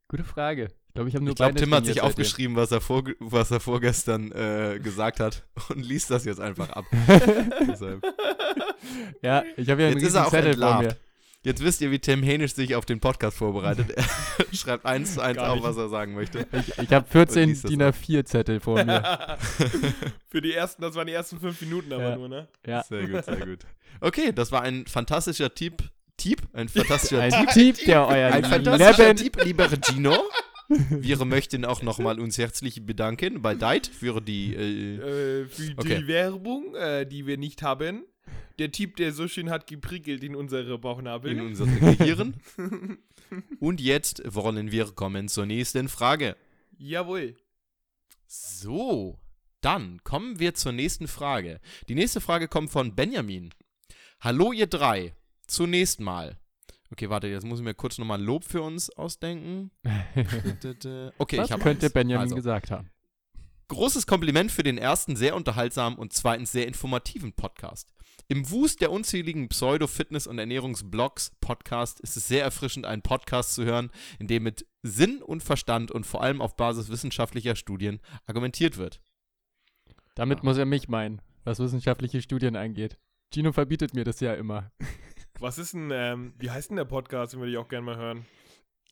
Gute 0.08 0.24
Frage. 0.24 0.66
Ich 0.88 0.94
glaube, 0.94 1.10
ich 1.10 1.16
habe 1.16 1.26
nur 1.26 1.32
Ich 1.32 1.36
glaube, 1.36 1.56
Tim 1.56 1.74
hat 1.74 1.86
sich 1.86 2.02
aufgeschrieben, 2.02 2.56
was 2.56 2.72
er, 2.72 2.80
vor, 2.80 3.04
was 3.20 3.52
er 3.52 3.60
vorgestern 3.60 4.32
äh, 4.32 4.80
gesagt 4.82 5.20
hat 5.20 5.46
und 5.70 5.84
liest 5.86 6.10
das 6.12 6.26
jetzt 6.26 6.40
einfach 6.40 6.70
ab. 6.70 6.86
Ja, 9.22 9.44
ich 9.58 9.70
habe 9.70 9.82
ja 9.82 9.88
einen 9.90 9.98
Jetzt 9.98 10.10
ist 10.10 10.16
er 10.16 10.28
auch 10.28 10.32
Zettel 10.32 10.56
vor 10.58 10.82
mir. 10.82 10.96
Jetzt 11.44 11.64
wisst 11.64 11.82
ihr, 11.82 11.92
wie 11.92 12.00
Tim 12.00 12.24
Hänisch 12.24 12.54
sich 12.54 12.76
auf 12.76 12.86
den 12.86 13.00
Podcast 13.00 13.38
vorbereitet. 13.38 13.94
Er 14.38 14.56
schreibt 14.58 14.86
eins 14.86 15.14
zu 15.16 15.22
eins 15.22 15.38
Gar 15.38 15.50
auf, 15.50 15.56
nicht. 15.56 15.64
was 15.64 15.78
er 15.78 15.90
sagen 15.90 16.14
möchte. 16.16 16.48
Ich, 16.52 16.78
ich 16.78 16.94
habe 16.94 17.06
14 17.08 17.50
liest 17.50 17.64
das 17.66 17.72
DIN 17.72 17.82
A4-Zettel 17.84 18.60
vor 18.60 18.84
mir. 18.84 19.38
Für 20.30 20.42
die 20.42 20.54
ersten, 20.54 20.82
das 20.82 20.96
waren 20.96 21.08
die 21.08 21.14
ersten 21.14 21.40
fünf 21.40 21.60
Minuten 21.62 21.92
aber 21.94 22.10
Ja. 22.10 22.16
nur, 22.16 22.30
ne? 22.30 22.48
Ja. 22.66 22.84
Sehr 22.84 23.08
gut, 23.08 23.26
sehr 23.26 23.46
gut. 23.46 23.60
Okay, 24.02 24.32
das 24.34 24.52
war 24.52 24.62
ein 24.64 24.86
fantastischer 24.88 25.54
Tipp. 25.54 25.84
Tipp? 26.18 26.42
Ein 26.54 26.70
fantastischer 26.70 27.22
Ein 27.22 27.32
Tipp. 27.32 27.76
Typ, 27.76 27.86
der 27.86 28.08
euer 28.08 28.32
Ein 28.32 28.44
fantastischer 28.46 29.08
Leben 29.14 29.18
Tipp, 29.18 29.44
lieber 29.44 29.70
Gino. 29.82 30.18
Wir 30.68 31.24
möchten 31.26 31.64
auch 31.66 31.84
nochmal 31.84 32.20
uns 32.20 32.38
herzlich 32.38 32.86
bedanken 32.86 33.42
bei 33.42 33.54
Deit 33.54 33.86
für 33.88 34.20
die. 34.22 34.56
Äh, 34.56 34.96
Äh, 35.44 35.46
für 35.48 35.74
Okay. 35.78 36.00
die 36.00 36.08
Werbung, 36.08 36.74
äh, 36.76 37.06
die 37.06 37.28
wir 37.28 37.38
nicht 37.38 37.62
haben. 37.62 38.04
Der 38.58 38.72
Typ, 38.72 38.96
der 38.96 39.12
so 39.12 39.28
schön 39.28 39.50
hat 39.50 39.68
geprickelt 39.68 40.24
in 40.24 40.36
unsere 40.36 40.80
Bauchnabel. 40.80 41.32
in 41.34 41.42
unser 41.42 41.66
Gehirn. 41.66 42.36
Und 43.60 43.82
jetzt 43.82 44.22
wollen 44.26 44.72
wir 44.72 44.86
kommen 44.92 45.28
zur 45.28 45.46
nächsten 45.46 45.90
Frage. 45.90 46.36
Jawohl. 46.78 47.36
So, 48.26 49.20
dann 49.62 50.02
kommen 50.04 50.40
wir 50.40 50.54
zur 50.56 50.72
nächsten 50.72 51.08
Frage. 51.08 51.60
Die 51.90 51.96
nächste 51.96 52.22
Frage 52.22 52.48
kommt 52.48 52.72
von 52.72 52.96
Benjamin. 52.96 53.54
Hallo 54.22 54.52
ihr 54.54 54.68
drei. 54.68 55.14
Zunächst 55.48 56.00
mal. 56.00 56.38
Okay, 56.92 57.10
warte, 57.10 57.28
jetzt 57.28 57.46
muss 57.46 57.60
ich 57.60 57.66
mir 57.66 57.74
kurz 57.74 57.98
nochmal 57.98 58.22
Lob 58.22 58.44
für 58.44 58.62
uns 58.62 58.90
ausdenken. 58.92 59.72
Okay, 61.18 61.42
ich 61.44 61.52
habe 61.52 61.64
könnte 61.64 61.90
Benjamin 61.90 62.24
also, 62.24 62.36
gesagt 62.36 62.72
haben? 62.72 62.90
Großes 63.68 64.06
Kompliment 64.06 64.52
für 64.52 64.64
den 64.64 64.78
ersten 64.78 65.16
sehr 65.16 65.36
unterhaltsamen 65.36 65.98
und 65.98 66.14
zweitens 66.14 66.52
sehr 66.52 66.68
informativen 66.68 67.34
Podcast. 67.34 67.90
Im 68.28 68.50
Wust 68.50 68.82
der 68.82 68.92
unzähligen 68.92 69.50
Pseudo-Fitness- 69.50 70.28
und 70.28 70.40
Ernährungsblogs 70.40 71.32
Podcast 71.42 72.00
ist 72.00 72.18
es 72.18 72.28
sehr 72.28 72.44
erfrischend, 72.44 72.86
einen 72.86 73.02
Podcast 73.02 73.54
zu 73.54 73.66
hören, 73.66 73.92
in 74.20 74.28
dem 74.28 74.44
mit 74.44 74.66
Sinn 74.84 75.22
und 75.22 75.44
Verstand 75.44 75.92
und 75.92 76.06
vor 76.06 76.24
allem 76.24 76.42
auf 76.42 76.56
Basis 76.56 76.90
wissenschaftlicher 76.90 77.56
Studien 77.56 78.00
argumentiert 78.26 78.78
wird. 78.78 79.02
Damit 80.16 80.44
muss 80.44 80.58
er 80.58 80.66
mich 80.66 80.88
meinen, 80.88 81.22
was 81.44 81.60
wissenschaftliche 81.60 82.22
Studien 82.22 82.56
angeht. 82.56 82.98
Gino 83.34 83.52
verbietet 83.52 83.94
mir 83.94 84.06
das 84.06 84.20
ja 84.22 84.34
immer. 84.34 84.72
Was 85.40 85.58
ist 85.58 85.74
denn, 85.74 85.92
ähm, 85.92 86.34
wie 86.38 86.50
heißt 86.50 86.70
denn 86.70 86.78
der 86.78 86.86
Podcast, 86.86 87.34
den 87.34 87.40
würde 87.40 87.52
ich 87.52 87.58
auch 87.58 87.68
gerne 87.68 87.86
mal 87.86 87.98
hören? 87.98 88.26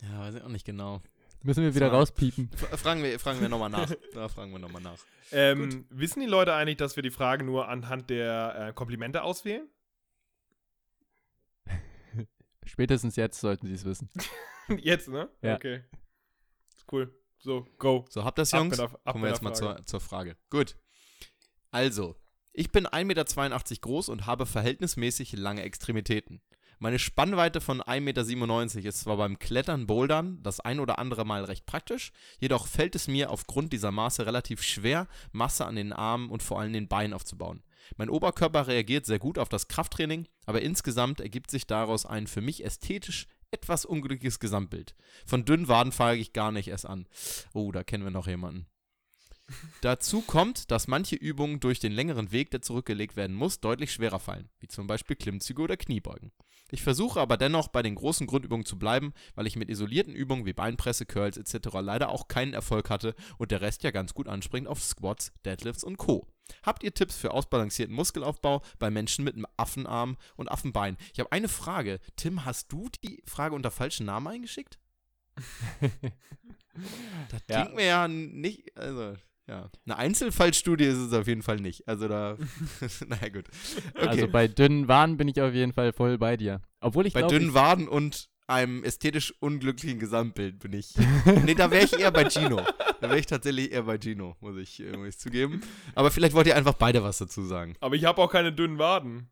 Ja, 0.02 0.20
weiß 0.20 0.36
ich 0.36 0.41
auch 0.41 0.50
nicht 0.50 0.66
genau. 0.66 1.02
Müssen 1.41 1.64
wir 1.64 1.76
wieder 1.76 1.89
mal- 1.89 1.98
rauspiepen. 1.98 2.50
Fragen 2.52 3.04
wir, 3.04 3.20
fragen 3.20 3.41
wir 3.41 3.50
nochmal 3.50 3.70
nach. 3.70 3.89
Da 4.14 4.28
fragen 4.30 4.52
wir 4.52 4.60
nochmal 4.60 4.82
nach. 4.82 4.98
Ähm, 5.32 5.86
wissen 5.89 6.20
die 6.22 6.26
Leute 6.26 6.54
eigentlich, 6.54 6.78
dass 6.78 6.96
wir 6.96 7.04
die 7.04 7.12
Fragen 7.12 7.46
nur 7.46 7.68
anhand 7.68 8.10
der 8.10 8.70
äh, 8.70 8.74
Komplimente 8.74 9.24
auswählen? 9.24 9.68
Spätestens 12.66 13.16
jetzt 13.16 13.39
sollten 13.39 13.68
sie 13.68 13.74
es 13.74 13.86
wissen. 13.86 14.10
Jetzt, 14.78 15.10
ne? 15.10 15.30
Ja. 15.41 15.56
Okay. 15.56 15.84
Ist 16.76 16.86
cool. 16.91 17.14
So, 17.39 17.68
go. 17.78 18.06
So, 18.10 18.24
habt 18.24 18.38
das, 18.38 18.52
Jungs? 18.52 18.80
ab 18.80 18.98
Kommen 19.04 19.24
wir 19.26 19.30
jetzt 19.32 19.41
mal 19.41 19.54
zur, 19.54 19.86
zur 19.86 20.00
Frage. 20.00 20.38
Gut. 20.50 20.78
Also, 21.72 22.16
ich 22.54 22.72
bin 22.72 22.88
1,82 22.88 23.06
Meter 23.06 23.76
groß 23.82 24.10
und 24.10 24.26
habe 24.26 24.45
verhältnismäßig 24.45 25.34
lange 25.34 25.64
Extremitäten. 25.64 26.41
Meine 26.80 26.99
Spannweite 26.99 27.62
von 27.62 27.82
1,97 27.82 28.76
Meter 28.76 28.89
ist 28.89 28.99
zwar 29.01 29.18
beim 29.18 29.39
Klettern, 29.39 29.88
Bouldern 29.88 30.39
das 30.43 30.60
ein 30.60 30.80
oder 30.80 30.99
andere 30.99 31.26
Mal 31.26 31.45
recht 31.45 31.66
praktisch, 31.66 32.12
jedoch 32.39 32.68
fällt 32.68 32.95
es 32.95 33.08
mir 33.08 33.32
aufgrund 33.32 33.74
dieser 33.74 33.91
Maße 33.91 34.26
relativ 34.26 34.62
schwer, 34.62 35.08
Masse 35.32 35.66
an 35.66 35.76
den 35.76 35.93
Armen 35.93 36.30
und 36.30 36.43
vor 36.43 36.60
allem 36.60 36.74
den 36.74 36.88
Beinen 36.88 37.14
aufzubauen. 37.14 37.64
Mein 37.97 38.10
Oberkörper 38.10 38.68
reagiert 38.68 39.06
sehr 39.06 39.20
gut 39.20 39.38
auf 39.38 39.49
das 39.49 39.68
Krafttraining, 39.68 40.28
aber 40.45 40.62
insgesamt 40.62 41.22
ergibt 41.22 41.51
sich 41.51 41.68
daraus 41.68 42.06
ein 42.06 42.28
für 42.28 42.41
mich 42.41 42.64
ästhetisch 42.64 43.28
etwas 43.51 43.86
unglückliches 43.86 44.39
Gesamtbild. 44.39 44.95
Von 45.26 45.45
dünnen 45.45 45.68
Waden 45.68 45.91
fange 45.91 46.18
ich 46.18 46.34
gar 46.34 46.51
nicht 46.51 46.68
erst 46.68 46.86
an. 46.86 47.08
Oh, 47.54 47.72
da 47.72 47.84
kennen 47.84 48.04
wir 48.04 48.12
noch 48.12 48.28
jemanden. 48.28 48.66
Dazu 49.82 50.22
kommt, 50.22 50.72
dass 50.72 50.88
manche 50.88 51.16
Übungen 51.16 51.60
durch 51.60 51.80
den 51.80 51.91
längeren 51.91 52.32
Weg, 52.32 52.52
der 52.52 52.62
zurückgelegt 52.62 53.16
werden 53.18 53.36
muss, 53.36 53.60
deutlich 53.60 53.91
schwerer 53.91 54.20
fallen, 54.20 54.50
wie 54.60 54.68
zum 54.68 54.88
Beispiel 54.88 55.16
Klimmzüge 55.16 55.62
oder 55.62 55.76
Kniebeugen. 55.78 56.32
Ich 56.72 56.82
versuche 56.82 57.20
aber 57.20 57.38
dennoch 57.38 57.68
bei 57.68 57.84
den 57.84 57.94
großen 57.96 58.26
Grundübungen 58.26 58.66
zu 58.66 58.80
bleiben, 58.80 59.14
weil 59.36 59.46
ich 59.46 59.56
mit 59.58 59.70
isolierten 59.70 60.16
Übungen 60.16 60.46
wie 60.46 60.54
Beinpresse, 60.54 61.06
Curls 61.06 61.38
etc. 61.38 61.68
leider 61.82 62.10
auch 62.10 62.28
keinen 62.28 62.54
Erfolg 62.54 62.89
hatte 62.89 63.14
und 63.38 63.52
der 63.52 63.62
Rest 63.62 63.84
ja 63.84 63.91
ganz 63.91 64.14
gut 64.14 64.28
anspringt 64.28 64.68
auf 64.68 64.82
Squats, 64.82 65.34
Deadlifts 65.46 65.84
und 65.84 65.98
Co. 65.98 66.26
Habt 66.64 66.82
ihr 66.84 66.94
Tipps 66.94 67.16
für 67.16 67.32
ausbalancierten 67.32 67.94
Muskelaufbau 67.96 68.64
bei 68.80 68.89
Menschen 68.89 69.24
mit 69.24 69.36
einem 69.36 69.46
Affenarm 69.58 70.18
und 70.36 70.50
Affenbein? 70.50 70.98
Ich 71.14 71.20
habe 71.20 71.32
eine 71.32 71.48
Frage. 71.48 72.00
Tim, 72.16 72.44
hast 72.46 72.72
du 72.72 72.89
die 73.04 73.22
Frage 73.26 73.54
unter 73.56 73.70
falschen 73.72 74.06
Namen 74.06 74.28
eingeschickt? 74.28 74.80
Das 77.30 77.41
Ja. 77.50 77.62
klingt 77.62 77.76
mir 77.76 77.86
ja 77.86 78.08
nicht, 78.08 78.76
also, 78.76 79.16
ja. 79.48 79.70
Eine 79.86 79.98
Einzelfallstudie 79.98 80.86
ist 80.86 80.98
es 80.98 81.14
auf 81.14 81.28
jeden 81.28 81.41
Fall 81.41 81.58
nicht. 81.58 81.88
Also 81.88 82.08
da, 82.08 82.38
naja 83.08 83.30
gut. 83.30 83.46
Okay. 83.96 84.08
Also 84.08 84.28
bei 84.28 84.48
dünnen 84.48 84.88
Waren 84.88 85.18
bin 85.18 85.28
ich 85.28 85.41
auf 85.41 85.54
jeden 85.54 85.74
Fall 85.74 85.94
voll 85.94 86.18
bei 86.18 86.38
dir. 86.38 86.62
Obwohl 86.80 87.06
ich 87.06 87.14
bei 87.14 87.22
glaube, 87.22 87.38
dünnen 87.38 87.54
Waden 87.54 87.88
und 87.88 88.30
einem 88.48 88.84
ästhetisch 88.84 89.34
unglücklichen 89.39 90.00
Gesamtbild 90.00 90.60
bin 90.60 90.74
ich. 90.74 90.94
nee, 91.46 91.56
da 91.56 91.72
wäre 91.72 91.86
ich 91.86 91.98
eher 91.98 92.12
bei 92.12 92.30
Gino. 92.30 92.62
Da 93.00 93.10
wäre 93.10 93.20
ich 93.20 93.26
tatsächlich 93.26 93.72
eher 93.72 93.84
bei 93.84 93.98
Gino, 93.98 94.36
muss 94.41 94.58
ich, 94.58 94.82
äh, 94.82 94.96
muss 94.98 95.08
ich 95.10 95.18
zugeben. 95.18 95.62
Aber 95.96 96.12
vielleicht 96.12 96.34
wollt 96.34 96.48
ihr 96.48 96.56
einfach 96.56 96.74
beide 96.74 97.04
was 97.04 97.18
dazu 97.18 97.44
sagen. 97.44 97.76
Aber 97.80 97.96
ich 97.96 98.06
habe 98.06 98.22
auch 98.22 98.32
keine 98.32 98.52
dünnen 98.52 98.80
Waden. 98.80 99.30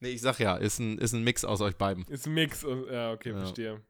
Nee, 0.00 0.10
ich 0.10 0.20
sag 0.20 0.38
ja, 0.38 0.56
ist 0.56 0.78
ein, 0.78 0.98
ist 0.98 1.14
ein 1.14 1.24
Mix 1.24 1.44
aus 1.44 1.60
euch 1.60 1.76
beiden. 1.76 2.04
Ist 2.08 2.26
ein 2.26 2.34
Mix. 2.34 2.62
Ja, 2.90 3.12
okay, 3.12 3.30
Ja. 3.30 3.38
verstehe. 3.38 3.80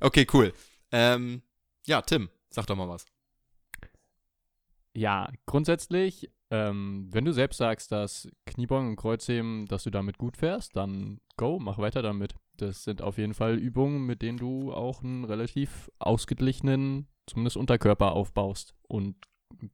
Okay, 0.00 0.26
cool. 0.32 0.52
Ähm, 0.92 1.42
ja, 1.86 2.02
Tim, 2.02 2.28
sag 2.50 2.66
doch 2.66 2.76
mal 2.76 2.88
was. 2.88 3.06
Ja, 4.94 5.30
grundsätzlich, 5.46 6.30
ähm, 6.50 7.08
wenn 7.10 7.24
du 7.24 7.32
selbst 7.32 7.56
sagst, 7.58 7.92
dass 7.92 8.28
Kniebeugen 8.46 8.88
und 8.90 8.96
Kreuzheben, 8.96 9.66
dass 9.66 9.84
du 9.84 9.90
damit 9.90 10.18
gut 10.18 10.36
fährst, 10.36 10.76
dann 10.76 11.20
go, 11.36 11.58
mach 11.58 11.78
weiter 11.78 12.02
damit. 12.02 12.34
Das 12.58 12.84
sind 12.84 13.00
auf 13.00 13.16
jeden 13.16 13.32
Fall 13.34 13.56
Übungen, 13.56 14.04
mit 14.04 14.20
denen 14.22 14.36
du 14.38 14.72
auch 14.72 15.02
einen 15.02 15.24
relativ 15.24 15.90
ausgeglichenen, 15.98 17.08
zumindest 17.26 17.56
Unterkörper 17.56 18.12
aufbaust. 18.12 18.74
Und 18.88 19.16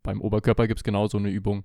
beim 0.03 0.21
Oberkörper 0.21 0.69
gibt 0.69 0.81
es 0.81 0.85
genauso 0.85 1.19
eine 1.19 1.31
Übung. 1.31 1.65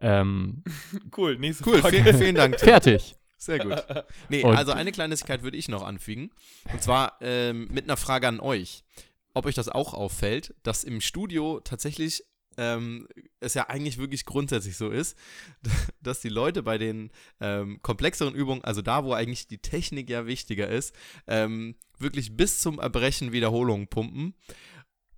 Ähm, 0.00 0.62
Cool, 1.16 1.38
nächste 1.38 1.68
Cool, 1.68 1.78
Frage. 1.78 2.02
vielen, 2.02 2.16
vielen 2.18 2.34
Dank. 2.36 2.58
Fertig. 2.60 3.16
Sehr 3.36 3.58
gut. 3.58 3.84
Nee, 4.28 4.44
Und- 4.44 4.56
also 4.56 4.70
eine 4.72 4.92
Kleinigkeit 4.92 5.42
würde 5.42 5.56
ich 5.56 5.68
noch 5.68 5.82
anfügen. 5.82 6.30
Und 6.72 6.80
zwar 6.82 7.16
ähm, 7.20 7.66
mit 7.72 7.84
einer 7.84 7.96
Frage 7.96 8.28
an 8.28 8.38
euch. 8.38 8.84
Ob 9.34 9.46
euch 9.46 9.54
das 9.56 9.68
auch 9.68 9.94
auffällt, 9.94 10.54
dass 10.62 10.84
im 10.84 11.00
Studio 11.00 11.58
tatsächlich 11.64 12.22
ähm, 12.56 13.06
es 13.40 13.54
ja 13.54 13.68
eigentlich 13.68 13.98
wirklich 13.98 14.24
grundsätzlich 14.24 14.76
so 14.76 14.90
ist, 14.90 15.16
dass 16.02 16.20
die 16.20 16.28
Leute 16.28 16.62
bei 16.62 16.78
den 16.78 17.10
ähm, 17.40 17.80
komplexeren 17.82 18.34
Übungen, 18.34 18.62
also 18.64 18.82
da, 18.82 19.04
wo 19.04 19.12
eigentlich 19.12 19.46
die 19.48 19.58
Technik 19.58 20.08
ja 20.10 20.26
wichtiger 20.26 20.68
ist, 20.68 20.94
ähm, 21.26 21.76
wirklich 21.98 22.36
bis 22.36 22.60
zum 22.60 22.78
Erbrechen 22.78 23.32
Wiederholungen 23.32 23.88
pumpen. 23.88 24.34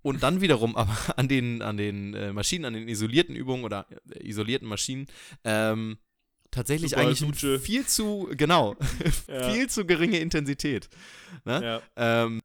Und 0.03 0.23
dann 0.23 0.41
wiederum 0.41 0.77
aber 0.77 0.97
an 1.17 1.29
den, 1.29 1.63
an 1.63 1.77
den 1.77 2.15
äh, 2.15 2.33
Maschinen, 2.33 2.67
an 2.67 2.75
den 2.75 2.89
isolierten 2.89 3.35
Übungen 3.35 3.65
oder 3.65 3.87
äh, 4.11 4.29
isolierten 4.29 4.69
Maschinen 4.69 5.07
ähm, 5.45 5.99
tatsächlich 6.51 6.91
Super 6.93 7.03
eigentlich 7.03 7.19
Suche. 7.19 7.59
viel 7.59 7.87
zu, 7.87 8.29
genau, 8.33 8.77
Ja. 9.29 9.51
viel 9.51 9.69
zu 9.69 9.85
geringe 9.85 10.19
Intensität. 10.19 10.89
Ne? 11.45 11.83
Ja. 11.97 12.25
Ähm, 12.25 12.43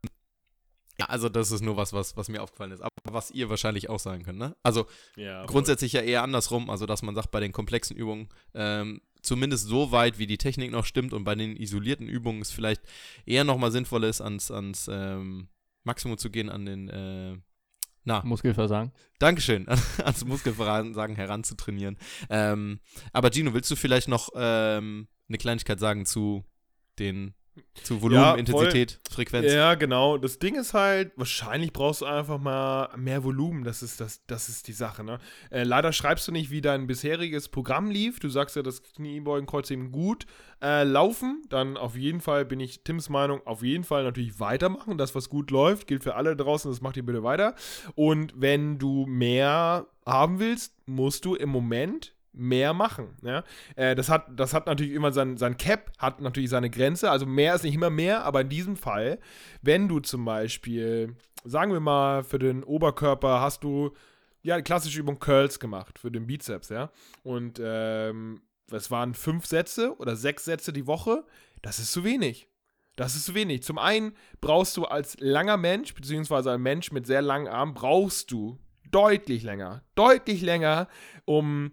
ja, 1.00 1.06
also 1.06 1.30
das 1.30 1.52
ist 1.52 1.62
nur 1.62 1.78
was, 1.78 1.94
was, 1.94 2.18
was 2.18 2.28
mir 2.28 2.44
aufgefallen 2.44 2.72
ist. 2.72 2.82
Aber 2.82 2.92
was 3.06 3.32
ihr 3.32 3.50
wahrscheinlich 3.50 3.90
auch 3.90 4.00
sagen 4.00 4.24
könnt, 4.24 4.38
ne? 4.38 4.56
Also 4.64 4.86
ja, 5.16 5.46
grundsätzlich 5.46 5.94
ja 5.94 6.02
eher 6.02 6.24
andersrum, 6.24 6.70
also 6.70 6.86
dass 6.86 7.02
man 7.02 7.16
sagt, 7.16 7.32
bei 7.32 7.40
den 7.40 7.54
komplexen 7.54 7.96
Übungen, 7.96 8.28
ähm, 8.54 9.02
zumindest 9.22 9.68
so 9.68 9.92
weit, 9.92 10.20
wie 10.20 10.28
die 10.28 10.38
Technik 10.38 10.72
noch 10.72 10.86
stimmt 10.86 11.14
und 11.14 11.24
bei 11.24 11.36
den 11.36 11.56
isolierten 11.56 12.08
Übungen 12.08 12.42
es 12.42 12.52
vielleicht 12.52 12.82
eher 13.26 13.46
nochmal 13.46 13.72
sinnvoll 13.72 14.04
ist, 14.04 14.20
ans, 14.20 14.52
ans 14.52 14.90
ähm, 14.92 15.48
Maximum 15.84 16.18
zu 16.18 16.30
gehen, 16.30 16.50
an 16.50 16.66
den, 16.66 16.90
äh, 16.90 17.38
na, 18.04 18.22
Muskelversagen. 18.26 18.92
Dankeschön, 19.20 19.68
ans 20.04 20.26
Muskelversagen 20.26 21.16
heranzutrainieren. 21.16 21.98
Ähm, 22.30 22.80
aber 23.14 23.32
Gino, 23.32 23.54
willst 23.54 23.72
du 23.72 23.78
vielleicht 23.78 24.10
noch 24.10 24.30
ähm, 24.36 25.08
eine 25.30 25.38
Kleinigkeit 25.38 25.80
sagen 25.80 26.06
zu 26.06 26.44
den, 26.98 27.36
zu 27.84 28.02
Volumen, 28.02 28.22
Ja. 28.22 28.36
Intensität, 28.36 29.00
Frequenz? 29.10 29.52
Ja, 29.52 29.76
genau. 29.76 30.18
Das 30.18 30.40
Ding 30.40 30.56
ist 30.56 30.74
halt, 30.74 31.12
wahrscheinlich 31.16 31.74
brauchst 31.74 32.02
du 32.02 32.06
einfach 32.06 32.40
mal 32.40 32.90
mehr 32.98 33.24
Volumen. 33.24 33.64
Das 33.64 33.82
ist, 33.82 34.00
das, 34.00 34.26
das 34.28 34.50
ist 34.50 34.68
die 34.68 34.74
Sache, 34.74 35.04
ne? 35.04 35.20
Äh, 35.50 35.64
leider 35.64 35.92
schreibst 35.94 36.28
du 36.28 36.32
nicht, 36.32 36.52
wie 36.52 36.62
dein 36.62 36.88
bisheriges 36.88 37.50
Programm 37.50 37.90
lief. 37.90 38.20
Du 38.20 38.30
sagst 38.30 38.56
ja, 38.56 38.62
das 38.62 38.82
Kniebeugen, 38.84 39.48
Kreuzheben 39.48 39.92
gut 39.92 40.26
äh, 40.62 40.84
laufen. 40.84 41.44
Dann 41.50 41.78
auf 41.78 41.96
jeden 41.96 42.22
Fall 42.22 42.46
bin 42.46 42.60
ich 42.60 42.84
Tims 42.84 43.10
Meinung, 43.10 43.42
auf 43.46 43.64
jeden 43.64 43.84
Fall 43.84 44.04
natürlich 44.04 44.40
weitermachen. 44.40 44.98
Das, 44.98 45.16
was 45.16 45.30
gut 45.30 45.52
läuft, 45.52 45.88
gilt 45.88 46.04
für 46.04 46.16
alle 46.16 46.36
draußen. 46.36 46.70
Das 46.70 46.82
macht 46.82 46.98
ihr 46.98 47.06
bitte 47.06 47.24
weiter. 47.24 47.56
Und 47.96 48.34
wenn 48.36 48.78
du 48.80 49.06
mehr 49.06 49.88
haben 50.06 50.40
willst, 50.40 50.76
musst 50.86 51.26
du 51.26 51.36
im 51.36 51.50
Moment 51.50 52.14
mehr 52.34 52.74
machen. 52.74 53.16
Ja? 53.22 53.44
Äh, 53.76 53.96
das, 53.96 54.10
hat, 54.10 54.28
das 54.36 54.54
hat 54.54 54.68
natürlich 54.68 54.94
immer 54.94 55.12
sein, 55.12 55.38
sein 55.38 55.58
Cap, 55.58 55.92
hat 55.98 56.22
natürlich 56.22 56.50
seine 56.50 56.70
Grenze. 56.70 57.10
Also 57.12 57.26
mehr 57.26 57.56
ist 57.56 57.64
nicht 57.64 57.76
immer 57.76 57.90
mehr, 57.90 58.24
aber 58.24 58.42
in 58.42 58.50
diesem 58.50 58.76
Fall, 58.76 59.20
wenn 59.62 59.88
du 59.88 60.00
zum 60.00 60.26
Beispiel, 60.26 61.16
sagen 61.44 61.72
wir 61.72 61.80
mal, 61.80 62.24
für 62.24 62.40
den 62.40 62.64
Oberkörper 62.64 63.42
hast 63.42 63.64
du 63.64 63.92
ja 64.42 64.58
die 64.58 64.64
klassische 64.64 65.00
Übung 65.00 65.20
Curls 65.20 65.60
gemacht 65.60 66.00
für 66.00 66.12
den 66.12 66.28
Bizeps, 66.28 66.70
ja. 66.70 66.92
Und 67.24 67.60
ähm, 67.64 68.42
es 68.72 68.92
waren 68.92 69.14
fünf 69.14 69.46
Sätze 69.46 69.96
oder 69.98 70.16
sechs 70.16 70.46
Sätze 70.46 70.72
die 70.72 70.88
Woche. 70.88 71.26
Das 71.62 71.80
ist 71.80 71.92
zu 71.92 72.04
wenig. 72.04 72.48
Das 72.96 73.16
ist 73.16 73.26
zu 73.26 73.34
wenig. 73.34 73.64
Zum 73.64 73.78
einen 73.78 74.14
brauchst 74.42 74.76
du 74.78 74.86
als 74.86 75.18
langer 75.20 75.58
Mensch, 75.58 75.94
beziehungsweise 75.94 76.52
ein 76.52 76.62
Mensch 76.62 76.92
mit 76.92 77.08
sehr 77.08 77.22
langen 77.22 77.48
Armen, 77.48 77.74
brauchst 77.74 78.32
du 78.32 78.60
deutlich 78.92 79.44
länger, 79.44 79.84
deutlich 79.96 80.42
länger, 80.42 80.88
um 81.26 81.72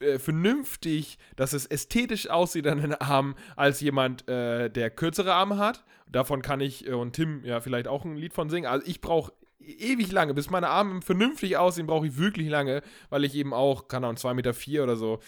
äh, 0.00 0.18
vernünftig, 0.18 1.18
dass 1.36 1.52
es 1.52 1.66
ästhetisch 1.66 2.28
aussieht 2.28 2.66
an 2.66 2.80
den 2.80 2.94
Armen, 2.94 3.34
als 3.56 3.80
jemand, 3.80 4.28
äh, 4.28 4.68
der 4.68 4.90
kürzere 4.90 5.34
Arme 5.34 5.58
hat. 5.58 5.84
Davon 6.06 6.42
kann 6.42 6.60
ich 6.60 6.86
äh, 6.86 6.92
und 6.92 7.14
Tim 7.14 7.44
ja 7.44 7.60
vielleicht 7.60 7.88
auch 7.88 8.04
ein 8.04 8.16
Lied 8.16 8.34
von 8.34 8.50
singen. 8.50 8.66
Also 8.66 8.86
ich 8.86 9.00
brauche 9.00 9.32
ewig 9.60 10.10
lange, 10.10 10.34
bis 10.34 10.50
meine 10.50 10.68
Arme 10.68 11.02
vernünftig 11.02 11.56
aussehen, 11.56 11.86
brauche 11.86 12.06
ich 12.06 12.18
wirklich 12.18 12.48
lange, 12.48 12.82
weil 13.10 13.24
ich 13.24 13.34
eben 13.34 13.52
auch, 13.52 13.88
keine 13.88 14.06
Ahnung, 14.06 14.16
2,4 14.16 14.34
Meter 14.34 14.54
vier 14.54 14.82
oder 14.82 14.96
so 14.96 15.20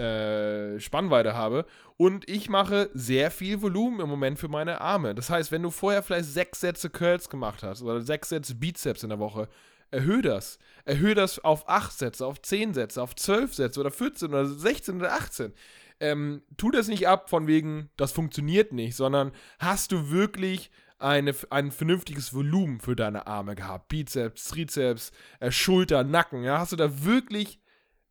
äh, 0.00 0.78
Spannweite 0.80 1.34
habe. 1.34 1.66
Und 1.96 2.28
ich 2.28 2.48
mache 2.48 2.90
sehr 2.94 3.30
viel 3.30 3.60
Volumen 3.62 4.00
im 4.00 4.08
Moment 4.08 4.38
für 4.38 4.48
meine 4.48 4.80
Arme. 4.80 5.14
Das 5.14 5.30
heißt, 5.30 5.52
wenn 5.52 5.62
du 5.62 5.70
vorher 5.70 6.02
vielleicht 6.02 6.26
sechs 6.26 6.60
Sätze 6.60 6.90
Curls 6.90 7.28
gemacht 7.28 7.62
hast 7.62 7.82
oder 7.82 8.00
sechs 8.00 8.30
Sätze 8.30 8.54
Bizeps 8.54 9.02
in 9.02 9.10
der 9.10 9.18
Woche, 9.18 9.48
erhöhe 9.92 10.22
das. 10.22 10.58
Erhöhe 10.84 11.14
das 11.14 11.38
auf 11.38 11.68
acht 11.68 11.96
Sätze, 11.96 12.26
auf 12.26 12.42
zehn 12.42 12.74
Sätze, 12.74 13.00
auf 13.00 13.14
zwölf 13.14 13.54
Sätze 13.54 13.80
oder 13.80 13.90
14 13.90 14.28
oder 14.28 14.46
16 14.46 14.96
oder 14.96 15.12
18. 15.12 15.52
Ähm, 16.00 16.42
tu 16.56 16.70
das 16.70 16.88
nicht 16.88 17.06
ab 17.06 17.30
von 17.30 17.46
wegen, 17.46 17.90
das 17.96 18.10
funktioniert 18.10 18.72
nicht, 18.72 18.96
sondern 18.96 19.30
hast 19.60 19.92
du 19.92 20.10
wirklich 20.10 20.70
eine, 20.98 21.34
ein 21.50 21.70
vernünftiges 21.70 22.34
Volumen 22.34 22.80
für 22.80 22.96
deine 22.96 23.26
Arme 23.26 23.54
gehabt? 23.54 23.88
Bizeps, 23.88 24.48
Trizeps, 24.48 25.12
äh, 25.38 25.52
Schulter, 25.52 26.02
Nacken. 26.02 26.42
Ja? 26.42 26.58
Hast 26.58 26.72
du 26.72 26.76
da 26.76 27.04
wirklich 27.04 27.60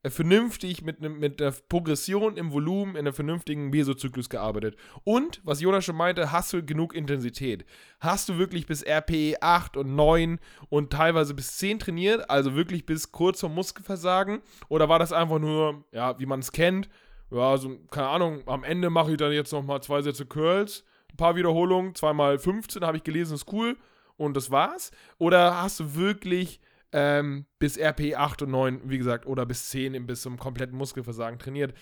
vernünftig 0.10 0.82
mit, 0.82 0.99
mit 0.99 1.39
der 1.39 1.54
Progression 1.70 2.36
im 2.36 2.52
Volumen 2.52 2.95
in 2.95 2.99
einem 2.99 3.14
vernünftigen 3.14 3.70
Mesozyklus 3.70 4.30
gearbeitet. 4.30 4.76
Und, 5.04 5.41
was 5.43 5.62
Jonas 5.62 5.86
schon 5.86 5.95
meinte, 5.95 6.32
hast 6.32 6.54
du 6.54 6.64
genug 6.66 6.95
Intensität? 6.95 7.66
Hast 7.99 8.28
du 8.28 8.38
wirklich 8.38 8.66
bis 8.66 8.84
RPE 8.84 9.36
8 9.41 9.78
und 9.78 9.95
9 9.95 10.39
und 10.70 10.91
teilweise 10.91 11.36
bis 11.36 11.58
10 11.58 11.80
trainiert, 11.80 12.30
also 12.30 12.56
wirklich 12.56 12.86
bis 12.86 13.12
kurz 13.12 13.41
vor 13.41 13.49
Muskelversagen? 13.49 14.41
Oder 14.70 14.89
war 14.89 14.97
das 14.97 15.14
einfach 15.14 15.39
nur, 15.39 15.84
ja, 15.91 16.18
wie 16.20 16.26
man 16.26 16.39
es 16.39 16.52
kennt, 16.52 16.89
ja, 17.30 17.56
so, 17.58 17.78
keine 17.91 18.08
Ahnung, 18.08 18.41
am 18.47 18.64
Ende 18.64 18.89
mache 18.89 19.12
ich 19.12 19.18
dann 19.18 19.32
jetzt 19.32 19.54
nochmal 19.54 19.82
zwei 19.82 20.02
Sätze 20.02 20.26
Curls, 20.26 20.84
ein 21.12 21.18
paar 21.18 21.36
Wiederholungen, 21.36 21.95
zweimal 21.95 22.39
15, 22.39 22.84
habe 22.84 22.97
ich 22.97 23.04
gelesen, 23.04 23.36
ist 23.36 23.52
cool 23.54 23.78
und 24.18 24.36
das 24.36 24.52
war's? 24.52 24.91
Oder 25.18 25.62
hast 25.62 25.80
du 25.80 25.95
wirklich 25.95 26.60
ähm, 26.94 27.46
bis 27.60 27.78
RP 27.78 28.16
8 28.16 28.42
und 28.44 28.52
9, 28.52 28.82
wie 28.86 28.98
gesagt, 28.98 29.26
oder 29.26 29.46
bis 29.46 29.70
10 29.70 29.94
im- 29.94 30.08
bis 30.08 30.22
zum 30.22 30.38
kompletten 30.38 30.78
Muskelversagen 30.78 31.39
trainiert. 31.39 31.74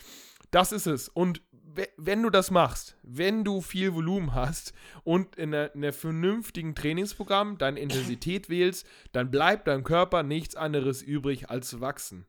Das 0.52 0.72
ist 0.72 0.88
es. 0.88 1.10
Und 1.10 1.42
we- 1.52 1.90
wenn 1.98 2.24
du 2.24 2.30
das 2.30 2.52
machst, 2.52 2.96
wenn 3.04 3.44
du 3.44 3.62
viel 3.62 3.94
Volumen 3.94 4.34
hast 4.34 4.74
und 5.04 5.36
in 5.36 5.54
einer 5.54 5.94
vernünftigen 5.94 6.76
Trainingsprogramm 6.76 7.58
deine 7.58 7.80
Intensität 7.80 8.50
wählst, 8.50 8.88
dann 9.12 9.32
bleibt 9.32 9.68
deinem 9.68 9.84
Körper 9.84 10.24
nichts 10.24 10.56
anderes 10.56 11.02
übrig, 11.02 11.50
als 11.50 11.70
zu 11.70 11.82
wachsen. 11.82 12.26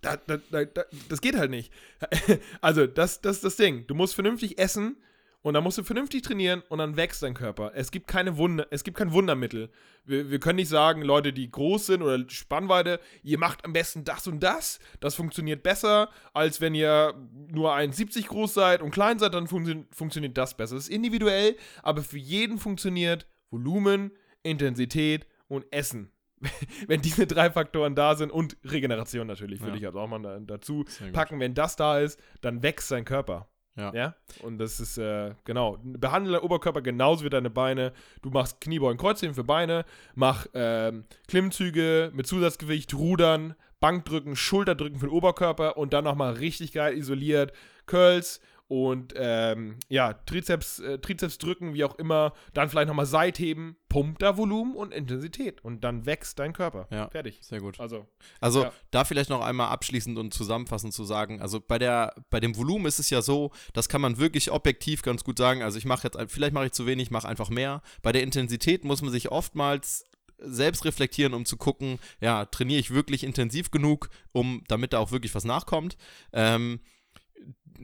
Da, 0.00 0.16
da, 0.16 0.38
da, 0.50 0.64
da, 0.64 0.82
das 1.08 1.20
geht 1.20 1.36
halt 1.36 1.50
nicht. 1.50 1.72
Also, 2.60 2.86
das, 2.88 3.20
das 3.20 3.36
ist 3.36 3.44
das 3.44 3.56
Ding. 3.56 3.86
Du 3.86 3.94
musst 3.94 4.14
vernünftig 4.14 4.58
essen 4.58 4.96
und 5.42 5.54
dann 5.54 5.64
musst 5.64 5.78
du 5.78 5.82
vernünftig 5.82 6.22
trainieren 6.22 6.62
und 6.68 6.78
dann 6.78 6.96
wächst 6.96 7.22
dein 7.22 7.34
Körper. 7.34 7.72
Es 7.74 7.90
gibt 7.90 8.06
keine 8.06 8.36
Wunder, 8.36 8.66
es 8.70 8.84
gibt 8.84 8.96
kein 8.96 9.12
Wundermittel. 9.12 9.70
Wir, 10.04 10.30
wir 10.30 10.38
können 10.40 10.56
nicht 10.56 10.68
sagen, 10.68 11.02
Leute, 11.02 11.32
die 11.32 11.50
groß 11.50 11.86
sind 11.86 12.02
oder 12.02 12.24
Spannweite, 12.28 13.00
ihr 13.22 13.38
macht 13.38 13.64
am 13.64 13.72
besten 13.72 14.04
das 14.04 14.26
und 14.26 14.40
das. 14.40 14.78
Das 15.00 15.14
funktioniert 15.14 15.62
besser, 15.62 16.08
als 16.32 16.60
wenn 16.60 16.74
ihr 16.74 17.14
nur 17.48 17.74
1,70 17.74 18.26
groß 18.28 18.54
seid 18.54 18.82
und 18.82 18.90
klein 18.92 19.18
seid, 19.18 19.34
dann 19.34 19.48
funktio 19.48 19.84
funktioniert 19.90 20.38
das 20.38 20.56
besser. 20.56 20.76
Das 20.76 20.84
ist 20.84 20.90
individuell, 20.94 21.56
aber 21.82 22.02
für 22.02 22.18
jeden 22.18 22.58
funktioniert 22.58 23.26
Volumen, 23.50 24.12
Intensität 24.42 25.26
und 25.48 25.66
Essen. 25.72 26.10
wenn 26.88 27.00
diese 27.00 27.26
drei 27.26 27.50
Faktoren 27.50 27.94
da 27.94 28.16
sind 28.16 28.32
und 28.32 28.56
Regeneration 28.64 29.26
natürlich, 29.28 29.60
würde 29.60 29.72
Ja. 29.72 29.76
ich 29.78 29.86
also 29.86 30.00
auch 30.00 30.08
mal 30.08 30.20
da, 30.20 30.40
dazu 30.40 30.84
packen. 31.12 31.38
Wenn 31.38 31.54
das 31.54 31.76
da 31.76 32.00
ist, 32.00 32.18
dann 32.40 32.62
wächst 32.64 32.90
dein 32.90 33.04
Körper. 33.04 33.48
Ja. 33.76 33.94
Ja. 33.94 34.14
Und 34.42 34.58
das 34.58 34.80
ist, 34.80 34.98
äh, 34.98 35.34
genau. 35.44 35.78
Behandle 35.82 36.32
deinen 36.32 36.44
Oberkörper 36.44 36.82
genauso 36.82 37.24
wie 37.24 37.30
deine 37.30 37.50
Beine. 37.50 37.92
Du 38.20 38.30
machst 38.30 38.60
Kniebeugen, 38.60 38.98
Kreuzheben 38.98 39.34
für 39.34 39.44
Beine, 39.44 39.84
mach 40.14 40.46
ähm, 40.54 41.04
Klimmzüge 41.28 42.10
mit 42.14 42.26
Zusatzgewicht, 42.26 42.94
Rudern, 42.94 43.54
Bankdrücken, 43.80 44.36
Schulterdrücken 44.36 44.98
für 44.98 45.06
den 45.06 45.14
Oberkörper 45.14 45.76
und 45.76 45.92
dann 45.92 46.04
nochmal 46.04 46.34
richtig 46.34 46.72
geil 46.72 46.96
isoliert 46.96 47.52
Curls 47.86 48.40
und 48.72 49.12
ähm, 49.16 49.76
ja, 49.90 50.14
Trizeps, 50.14 50.78
äh, 50.78 50.98
Trizeps 50.98 51.36
drücken, 51.36 51.74
wie 51.74 51.84
auch 51.84 51.96
immer, 51.96 52.32
dann 52.54 52.70
vielleicht 52.70 52.88
nochmal 52.88 53.04
Seitheben, 53.04 53.76
pumpt 53.90 54.22
da 54.22 54.38
Volumen 54.38 54.76
und 54.76 54.94
Intensität 54.94 55.62
und 55.62 55.84
dann 55.84 56.06
wächst 56.06 56.38
dein 56.38 56.54
Körper. 56.54 56.88
Ja. 56.90 57.10
Fertig. 57.10 57.38
Sehr 57.42 57.60
gut. 57.60 57.78
Also, 57.78 58.06
Also 58.40 58.62
Ja. 58.62 58.72
da 58.90 59.04
vielleicht 59.04 59.28
noch 59.28 59.42
einmal 59.42 59.68
abschließend 59.68 60.16
und 60.16 60.32
zusammenfassend 60.32 60.94
zu 60.94 61.04
sagen, 61.04 61.42
also 61.42 61.60
bei 61.60 61.78
der 61.78 62.14
bei 62.30 62.40
dem 62.40 62.56
Volumen 62.56 62.86
ist 62.86 62.98
es 62.98 63.10
ja 63.10 63.20
so, 63.20 63.50
das 63.74 63.90
kann 63.90 64.00
man 64.00 64.16
wirklich 64.16 64.50
objektiv 64.50 65.02
ganz 65.02 65.22
gut 65.22 65.36
sagen. 65.36 65.62
Also 65.62 65.76
ich 65.76 65.84
mache 65.84 66.04
jetzt 66.08 66.32
vielleicht 66.32 66.54
mache 66.54 66.64
ich 66.64 66.72
zu 66.72 66.86
wenig, 66.86 67.10
mache 67.10 67.28
einfach 67.28 67.50
mehr. 67.50 67.82
Bei 68.00 68.12
der 68.12 68.22
Intensität 68.22 68.84
muss 68.84 69.02
man 69.02 69.10
sich 69.10 69.30
oftmals 69.30 70.06
selbst 70.38 70.86
reflektieren, 70.86 71.34
um 71.34 71.44
zu 71.44 71.58
gucken, 71.58 71.98
ja, 72.22 72.46
trainiere 72.46 72.80
ich 72.80 72.90
wirklich 72.90 73.22
intensiv 73.22 73.70
genug, 73.70 74.08
um 74.32 74.64
damit 74.68 74.94
da 74.94 74.98
auch 74.98 75.12
wirklich 75.12 75.34
was 75.34 75.44
nachkommt. 75.44 75.98
Ähm, 76.32 76.80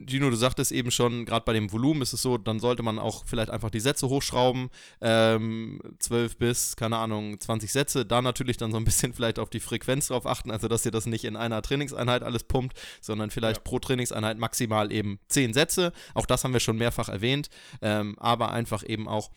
Gino, 0.06 0.30
du 0.30 0.36
sagtest 0.36 0.72
eben 0.72 0.90
schon, 0.90 1.24
gerade 1.24 1.44
bei 1.44 1.52
dem 1.52 1.72
Volumen 1.72 2.02
ist 2.02 2.12
es 2.12 2.22
so, 2.22 2.38
dann 2.38 2.60
sollte 2.60 2.82
man 2.82 2.98
auch 2.98 3.24
vielleicht 3.26 3.50
einfach 3.50 3.70
die 3.70 3.80
Sätze 3.80 4.08
hochschrauben. 4.08 4.70
Ähm, 5.00 5.80
12 5.98 6.36
bis, 6.38 6.76
keine 6.76 6.96
Ahnung, 6.98 7.38
20 7.38 7.72
Sätze. 7.72 8.06
Da 8.06 8.22
natürlich 8.22 8.56
dann 8.56 8.70
so 8.70 8.76
ein 8.78 8.84
bisschen 8.84 9.12
vielleicht 9.14 9.38
auf 9.38 9.50
die 9.50 9.60
Frequenz 9.60 10.08
drauf 10.08 10.26
achten, 10.26 10.50
also 10.50 10.68
dass 10.68 10.84
ihr 10.84 10.92
das 10.92 11.06
nicht 11.06 11.24
in 11.24 11.36
einer 11.36 11.62
Trainingseinheit 11.62 12.22
alles 12.22 12.44
pumpt, 12.44 12.78
sondern 13.00 13.30
vielleicht 13.30 13.58
Ja. 13.58 13.64
pro 13.64 13.78
Trainingseinheit 13.78 14.38
maximal 14.38 14.92
eben 14.92 15.18
10 15.28 15.52
Sätze. 15.52 15.92
Auch 16.14 16.26
das 16.26 16.44
haben 16.44 16.52
wir 16.52 16.60
schon 16.60 16.76
mehrfach 16.76 17.08
erwähnt. 17.08 17.48
Ähm, 17.82 18.16
aber 18.18 18.52
einfach 18.52 18.82
eben 18.86 19.08
auch 19.08 19.30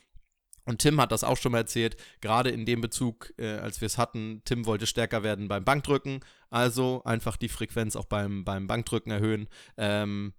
und 0.66 0.78
Tim 0.80 1.02
hat 1.02 1.12
das 1.12 1.24
auch 1.24 1.38
schon 1.38 1.54
mal 1.54 1.58
erzählt, 1.60 1.98
gerade 2.22 2.52
in 2.52 2.66
dem 2.68 2.82
Bezug, 2.82 3.34
äh, 3.38 3.54
als 3.58 3.82
wir 3.82 3.88
es 3.88 3.98
hatten, 3.98 4.44
Tim 4.46 4.68
wollte 4.68 4.86
stärker 4.86 5.24
werden 5.24 5.48
beim 5.48 5.66
Bankdrücken, 5.66 6.20
also 6.52 7.02
einfach 7.04 7.36
die 7.36 7.50
Frequenz 7.50 7.96
auch 7.96 8.06
beim, 8.06 8.46
beim 8.46 8.68
Bankdrücken 8.68 9.12
erhöhen. 9.12 9.48
Ähm, 9.78 10.34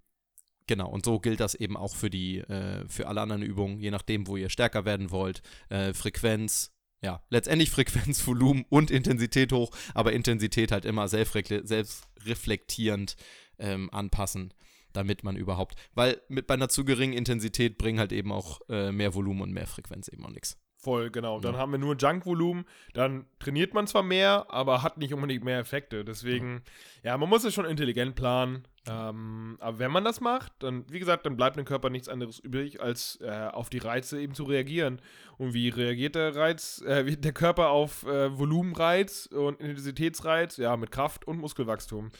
genau, 0.67 0.89
und 0.89 1.05
so 1.05 1.19
gilt 1.19 1.39
das 1.39 1.55
eben 1.55 1.75
auch 1.77 1.95
für 1.95 2.09
die, 2.09 2.39
äh, 2.39 2.87
für 2.87 3.07
alle 3.07 3.21
anderen 3.21 3.41
Übungen, 3.41 3.79
je 3.79 3.91
nachdem, 3.91 4.27
wo 4.27 4.37
ihr 4.37 4.49
stärker 4.49 4.85
werden 4.85 5.11
wollt. 5.11 5.41
Äh, 5.69 5.93
Frequenz, 5.93 6.71
ja, 7.01 7.21
letztendlich 7.29 7.69
Frequenz, 7.69 8.25
Volumen 8.27 8.65
und 8.69 8.91
Intensität 8.91 9.51
hoch, 9.51 9.71
aber 9.93 10.13
Intensität 10.13 10.71
halt 10.71 10.85
immer 10.85 11.05
selbstrefle- 11.05 11.65
selbstreflektierend 11.65 13.15
ähm, 13.59 13.89
anpassen, 13.91 14.53
damit 14.93 15.23
man 15.23 15.35
überhaupt, 15.35 15.75
weil 15.93 16.21
mit 16.29 16.47
bei 16.47 16.53
einer 16.53 16.69
zu 16.69 16.85
geringen 16.85 17.13
Intensität 17.13 17.77
bringen 17.77 17.99
halt 17.99 18.11
eben 18.11 18.31
auch 18.31 18.61
äh, 18.69 18.91
mehr 18.91 19.13
Volumen 19.13 19.41
und 19.41 19.51
mehr 19.51 19.67
Frequenz 19.67 20.07
eben 20.07 20.25
auch 20.25 20.29
nichts. 20.31 20.57
voll, 20.77 21.11
genau. 21.11 21.39
Dann 21.39 21.53
Ja. 21.53 21.59
haben 21.61 21.71
wir 21.71 21.79
nur 21.79 21.95
Junkvolumen, 21.95 22.65
dann 22.93 23.25
trainiert 23.39 23.73
man 23.73 23.87
zwar 23.87 24.03
mehr, 24.03 24.47
aber 24.49 24.83
hat 24.83 24.97
nicht 24.97 25.13
unbedingt 25.13 25.43
mehr 25.45 25.59
Effekte. 25.59 26.03
Deswegen, 26.03 26.61
ja, 27.03 27.17
man 27.17 27.29
muss 27.29 27.45
es 27.45 27.53
schon 27.53 27.63
intelligent 27.65 28.15
planen. 28.15 28.67
Ähm, 28.85 29.57
aber 29.61 29.79
wenn 29.79 29.91
man 29.91 30.03
das 30.03 30.19
macht, 30.19 30.51
dann, 30.59 30.85
wie 30.89 30.99
gesagt, 30.99 31.25
dann 31.25 31.37
bleibt 31.37 31.55
dem 31.55 31.65
Körper 31.65 31.89
nichts 31.89 32.09
anderes 32.09 32.39
übrig, 32.39 32.81
als 32.81 33.17
äh, 33.21 33.47
auf 33.51 33.69
die 33.69 33.77
Reize 33.77 34.19
eben 34.19 34.33
zu 34.33 34.43
reagieren. 34.43 35.01
Und 35.37 35.53
wie 35.53 35.69
reagiert 35.69 36.15
der 36.15 36.35
Reiz, 36.35 36.81
äh, 36.85 37.05
wie 37.05 37.15
der 37.15 37.31
Körper 37.31 37.69
auf 37.69 38.05
äh, 38.05 38.37
Volumenreiz 38.37 39.27
und 39.27 39.61
Intensitätsreiz? 39.61 40.57
Ja, 40.57 40.75
mit 40.75 40.91
Kraft 40.91 41.25
und 41.25 41.39
Muskelwachstum. 41.39 42.11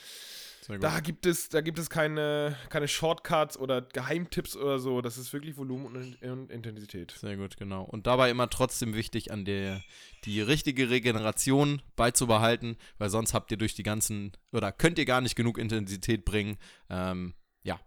Da 0.67 0.99
gibt 0.99 1.25
es, 1.25 1.49
da 1.49 1.61
gibt 1.61 1.79
es 1.79 1.89
keine, 1.89 2.55
keine 2.69 2.87
Shortcuts 2.87 3.57
oder 3.57 3.81
Geheimtipps 3.81 4.55
oder 4.55 4.79
so. 4.79 5.01
Das 5.01 5.17
ist 5.17 5.33
wirklich 5.33 5.57
Volumen 5.57 5.85
und, 5.95 6.21
und 6.21 6.51
Intensität. 6.51 7.11
Sehr 7.11 7.37
gut, 7.37 7.57
genau. 7.57 7.83
Und 7.83 8.07
dabei 8.07 8.29
immer 8.29 8.49
trotzdem 8.49 8.93
wichtig, 8.93 9.31
an 9.31 9.45
der 9.45 9.81
die 10.25 10.41
richtige 10.41 10.89
Regeneration 10.89 11.81
beizubehalten, 11.95 12.77
weil 12.97 13.09
sonst 13.09 13.33
habt 13.33 13.51
ihr 13.51 13.57
durch 13.57 13.75
die 13.75 13.83
ganzen 13.83 14.31
oder 14.51 14.71
könnt 14.71 14.97
ihr 14.97 15.05
gar 15.05 15.21
nicht 15.21 15.35
genug 15.35 15.57
Intensität 15.57 16.25
bringen, 16.25 16.57
ähm, 16.89 17.33
ja, 17.63 17.79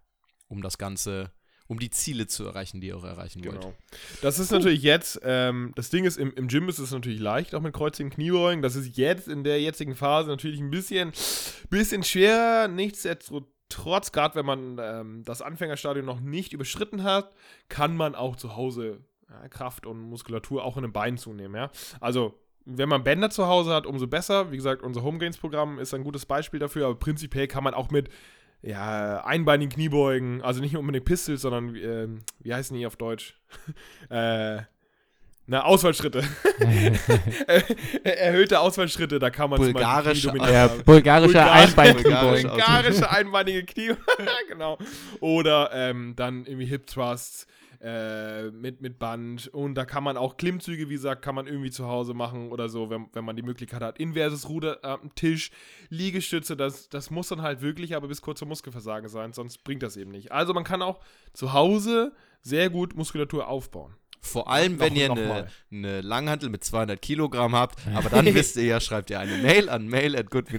um 0.48 0.62
das 0.62 0.78
Ganze, 0.78 1.32
um 1.68 1.78
die 1.78 1.90
Ziele 1.90 2.26
zu 2.26 2.44
erreichen, 2.44 2.80
die 2.80 2.88
ihr 2.88 2.96
auch 2.96 3.04
erreichen 3.04 3.44
wollt. 3.44 3.60
Genau. 3.60 3.74
Das 4.22 4.38
ist 4.38 4.50
natürlich 4.50 4.82
jetzt, 4.82 5.20
ähm, 5.24 5.72
das 5.74 5.90
Ding 5.90 6.04
ist, 6.04 6.16
im, 6.16 6.32
im 6.34 6.48
Gym 6.48 6.68
ist 6.68 6.78
es 6.78 6.90
natürlich 6.92 7.20
leicht, 7.20 7.54
auch 7.54 7.60
mit 7.60 7.74
kreuzigen 7.74 8.10
Kniebeugen. 8.10 8.62
Das 8.62 8.76
ist 8.76 8.96
jetzt 8.96 9.28
in 9.28 9.44
der 9.44 9.60
jetzigen 9.60 9.94
Phase 9.94 10.30
natürlich 10.30 10.60
ein 10.60 10.70
bisschen, 10.70 11.12
bisschen 11.68 12.04
schwer. 12.04 12.68
Nichtsdestotrotz, 12.68 14.12
gerade 14.12 14.36
wenn 14.36 14.46
man 14.46 14.78
ähm, 14.80 15.22
das 15.24 15.42
Anfängerstadium 15.42 16.06
noch 16.06 16.20
nicht 16.20 16.52
überschritten 16.52 17.02
hat, 17.02 17.32
kann 17.68 17.96
man 17.96 18.14
auch 18.14 18.36
zu 18.36 18.56
Hause 18.56 19.00
ja, 19.28 19.48
Kraft 19.48 19.86
und 19.86 20.00
Muskulatur 20.00 20.64
auch 20.64 20.76
in 20.76 20.82
den 20.82 20.92
Beinen 20.92 21.18
zunehmen. 21.18 21.56
Ja? 21.56 21.70
Also, 22.00 22.38
wenn 22.64 22.88
man 22.88 23.04
Bänder 23.04 23.30
zu 23.30 23.46
Hause 23.46 23.72
hat, 23.72 23.86
umso 23.86 24.08
besser. 24.08 24.50
Wie 24.50 24.56
gesagt, 24.56 24.82
unser 24.82 25.02
Homegains-Programm 25.02 25.78
ist 25.78 25.94
ein 25.94 26.02
gutes 26.02 26.26
Beispiel 26.26 26.58
dafür, 26.58 26.86
aber 26.86 26.96
prinzipiell 26.96 27.46
kann 27.46 27.62
man 27.62 27.74
auch 27.74 27.90
mit 27.90 28.08
ja, 28.66 29.24
einbeinigen 29.24 29.70
Kniebeugen, 29.70 30.42
also 30.42 30.60
nicht 30.60 30.76
unbedingt 30.76 31.04
Pistols, 31.04 31.42
sondern 31.42 31.76
ähm, 31.76 32.22
wie 32.40 32.52
heißen 32.52 32.76
die 32.76 32.86
auf 32.86 32.96
Deutsch? 32.96 33.34
äh, 34.10 34.62
na, 35.48 35.62
Ausfallschritte. 35.62 36.24
Erhöhte 38.02 38.58
Ausfallschritte, 38.58 39.20
da 39.20 39.30
kann 39.30 39.48
man 39.48 39.62
zum 39.62 39.72
Beispiel 39.74 40.52
Ja, 40.52 40.66
bulgarische 40.84 41.38
Bulgarisch- 41.38 41.68
Einbeinkniebeugen. 41.68 42.50
Bulgarische 42.50 43.08
einbeinige 43.08 43.64
Knie. 43.64 43.92
genau. 44.48 44.76
Oder 45.20 45.70
ähm, 45.72 46.14
dann 46.16 46.46
irgendwie 46.46 46.66
Hip 46.66 46.88
Thrusts 46.88 47.46
äh, 47.80 48.50
mit, 48.50 48.80
mit 48.80 48.98
Band. 48.98 49.48
Und 49.48 49.74
da 49.74 49.84
kann 49.84 50.04
man 50.04 50.16
auch 50.16 50.36
Klimmzüge, 50.36 50.88
wie 50.88 50.94
gesagt, 50.94 51.22
kann 51.22 51.34
man 51.34 51.46
irgendwie 51.46 51.70
zu 51.70 51.86
Hause 51.86 52.14
machen 52.14 52.50
oder 52.50 52.68
so, 52.68 52.90
wenn, 52.90 53.08
wenn 53.12 53.24
man 53.24 53.36
die 53.36 53.42
Möglichkeit 53.42 53.82
hat. 53.82 53.98
Inverses 53.98 54.48
Ruder 54.48 54.84
am 54.84 55.14
Tisch, 55.14 55.50
Liegestütze, 55.88 56.56
das, 56.56 56.88
das 56.88 57.10
muss 57.10 57.28
dann 57.28 57.42
halt 57.42 57.60
wirklich 57.60 57.94
aber 57.96 58.08
bis 58.08 58.22
kurz 58.22 58.38
zum 58.38 58.48
Muskelversagen 58.48 59.08
sein, 59.08 59.32
sonst 59.32 59.64
bringt 59.64 59.82
das 59.82 59.96
eben 59.96 60.10
nicht. 60.10 60.32
Also 60.32 60.54
man 60.54 60.64
kann 60.64 60.82
auch 60.82 61.00
zu 61.32 61.52
Hause 61.52 62.12
sehr 62.42 62.70
gut 62.70 62.94
Muskulatur 62.94 63.48
aufbauen. 63.48 63.94
Vor 64.26 64.50
allem, 64.50 64.76
Noch- 64.76 64.80
wenn 64.80 64.96
ihr 64.96 65.08
noch 65.08 65.16
eine, 65.16 65.26
mal. 65.28 65.48
eine 65.70 66.00
Langhantel 66.00 66.48
mit 66.48 66.64
200 66.64 67.00
Kilogramm 67.00 67.54
habt, 67.54 67.78
aber 67.94 68.10
dann 68.10 68.34
wisst 68.34 68.56
ihr 68.56 68.64
ja, 68.64 68.80
schreibt 68.80 69.10
ihr 69.10 69.20
eine 69.20 69.36
Mail 69.38 69.68
an 69.68 69.86
mail 69.86 70.16
at 70.16 70.26
damit 70.32 70.52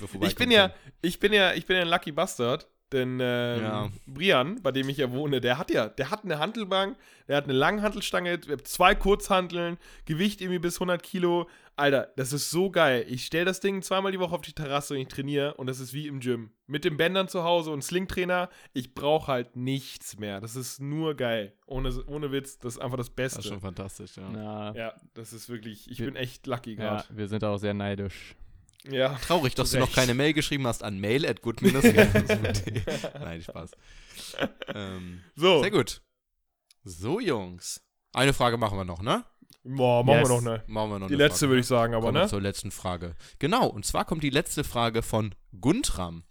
wir 0.00 0.08
vorbeikommen. 0.08 0.28
Ich 0.28 0.34
bin 0.34 0.50
ja, 0.50 0.74
ich 1.00 1.18
bin 1.18 1.32
ja, 1.32 1.54
ich 1.54 1.66
bin 1.66 1.76
ja 1.76 1.82
ein 1.82 1.88
Lucky 1.88 2.12
Bastard, 2.12 2.68
denn 2.92 3.18
ähm, 3.20 3.62
Ja. 3.62 3.88
Brian, 4.06 4.60
bei 4.62 4.72
dem 4.72 4.88
ich 4.88 4.96
ja 4.98 5.10
wohne, 5.12 5.40
der 5.40 5.58
hat 5.58 5.70
ja, 5.70 5.88
der 5.88 6.10
hat 6.10 6.24
eine 6.24 6.38
Hantelbank, 6.38 6.96
der 7.28 7.36
hat 7.36 7.44
eine 7.44 7.52
Langhantelstange, 7.52 8.40
zwei 8.64 8.94
Kurzhanteln, 8.94 9.78
Gewicht 10.04 10.40
irgendwie 10.40 10.58
bis 10.58 10.76
100 10.76 11.02
Kilo. 11.02 11.48
Alter, 11.76 12.12
das 12.16 12.34
ist 12.34 12.50
so 12.50 12.70
geil. 12.70 13.06
Ich 13.08 13.24
stelle 13.24 13.46
das 13.46 13.60
Ding 13.60 13.80
zweimal 13.80 14.12
die 14.12 14.20
Woche 14.20 14.34
auf 14.34 14.42
die 14.42 14.52
Terrasse 14.52 14.92
und 14.94 15.00
ich 15.00 15.08
trainiere 15.08 15.54
und 15.54 15.66
das 15.66 15.80
ist 15.80 15.94
wie 15.94 16.08
im 16.08 16.20
Gym. 16.20 16.50
Mit 16.66 16.84
den 16.84 16.98
Bändern 16.98 17.26
zu 17.26 17.42
Hause 17.42 17.70
und 17.70 17.82
Slingtrainer, 17.82 18.50
ich 18.74 18.92
brauche 18.94 19.28
halt 19.32 19.56
nichts 19.56 20.18
mehr. 20.18 20.40
Das 20.42 20.56
ist 20.56 20.80
nur 20.80 21.14
geil. 21.14 21.54
Ohne, 21.66 21.90
ohne 22.06 22.32
Witz, 22.32 22.58
das 22.58 22.74
ist 22.74 22.80
einfach 22.82 22.98
das 22.98 23.06
Das 23.06 23.14
Beste. 23.14 23.38
ist 23.38 23.46
schon 23.48 23.60
fantastisch, 23.60 24.16
ja. 24.18 24.30
Ja, 24.32 24.74
ja, 24.74 24.94
das 25.14 25.32
ist 25.32 25.48
wirklich, 25.48 25.90
ich 25.90 25.98
Wir- 26.00 26.06
bin 26.06 26.16
echt 26.16 26.46
lucky 26.46 26.72
ja, 26.74 26.76
gerade. 26.76 27.04
wir 27.10 27.28
sind 27.28 27.44
auch 27.44 27.56
sehr 27.56 27.72
neidisch. 27.72 28.36
Ja. 28.88 29.14
Traurig, 29.16 29.54
dass 29.54 29.72
du 29.72 29.78
noch 29.78 29.92
keine 29.92 30.14
Mail 30.14 30.32
geschrieben 30.32 30.66
hast 30.66 30.82
an 30.82 30.98
mail 30.98 31.26
at 31.26 31.42
good-gains.de. 31.42 32.82
Nein, 33.20 33.42
Spaß. 33.42 33.72
Ähm, 34.74 35.20
So, 35.36 35.60
sehr 35.62 35.70
gut. 35.70 36.00
So, 36.84 37.20
Jungs. 37.20 37.82
Eine 38.12 38.32
Frage 38.32 38.56
machen 38.56 38.78
wir 38.78 38.84
noch, 38.84 39.02
ne? 39.02 39.24
Boah, 39.64 40.02
machen 40.02 40.20
Yes. 40.20 40.28
wir 40.30 40.40
noch 40.40 40.46
eine. 40.46 40.64
Machen 40.66 40.90
wir 40.90 40.98
noch 40.98 41.08
Die 41.08 41.14
eine 41.14 41.22
letzte 41.24 41.40
Frage, 41.40 41.50
würde 41.50 41.56
ne? 41.56 41.60
ich 41.60 41.66
sagen, 41.66 41.94
aber 41.94 42.06
Kommen 42.06 42.22
ne? 42.22 42.28
zur 42.28 42.40
letzten 42.40 42.70
Frage. 42.70 43.16
Genau, 43.38 43.66
und 43.66 43.84
zwar 43.84 44.04
kommt 44.06 44.22
die 44.22 44.30
letzte 44.30 44.64
Frage 44.64 45.02
von 45.02 45.34
Guntram. 45.60 46.24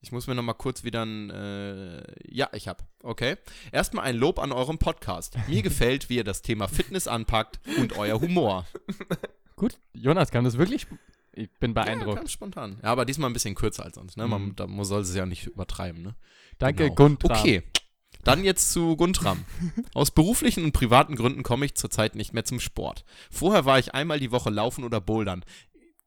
Ich 0.00 0.10
muss 0.12 0.26
mir 0.26 0.34
noch 0.34 0.42
mal 0.42 0.54
kurz 0.54 0.84
wieder 0.84 1.04
ein, 1.04 1.30
äh, 1.30 2.02
ja, 2.28 2.48
ich 2.52 2.66
hab, 2.68 2.84
okay. 3.02 3.36
Erstmal 3.72 4.04
ein 4.04 4.16
Lob 4.16 4.38
an 4.38 4.52
eurem 4.52 4.78
Podcast. 4.78 5.36
Mir 5.48 5.62
gefällt, 5.62 6.08
wie 6.08 6.16
ihr 6.16 6.24
das 6.24 6.42
Thema 6.42 6.68
Fitness 6.68 7.08
anpackt 7.08 7.60
und 7.78 7.96
euer 7.98 8.20
Humor. 8.20 8.66
Gut, 9.56 9.78
Jonas, 9.92 10.30
kam 10.30 10.44
das 10.44 10.58
wirklich? 10.58 10.86
Ich 11.34 11.50
bin 11.60 11.70
Ja, 11.74 11.82
beeindruckt. 11.84 12.16
ganz 12.16 12.32
spontan. 12.32 12.78
Ja, 12.82 12.90
aber 12.90 13.04
diesmal 13.04 13.30
ein 13.30 13.32
bisschen 13.32 13.54
kürzer 13.54 13.84
als 13.84 13.94
sonst, 13.94 14.16
ne? 14.16 14.26
Man, 14.28 14.42
Mhm. 14.48 14.56
da 14.56 14.66
muss- 14.66 14.88
soll 14.88 15.00
es 15.02 15.14
ja 15.14 15.24
nicht 15.26 15.46
übertreiben, 15.46 16.02
ne? 16.02 16.14
Danke, 16.58 16.84
Genau. 16.84 16.94
Guntram. 16.94 17.38
Okay. 17.40 17.62
Dann 18.24 18.44
jetzt 18.44 18.70
zu 18.72 18.96
Guntram. 18.96 19.44
Aus 19.94 20.10
beruflichen 20.10 20.62
und 20.64 20.72
privaten 20.72 21.16
Gründen 21.16 21.42
komme 21.42 21.64
ich 21.64 21.74
zurzeit 21.74 22.14
nicht 22.14 22.32
mehr 22.34 22.44
zum 22.44 22.60
Sport. 22.60 23.04
Vorher 23.30 23.64
war 23.64 23.78
ich 23.78 23.94
einmal 23.94 24.20
die 24.20 24.30
Woche 24.30 24.50
laufen 24.50 24.84
oder 24.84 25.00
bouldern. 25.00 25.44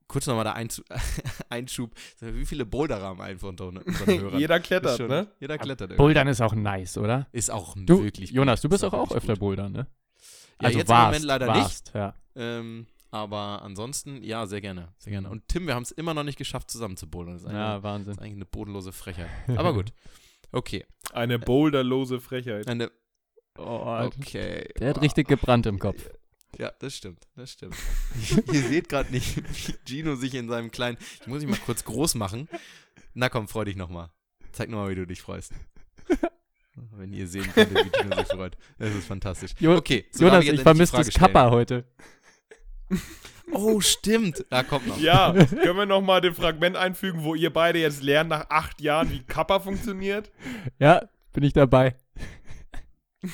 Kurz 0.08 0.26
nochmal 0.28 0.44
der 0.44 0.54
Einschub. 1.50 1.90
Wie 2.20 2.46
viele 2.46 2.64
Boulderer 2.64 3.02
haben 3.02 3.20
einfach 3.20 3.48
unter 3.48 3.66
unseren 3.66 3.84
Hörern? 4.20 4.38
Jeder 4.38 4.60
klettert, 4.60 4.96
schon- 4.98 5.08
ne? 5.08 5.26
Jeder 5.40 5.58
klettert. 5.58 5.90
irgendwie. 5.90 5.96
Bouldern 6.02 6.28
ist 6.28 6.40
auch 6.40 6.54
nice, 6.54 6.96
oder? 6.98 7.26
Ist 7.32 7.50
auch 7.50 7.74
Du, 7.76 8.04
wirklich. 8.04 8.30
Jonas, 8.30 8.60
du 8.60 8.68
bist 8.68 8.84
auch 8.84 8.92
wirklich 8.92 9.16
öfter 9.16 9.32
gut. 9.34 9.40
Bouldern, 9.40 9.72
ne? 9.72 9.86
Ja, 10.62 10.70
jetzt 10.70 10.88
im 10.88 10.96
Moment 10.96 11.24
leider 11.24 11.46
nicht. 11.52 11.56
warst, 11.64 11.90
Ja. 11.94 12.14
Ähm, 12.36 12.86
aber 13.16 13.62
ansonsten, 13.62 14.22
ja, 14.22 14.46
sehr 14.46 14.60
gerne. 14.60 14.94
Sehr 14.98 15.12
gerne. 15.12 15.28
Und 15.30 15.48
Tim, 15.48 15.66
wir 15.66 15.74
haben 15.74 15.82
es 15.82 15.90
immer 15.90 16.14
noch 16.14 16.24
nicht 16.24 16.38
geschafft, 16.38 16.70
zusammen 16.70 16.96
zu 16.96 17.08
bouldern. 17.08 17.34
Das 17.34 17.44
ist, 17.44 17.50
ja, 17.50 17.74
eigentlich, 17.74 17.82
Wahnsinn. 17.82 18.06
das 18.06 18.16
ist 18.16 18.22
eigentlich 18.22 18.36
eine 18.36 18.46
bodenlose 18.46 18.92
Frechheit. 18.92 19.28
Aber 19.56 19.72
gut. 19.72 19.92
Okay. 20.52 20.84
Eine 21.12 21.38
boulderlose 21.38 22.20
Frechheit. 22.20 22.68
Eine, 22.68 22.90
Oh, 23.58 24.02
okay. 24.04 24.68
Der 24.78 24.90
hat 24.90 25.00
richtig 25.00 25.28
gebrannt 25.28 25.66
im 25.66 25.78
Kopf. 25.78 26.10
Ja, 26.58 26.72
das 26.78 26.96
stimmt, 26.96 27.26
das 27.34 27.52
stimmt. 27.52 27.74
Ihr 28.52 28.62
seht 28.62 28.88
gerade 28.88 29.10
nicht, 29.10 29.36
wie 29.36 29.74
Gino 29.86 30.14
sich 30.16 30.34
in 30.34 30.48
seinem 30.48 30.70
kleinen. 30.70 30.96
Ich 31.20 31.26
muss 31.26 31.42
ihn 31.42 31.50
mal 31.50 31.58
kurz 31.64 31.84
groß 31.84 32.14
machen. 32.14 32.48
Na 33.14 33.28
komm, 33.28 33.48
freu 33.48 33.64
dich 33.64 33.76
nochmal. 33.76 34.10
Zeig 34.52 34.70
nochmal, 34.70 34.90
wie 34.90 34.94
du 34.94 35.06
dich 35.06 35.20
freust. 35.20 35.52
Wenn 36.92 37.12
ihr 37.12 37.26
sehen 37.26 37.50
könntet, 37.52 37.86
wie 37.86 37.90
Gino 37.90 38.16
sich 38.16 38.28
freut. 38.28 38.56
Das 38.78 38.94
ist 38.94 39.06
fantastisch. 39.06 39.52
Jo 39.58 39.76
okay, 39.76 40.06
so 40.10 40.24
Jonas, 40.24 40.44
ich 40.44 40.50
die 40.50 40.58
vermisse 40.58 40.96
das. 40.96 41.10
Kappa 41.10 41.50
heute. 41.50 41.84
Oh, 43.52 43.80
stimmt. 43.80 44.44
Da 44.50 44.62
kommt 44.62 44.86
noch. 44.86 44.98
Ja, 45.00 45.32
können 45.32 45.76
wir 45.76 45.86
nochmal 45.86 46.20
den 46.20 46.34
Fragment 46.34 46.76
einfügen, 46.76 47.22
wo 47.24 47.34
ihr 47.34 47.52
beide 47.52 47.78
jetzt 47.78 48.02
lernt 48.02 48.30
nach 48.30 48.50
acht 48.50 48.80
Jahren, 48.80 49.10
wie 49.10 49.22
Kappa 49.22 49.60
funktioniert? 49.60 50.30
Ja, 50.78 51.08
bin 51.32 51.44
ich 51.44 51.52
dabei. 51.52 51.94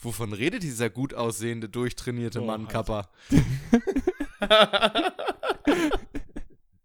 Wovon 0.00 0.32
redet 0.32 0.62
dieser 0.62 0.88
gut 0.90 1.14
aussehende, 1.14 1.68
durchtrainierte 1.68 2.40
Oh, 2.42 2.46
Mann. 2.46 2.68
Kappa? 2.68 3.08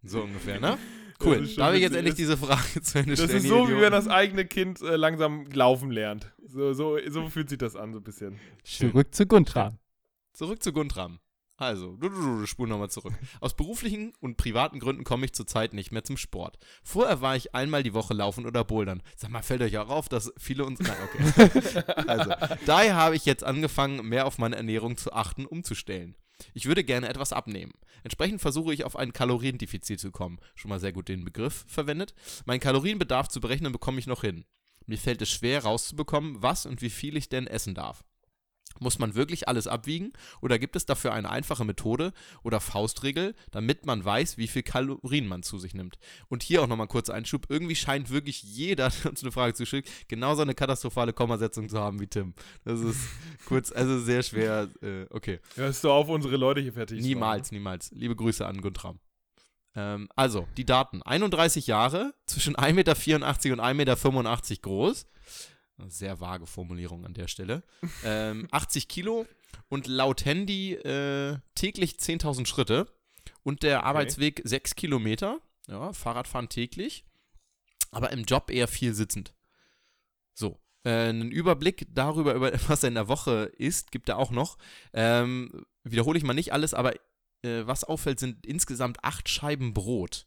So 0.04 0.22
ungefähr, 0.22 0.60
ne? 0.62 0.78
Das 1.20 1.28
Cool. 1.28 1.44
ist 1.44 1.58
Darf 1.58 1.74
ich 1.74 1.82
jetzt 1.82 1.96
endlich 1.96 2.16
diese 2.16 2.38
Frage 2.38 2.82
zu 2.82 3.00
Ende 3.00 3.12
Das 3.16 3.20
stellen? 3.26 3.38
ist 3.40 3.44
ihr 3.44 3.50
so, 3.50 3.68
wie 3.70 3.82
wenn 3.82 3.92
das 3.92 4.08
eigene 4.08 4.46
Kind 4.46 4.82
äh, 4.82 4.96
langsam 4.96 5.46
laufen 5.52 5.92
lernt. 5.92 6.32
So, 6.46 6.72
so, 6.74 6.98
so 7.10 7.28
fühlt 7.28 7.50
sich 7.50 7.58
das 7.58 7.76
an, 7.76 7.92
so 7.92 8.00
ein 8.00 8.04
bisschen. 8.04 8.40
Schön. 8.64 8.92
Zurück 8.92 9.14
zu 9.14 9.26
Guntram. 9.26 9.80
Zurück 10.38 10.62
zu 10.62 10.72
Guntram. 10.72 11.20
Also, 11.56 11.96
du, 11.96 12.10
du, 12.10 12.40
du, 12.42 12.46
spul 12.46 12.68
nochmal 12.68 12.92
zurück. 12.92 13.16
Aus 13.40 13.56
beruflichen 13.56 14.14
und 14.20 14.38
privaten 14.38 14.80
Gründen 14.80 15.04
komme 15.04 15.26
ich 15.26 15.34
zurzeit 15.34 15.74
nicht 15.74 15.92
mehr 15.92 16.04
zum 16.04 16.16
Sport. 16.16 16.60
Vorher 16.84 17.22
war 17.22 17.36
ich 17.36 17.56
einmal 17.56 17.82
die 17.82 17.96
Woche 17.96 18.14
laufen 18.14 18.46
oder 18.46 18.64
bouldern. 18.64 19.02
Sag 19.16 19.32
mal, 19.32 19.42
fällt 19.42 19.64
euch 19.64 19.80
auch 19.80 19.90
auf, 19.90 20.10
dass 20.10 20.32
viele 20.38 20.64
uns. 20.64 20.80
Nein, 20.80 20.96
okay. 21.06 21.84
also, 22.08 22.36
daher 22.68 22.96
habe 22.96 23.16
ich 23.16 23.26
jetzt 23.26 23.44
angefangen, 23.44 24.08
mehr 24.08 24.28
auf 24.28 24.38
meine 24.38 24.58
Ernährung 24.58 24.96
zu 24.96 25.12
achten, 25.12 25.48
umzustellen. 25.48 26.16
Ich 26.54 26.68
würde 26.68 26.84
gerne 26.84 27.10
etwas 27.10 27.34
abnehmen. 27.34 27.74
Entsprechend 28.04 28.40
versuche 28.40 28.76
ich 28.76 28.84
auf 28.84 28.96
ein 28.96 29.14
Kaloriendefizit 29.14 30.00
zu 30.00 30.12
kommen. 30.12 30.38
Schon 30.54 30.70
mal 30.70 30.80
sehr 30.80 30.94
gut 30.94 31.08
den 31.08 31.26
Begriff 31.26 31.66
verwendet. 31.68 32.14
Meinen 32.46 32.60
Kalorienbedarf 32.60 33.28
zu 33.28 33.42
berechnen 33.42 33.72
bekomme 33.72 33.98
ich 33.98 34.06
noch 34.06 34.22
hin. 34.22 34.46
Mir 34.86 35.00
fällt 35.00 35.24
es 35.24 35.32
schwer 35.32 35.64
rauszubekommen, 35.64 36.44
was 36.44 36.68
und 36.68 36.84
wie 36.84 36.92
viel 36.92 37.18
ich 37.18 37.28
denn 37.28 37.48
essen 37.48 37.74
darf. 37.74 38.04
Muss 38.80 39.00
man 39.00 39.16
wirklich 39.16 39.48
alles 39.48 39.68
abwiegen 39.68 40.14
oder 40.42 40.60
gibt 40.60 40.76
es 40.76 40.86
dafür 40.86 41.14
eine 41.14 41.30
einfache 41.30 41.66
Methode 41.66 42.14
oder 42.44 42.60
Faustregel, 42.60 43.36
damit 43.52 43.86
man 43.86 44.04
weiß, 44.04 44.38
wie 44.38 44.48
viel 44.48 44.64
Kalorien 44.64 45.28
man 45.28 45.44
zu 45.44 45.58
sich 45.58 45.74
nimmt? 45.74 45.98
Und 46.30 46.44
hier 46.44 46.62
auch 46.62 46.68
nochmal 46.68 46.88
kurz 46.88 47.10
Einschub. 47.10 47.46
Irgendwie 47.50 47.76
scheint 47.76 48.10
wirklich 48.10 48.44
jeder, 48.44 48.90
der 49.04 49.10
uns 49.10 49.24
eine 49.24 49.32
Frage 49.32 49.54
zuschickt, 49.54 49.90
genauso 50.08 50.42
eine 50.42 50.56
katastrophale 50.56 51.14
Kommasetzung 51.14 51.70
zu 51.70 51.80
haben 51.80 52.00
wie 52.00 52.08
Tim. 52.08 52.34
Das 52.64 52.80
ist 52.82 53.00
kurz, 53.46 53.72
also 53.72 54.00
sehr 54.00 54.24
schwer. 54.24 54.70
Äh, 54.82 55.06
okay. 55.10 55.40
Hörst 55.56 55.84
du 55.84 55.92
auf, 55.92 56.10
unsere 56.10 56.38
Leute 56.38 56.62
hier 56.62 56.74
fertig 56.74 57.02
Niemals, 57.02 57.52
niemals. 57.52 57.92
Liebe 57.92 58.16
Grüße 58.16 58.46
an 58.46 58.62
Guntram. 58.62 59.00
Ähm, 59.76 60.10
also, 60.16 60.48
die 60.58 60.66
Daten. 60.66 61.02
31 61.04 61.68
Jahre, 61.68 62.14
zwischen 62.26 62.56
1,84 62.56 62.74
Meter 62.74 62.92
und 63.54 63.62
1,85 63.62 63.74
Meter 63.76 64.62
groß. 64.62 65.06
Sehr 65.88 66.20
vage 66.20 66.48
Formulierung 66.48 67.06
an 67.06 67.14
der 67.14 67.28
Stelle. 67.28 67.64
Ähm, 68.04 68.48
80 68.52 68.88
Kilo 68.88 69.28
und 69.70 69.88
laut 69.88 70.26
Handy 70.26 70.74
äh, 70.74 71.38
täglich 71.56 71.94
10.000 71.94 72.46
Schritte. 72.46 72.88
Und 73.44 73.64
der 73.64 73.84
Arbeitsweg 73.84 74.42
6 74.44 74.76
Kilometer. 74.76 75.40
Ja, 75.68 75.94
Fahrradfahren 75.94 76.50
täglich. 76.50 77.06
Aber 77.92 78.12
im 78.12 78.24
Job 78.24 78.50
eher 78.52 78.68
viel 78.68 78.94
sitzend. 78.94 79.34
So. 80.34 80.60
Äh, 80.84 81.10
einen 81.10 81.32
Überblick 81.32 81.88
darüber, 81.90 82.34
über 82.34 82.52
was 82.68 82.84
er 82.84 82.90
in 82.90 82.96
der 82.96 83.08
Woche 83.08 83.52
ist, 83.58 83.92
gibt 83.92 84.10
er 84.10 84.18
auch 84.18 84.32
noch. 84.32 84.58
Ähm, 84.94 85.66
wiederhole 85.84 86.18
ich 86.18 86.24
mal 86.24 86.34
nicht 86.34 86.54
alles, 86.54 86.74
aber 86.74 86.96
äh, 87.44 87.66
was 87.66 87.84
auffällt, 87.84 88.20
sind 88.20 88.46
insgesamt 88.46 89.04
acht 89.04 89.30
Scheiben 89.30 89.74
Brot. 89.74 90.27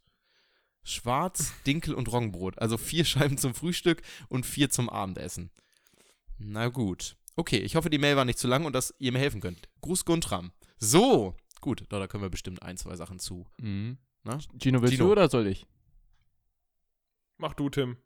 Schwarz, 0.83 1.53
Dinkel 1.67 1.95
und 1.95 2.11
Roggenbrot. 2.11 2.59
Also 2.59 2.77
vier 2.77 3.05
Scheiben 3.07 3.39
zum 3.39 3.55
Frühstück 3.55 4.03
und 4.29 4.47
vier 4.47 4.71
zum 4.71 4.89
Abendessen. 4.89 5.51
Na 6.39 6.69
gut. 6.69 7.17
Okay, 7.37 7.59
ich 7.59 7.77
hoffe, 7.77 7.91
die 7.91 7.99
Mail 7.99 8.17
war 8.17 8.25
nicht 8.25 8.39
zu 8.39 8.49
lang 8.49 8.65
und 8.65 8.75
dass 8.75 8.95
ihr 8.99 9.13
mir 9.13 9.19
helfen 9.19 9.41
könnt. 9.41 9.69
Gruß 9.83 10.05
Guntram. 10.05 10.53
So, 10.79 11.37
gut, 11.61 11.85
da, 11.89 11.99
da 11.99 12.07
können 12.07 12.23
wir 12.23 12.31
bestimmt 12.31 12.63
ein, 12.63 12.77
zwei 12.77 12.97
Sachen 12.97 13.19
zu. 13.19 13.47
Mhm. 13.59 13.99
Na? 14.25 14.39
Gino, 14.59 14.81
willst 14.83 14.95
Gino. 14.95 15.07
du 15.07 15.13
oder 15.13 15.29
soll 15.29 15.47
ich? 15.47 15.67
Mach 17.39 17.55
du, 17.55 17.71
Tim. 17.71 17.97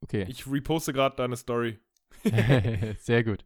Okay. 0.00 0.26
Ich 0.28 0.46
reposte 0.46 0.92
gerade 0.92 1.16
deine 1.16 1.36
Story. 1.36 1.78
Sehr 2.98 3.22
gut. 3.24 3.44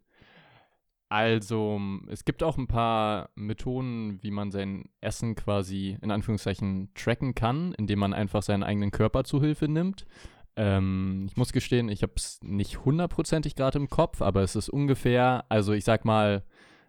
Also, 1.08 1.80
es 2.08 2.24
gibt 2.24 2.42
auch 2.42 2.58
ein 2.58 2.66
paar 2.66 3.30
Methoden, 3.36 4.20
wie 4.22 4.32
man 4.32 4.50
sein 4.50 4.86
Essen 5.00 5.36
quasi 5.36 5.96
in 6.02 6.10
Anführungszeichen 6.10 6.90
tracken 6.94 7.34
kann, 7.34 7.74
indem 7.74 8.00
man 8.00 8.12
einfach 8.12 8.42
seinen 8.42 8.64
eigenen 8.64 8.90
Körper 8.90 9.22
zu 9.22 9.40
Hilfe 9.40 9.68
nimmt. 9.68 10.04
Ähm, 10.56 11.26
ich 11.28 11.36
muss 11.36 11.52
gestehen, 11.52 11.88
ich 11.88 12.02
habe 12.02 12.14
es 12.16 12.40
nicht 12.42 12.84
hundertprozentig 12.84 13.54
gerade 13.54 13.78
im 13.78 13.88
Kopf, 13.88 14.20
aber 14.20 14.42
es 14.42 14.56
ist 14.56 14.68
ungefähr, 14.68 15.44
also 15.48 15.74
ich 15.74 15.84
sag 15.84 16.04
mal, 16.04 16.44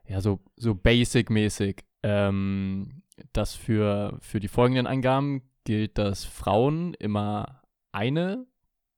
ja, 0.08 0.22
so, 0.22 0.40
so 0.56 0.74
basic-mäßig, 0.74 1.84
ähm, 2.02 3.04
dass 3.34 3.56
für, 3.56 4.18
für 4.22 4.40
die 4.40 4.48
folgenden 4.48 4.88
Angaben 4.88 5.44
gilt, 5.64 5.98
dass 5.98 6.24
Frauen 6.24 6.94
immer 6.96 7.62
eine 7.92 8.48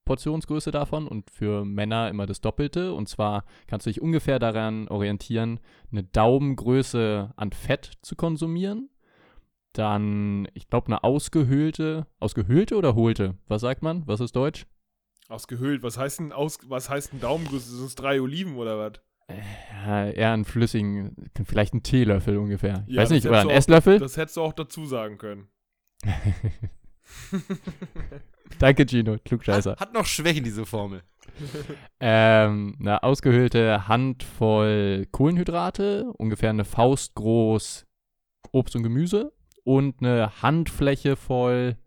Portionsgröße 0.10 0.72
davon 0.72 1.08
und 1.08 1.30
für 1.30 1.64
Männer 1.66 2.10
immer 2.10 2.26
das 2.26 2.42
Doppelte. 2.42 2.94
Und 2.94 3.08
zwar 3.08 3.46
kannst 3.68 3.86
du 3.86 3.92
dich 3.92 4.02
ungefähr 4.02 4.40
daran 4.40 4.88
orientieren, 4.88 5.60
eine 5.92 6.02
Daumengröße 6.04 7.32
an 7.36 7.52
Fett 7.52 7.92
zu 8.02 8.16
konsumieren. 8.16 8.90
Dann, 9.74 10.48
ich 10.56 10.68
glaube, 10.68 10.88
eine 10.88 11.04
ausgehöhlte, 11.04 12.08
ausgehöhlte 12.20 12.76
oder 12.76 12.96
hohlte? 12.96 13.36
Was 13.48 13.62
sagt 13.62 13.84
man? 13.84 14.08
Was 14.08 14.20
ist 14.20 14.36
Deutsch? 14.36 14.66
Ausgehöhlt. 15.28 15.84
Was 15.84 16.00
heißt 16.00 16.20
denn, 16.22 16.32
aus, 16.32 16.58
was 16.68 16.90
heißt 16.90 17.14
ein 17.14 17.20
Daumenguss? 17.20 17.68
Sind 17.70 17.86
es 17.86 17.94
drei 17.94 18.20
Oliven 18.20 18.56
oder 18.56 18.80
was? 18.80 18.94
Ja, 19.86 20.08
eher 20.10 20.34
einen 20.34 20.44
flüssigen, 20.44 21.16
vielleicht 21.46 21.74
einen 21.74 21.84
Teelöffel 21.84 22.38
ungefähr. 22.40 22.84
Ich 22.88 22.96
Ja, 22.96 23.04
weiß 23.04 23.12
nicht, 23.12 23.28
oder 23.28 23.42
hättest 23.44 23.46
ein 23.46 23.48
du 23.48 23.54
auch- 23.54 23.58
Esslöffel? 23.58 24.00
Das 24.00 24.18
hättest 24.18 24.38
du 24.38 24.42
auch 24.42 24.54
dazu 24.54 24.88
sagen 24.88 25.20
können. 25.20 25.50
Danke, 28.58 28.86
Gino, 28.86 29.18
Klugscheißer. 29.24 29.72
Hat, 29.72 29.80
hat 29.80 29.94
noch 29.94 30.06
Schwächen, 30.06 30.44
diese 30.44 30.66
Formel. 30.66 31.04
Ähm, 32.00 32.76
eine 32.80 33.04
ausgehöhlte 33.04 33.88
Handvoll 33.88 35.08
Kohlenhydrate, 35.12 36.12
ungefähr 36.18 36.50
eine 36.50 36.66
Faust 36.66 37.16
groß 37.16 37.86
Obst 38.52 38.76
und 38.76 38.84
Gemüse 38.84 39.32
und 39.64 40.02
eine 40.02 40.42
Handfläche 40.42 41.16
voll 41.16 41.78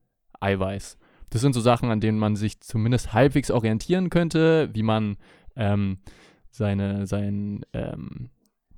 Eiweiß. 0.40 0.98
Das 1.30 1.40
sind 1.40 1.54
so 1.54 1.60
Sachen, 1.60 1.90
an 1.90 2.00
denen 2.00 2.18
man 2.18 2.36
sich 2.36 2.60
zumindest 2.60 3.12
halbwegs 3.12 3.50
orientieren 3.50 4.10
könnte, 4.10 4.70
wie 4.74 4.82
man 4.82 5.16
ähm, 5.56 5.98
seine, 6.50 7.06
sein, 7.06 7.64
ähm, 7.72 8.30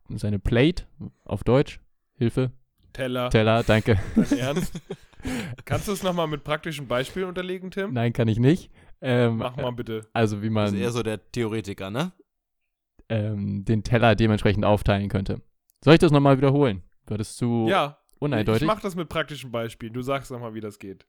seine 0.09 0.39
Plate 0.39 0.85
auf 1.25 1.43
Deutsch, 1.43 1.81
Hilfe, 2.15 2.53
Teller. 2.95 3.29
Teller, 3.29 3.63
danke. 3.63 4.01
Dein 4.17 4.39
Ernst? 4.39 4.73
Kannst 5.67 5.89
du 5.89 5.93
es 5.93 6.03
nochmal 6.03 6.27
mit 6.29 6.45
praktischen 6.45 6.89
Beispielen 6.89 7.29
unterlegen, 7.29 7.71
Tim? 7.71 7.93
Nein, 7.93 8.13
kann 8.15 8.29
ich 8.29 8.39
nicht. 8.39 8.71
Ähm, 9.03 9.37
Mach 9.39 9.57
mal 9.57 9.71
bitte. 9.73 10.07
Also 10.15 10.41
wie 10.41 10.47
Das 10.47 10.55
man 10.55 10.67
ist 10.69 10.81
eher 10.81 10.91
so 10.93 11.03
der 11.03 11.21
Theoretiker, 11.33 11.91
ne? 11.91 12.13
ähm, 13.11 13.65
den 13.67 13.83
Teller 13.83 14.15
dementsprechend 14.15 14.65
aufteilen 14.65 15.11
könnte. 15.11 15.43
Soll 15.85 15.93
ich 15.95 16.01
das 16.01 16.11
nochmal 16.13 16.39
wiederholen? 16.39 16.83
Wird 17.07 17.21
es 17.21 17.37
zu 17.37 17.67
Ja, 17.69 17.99
ich 18.15 18.23
uneindeutig? 18.23 18.67
mach 18.67 18.81
das 18.81 18.95
mit 18.97 19.11
praktischen 19.11 19.51
Beispielen. 19.51 19.93
Du 19.93 20.01
sagst 20.01 20.31
nochmal, 20.31 20.55
wie 20.55 20.61
das 20.63 20.79
geht. 20.79 21.07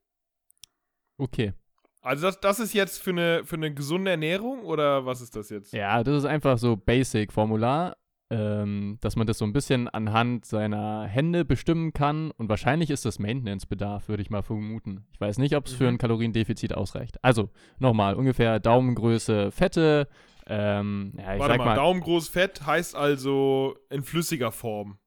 Okay. 1.17 1.53
Also 2.01 2.27
das, 2.27 2.39
das 2.41 2.59
ist 2.59 2.73
jetzt 2.73 3.01
für 3.01 3.11
eine, 3.11 3.43
für 3.45 3.55
eine 3.55 3.73
gesunde 3.73 4.11
Ernährung 4.11 4.63
oder 4.63 5.05
was 5.05 5.21
ist 5.21 5.35
das 5.35 5.49
jetzt? 5.49 5.73
Ja, 5.73 6.03
das 6.03 6.17
ist 6.19 6.25
einfach 6.25 6.57
so 6.57 6.75
Basic-Formular, 6.75 7.95
ähm, 8.29 8.97
dass 9.01 9.15
man 9.15 9.27
das 9.27 9.37
so 9.37 9.45
ein 9.45 9.53
bisschen 9.53 9.87
anhand 9.87 10.45
seiner 10.45 11.05
Hände 11.05 11.45
bestimmen 11.45 11.93
kann. 11.93 12.31
Und 12.31 12.49
wahrscheinlich 12.49 12.89
ist 12.89 13.05
das 13.05 13.19
Maintenance-Bedarf, 13.19 14.07
würde 14.09 14.23
ich 14.23 14.29
mal 14.29 14.41
vermuten. 14.41 15.05
Ich 15.11 15.21
weiß 15.21 15.37
nicht, 15.37 15.55
ob 15.55 15.67
es 15.67 15.73
für 15.73 15.83
Mhm. 15.83 15.89
ein 15.89 15.97
Kaloriendefizit 15.99 16.73
ausreicht. 16.73 17.23
Also, 17.23 17.49
nochmal, 17.77 18.15
ungefähr 18.15 18.59
Daumengröße 18.59 19.51
Fette. 19.51 20.07
Ähm, 20.47 21.13
ja, 21.17 21.33
ich 21.35 21.39
Warte 21.39 21.53
sag 21.53 21.57
mal, 21.59 21.65
mal, 21.65 21.75
Daumengroß 21.75 22.29
Fett 22.29 22.65
heißt 22.65 22.95
also 22.95 23.75
in 23.89 24.03
flüssiger 24.03 24.51
Form. 24.51 24.97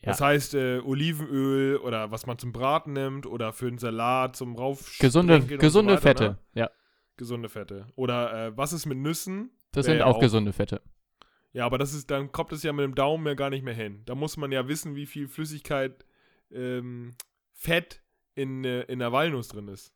Ja. 0.00 0.10
Das 0.12 0.20
heißt 0.20 0.54
äh, 0.54 0.80
Olivenöl 0.84 1.76
oder 1.78 2.10
was 2.10 2.26
man 2.26 2.38
zum 2.38 2.52
Braten 2.52 2.92
nimmt 2.92 3.26
oder 3.26 3.52
für 3.52 3.66
einen 3.68 3.78
Salat 3.78 4.36
zum 4.36 4.54
Rauf. 4.56 4.96
gesunde, 5.00 5.36
und 5.36 5.48
gesunde 5.58 5.94
so 5.94 5.96
weiter, 5.98 6.00
Fette. 6.02 6.24
Ne? 6.24 6.38
Ja, 6.54 6.70
Gesunde 7.16 7.48
Fette. 7.48 7.86
Oder 7.96 8.46
äh, 8.48 8.56
was 8.56 8.72
ist 8.74 8.84
mit 8.86 8.98
Nüssen? 8.98 9.50
das 9.72 9.86
Wär 9.86 9.94
sind 9.94 10.02
auch 10.02 10.16
auch- 10.16 10.20
gesunde 10.20 10.52
Fette. 10.52 10.82
Ja, 11.56 11.64
aber 11.64 11.78
das 11.78 11.94
ist, 11.94 12.10
dann 12.10 12.32
kommt 12.32 12.52
es 12.52 12.62
ja 12.62 12.72
mit 12.74 12.84
dem 12.84 12.94
Daumen 12.94 13.26
ja 13.26 13.32
gar 13.32 13.48
nicht 13.48 13.64
mehr 13.64 13.72
hin. 13.74 14.02
Da 14.04 14.14
muss 14.14 14.36
man 14.36 14.52
ja 14.52 14.68
wissen, 14.68 14.94
wie 14.94 15.06
viel 15.06 15.26
Flüssigkeit 15.26 16.04
ähm, 16.52 17.14
Fett 17.54 18.02
in, 18.34 18.62
äh, 18.64 18.82
in 18.82 18.98
der 18.98 19.10
Walnuss 19.10 19.48
drin 19.48 19.68
ist. 19.68 19.90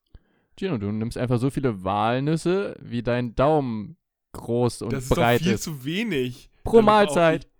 Gino, 0.58 0.78
du 0.78 0.90
nimmst 0.90 1.18
einfach 1.18 1.38
so 1.38 1.50
viele 1.50 1.84
Walnüsse, 1.84 2.76
wie 2.80 3.02
dein 3.02 3.34
Daumen 3.34 3.98
groß 4.32 4.82
und 4.82 4.92
das 4.94 5.02
ist 5.04 5.10
doch 5.10 5.16
breit 5.16 5.42
viel 5.42 5.52
ist. 5.52 5.64
zu 5.64 5.84
wenig. 5.84 6.50
Pro 6.64 6.80
Mahlzeit. 6.80 7.44
ich- 7.44 7.50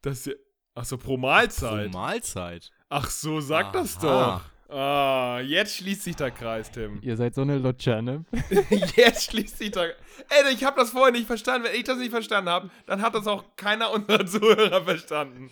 Das 0.00 0.18
ist 0.20 0.26
ja, 0.26 0.32
Achso, 0.74 0.96
pro 0.96 1.18
Mahlzeit. 1.18 1.90
Pro 1.90 1.98
Mahlzeit. 1.98 2.70
Ach 2.88 3.10
so, 3.10 3.40
sag 3.40 3.72
das 3.74 3.98
Aha. 3.98 4.38
doch. 4.38 4.50
Ah, 4.70 5.40
jetzt 5.40 5.78
schließt 5.78 6.04
sich 6.04 6.14
der 6.14 6.30
Kreis, 6.30 6.70
Tim. 6.70 7.00
Ihr 7.02 7.16
seid 7.16 7.34
so 7.34 7.42
eine 7.42 7.58
Lutscher, 7.58 8.00
ne? 8.02 8.24
jetzt 8.96 9.30
schließt 9.30 9.58
sich 9.58 9.72
der 9.72 9.96
Ey, 10.28 10.54
ich 10.54 10.62
habe 10.62 10.78
das 10.78 10.90
vorher 10.90 11.10
nicht 11.10 11.26
verstanden. 11.26 11.66
Wenn 11.66 11.74
ich 11.74 11.84
das 11.84 11.98
nicht 11.98 12.10
verstanden 12.10 12.50
habe, 12.50 12.70
dann 12.86 13.02
hat 13.02 13.14
das 13.14 13.26
auch 13.26 13.44
keiner 13.56 13.90
unserer 13.92 14.24
Zuhörer 14.26 14.84
verstanden. 14.84 15.50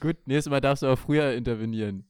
Gut, 0.00 0.16
nächstes 0.26 0.50
Mal 0.50 0.60
darfst 0.60 0.82
du 0.82 0.86
auch 0.86 0.98
früher 0.98 1.32
intervenieren. 1.34 2.08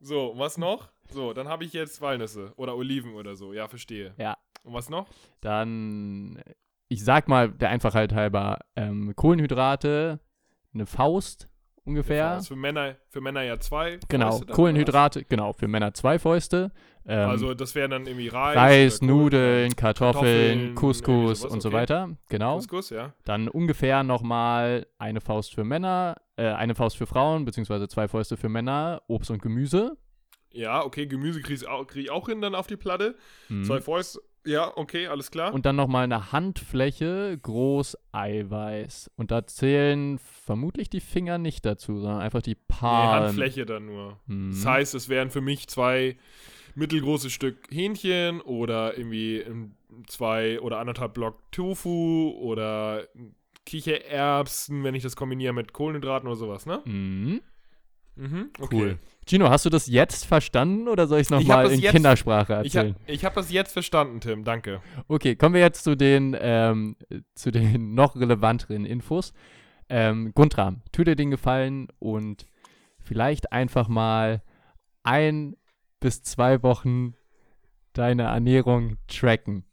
So, 0.00 0.32
was 0.36 0.58
noch? 0.58 0.90
So, 1.10 1.32
dann 1.32 1.46
habe 1.46 1.64
ich 1.64 1.72
jetzt 1.72 2.00
Walnüsse 2.00 2.52
oder 2.56 2.76
Oliven 2.76 3.14
oder 3.14 3.36
so. 3.36 3.52
Ja, 3.52 3.68
verstehe. 3.68 4.14
Ja. 4.18 4.36
Und 4.64 4.74
was 4.74 4.90
noch? 4.90 5.06
Dann, 5.40 6.42
ich 6.88 7.04
sag 7.04 7.28
mal 7.28 7.50
der 7.50 7.70
Einfachheit 7.70 8.12
halber, 8.12 8.58
ähm, 8.74 9.14
Kohlenhydrate, 9.14 10.18
eine 10.74 10.86
Faust 10.86 11.48
ungefähr. 11.86 12.34
Faust. 12.34 12.48
Für 12.48 12.56
Männer, 12.56 12.96
für 13.08 13.20
Männer 13.20 13.42
ja 13.42 13.58
zwei. 13.58 13.98
Genau, 14.08 14.32
Fäuste 14.32 14.52
Kohlenhydrate, 14.52 15.24
genau, 15.24 15.52
für 15.52 15.68
Männer 15.68 15.94
zwei 15.94 16.18
Fäuste. 16.18 16.72
Ähm, 17.08 17.30
Also 17.30 17.54
das 17.54 17.74
wären 17.74 17.92
dann 17.92 18.06
irgendwie 18.06 18.28
Reis. 18.28 18.56
Reis, 18.56 18.98
Kohl- 18.98 19.08
Nudeln, 19.08 19.76
Kartoffeln, 19.76 20.74
Kartoffeln, 20.74 20.74
Couscous 20.74 21.44
und 21.44 21.60
so 21.62 21.68
okay. 21.68 21.76
weiter. 21.78 22.10
Genau. 22.28 22.56
Couscous, 22.56 22.90
ja. 22.90 23.12
Dann 23.24 23.48
ungefähr 23.48 24.02
nochmal 24.02 24.86
eine 24.98 25.20
Faust 25.20 25.54
für 25.54 25.64
Männer, 25.64 26.16
äh, 26.36 26.46
eine 26.48 26.74
Faust 26.74 26.96
für 26.96 27.06
Frauen, 27.06 27.44
beziehungsweise 27.44 27.86
zwei 27.88 28.08
Fäuste 28.08 28.36
für 28.36 28.48
Männer, 28.48 29.02
Obst 29.06 29.30
und 29.30 29.40
Gemüse. 29.40 29.96
Ja, 30.50 30.82
okay, 30.84 31.06
Gemüse 31.06 31.40
kriege 31.42 31.54
ich, 31.54 31.68
auch- 31.68 31.86
krieg 31.86 32.04
ich 32.04 32.10
auch 32.10 32.28
hin 32.28 32.40
dann 32.40 32.54
auf 32.54 32.66
die 32.66 32.76
Platte. 32.76 33.14
Mhm. 33.48 33.64
Zwei 33.64 33.80
Fäuste. 33.80 34.20
Ja, 34.46 34.72
okay, 34.76 35.08
alles 35.08 35.30
klar. 35.30 35.52
Und 35.52 35.66
dann 35.66 35.76
nochmal 35.76 36.04
eine 36.04 36.32
Handfläche 36.32 37.36
groß 37.42 37.98
Eiweiß. 38.12 39.10
Und 39.16 39.30
da 39.30 39.46
zählen 39.46 40.18
vermutlich 40.18 40.88
die 40.88 41.00
Finger 41.00 41.38
nicht 41.38 41.66
dazu, 41.66 41.98
sondern 41.98 42.20
einfach 42.20 42.42
die 42.42 42.50
nee, 42.50 42.64
Palmen. 42.68 43.26
Handfläche 43.26 43.66
dann 43.66 43.86
nur. 43.86 44.18
Mhm. 44.26 44.52
Das 44.52 44.64
heißt, 44.64 44.94
es 44.94 45.08
wären 45.08 45.30
für 45.30 45.40
mich 45.40 45.66
zwei 45.68 46.16
mittelgroße 46.76 47.30
Stück 47.30 47.56
Hähnchen 47.70 48.40
oder 48.40 48.96
irgendwie 48.96 49.44
zwei 50.06 50.60
oder 50.60 50.78
anderthalb 50.78 51.14
Block 51.14 51.50
Tofu 51.50 52.34
oder 52.38 53.08
Kichererbsen, 53.64 54.84
wenn 54.84 54.94
ich 54.94 55.02
das 55.02 55.16
kombiniere 55.16 55.52
mit 55.52 55.72
Kohlenhydraten 55.72 56.28
oder 56.28 56.36
sowas, 56.36 56.66
ne? 56.66 56.82
Mhm. 56.84 57.40
Mhm, 58.16 58.50
okay. 58.60 58.76
Cool. 58.76 58.98
Gino, 59.28 59.50
hast 59.50 59.64
du 59.66 59.70
das 59.70 59.88
jetzt 59.88 60.24
verstanden 60.24 60.88
oder 60.88 61.06
soll 61.08 61.18
ich 61.18 61.26
es 61.26 61.30
nochmal 61.30 61.70
in 61.72 61.80
jetzt- 61.80 61.92
Kindersprache 61.92 62.62
Ich 62.64 62.76
habe 62.76 62.88
erzählen? 62.88 62.96
ich 63.06 63.24
hab 63.24 63.34
das 63.34 63.50
jetzt 63.50 63.72
verstanden, 63.72 64.20
Tim, 64.20 64.44
danke. 64.44 64.80
Okay, 65.08 65.34
kommen 65.36 65.54
wir 65.54 65.60
jetzt 65.62 65.82
zu 65.84 65.96
den, 65.96 66.36
ähm, 66.38 66.96
zu 67.34 67.50
den 67.50 67.94
noch 67.94 68.14
relevanteren 68.16 68.84
Infos. 68.86 69.32
Ähm, 69.88 70.32
Guntram, 70.34 70.82
tu 70.92 71.04
dir 71.04 71.16
den 71.16 71.30
Gefallen 71.30 71.88
und 71.98 72.46
vielleicht 73.00 73.52
einfach 73.52 73.88
mal 73.88 74.42
ein 75.02 75.56
bis 76.00 76.22
zwei 76.22 76.62
Wochen 76.62 77.14
deine 77.92 78.24
Ernährung 78.24 78.96
tracken. 79.08 79.64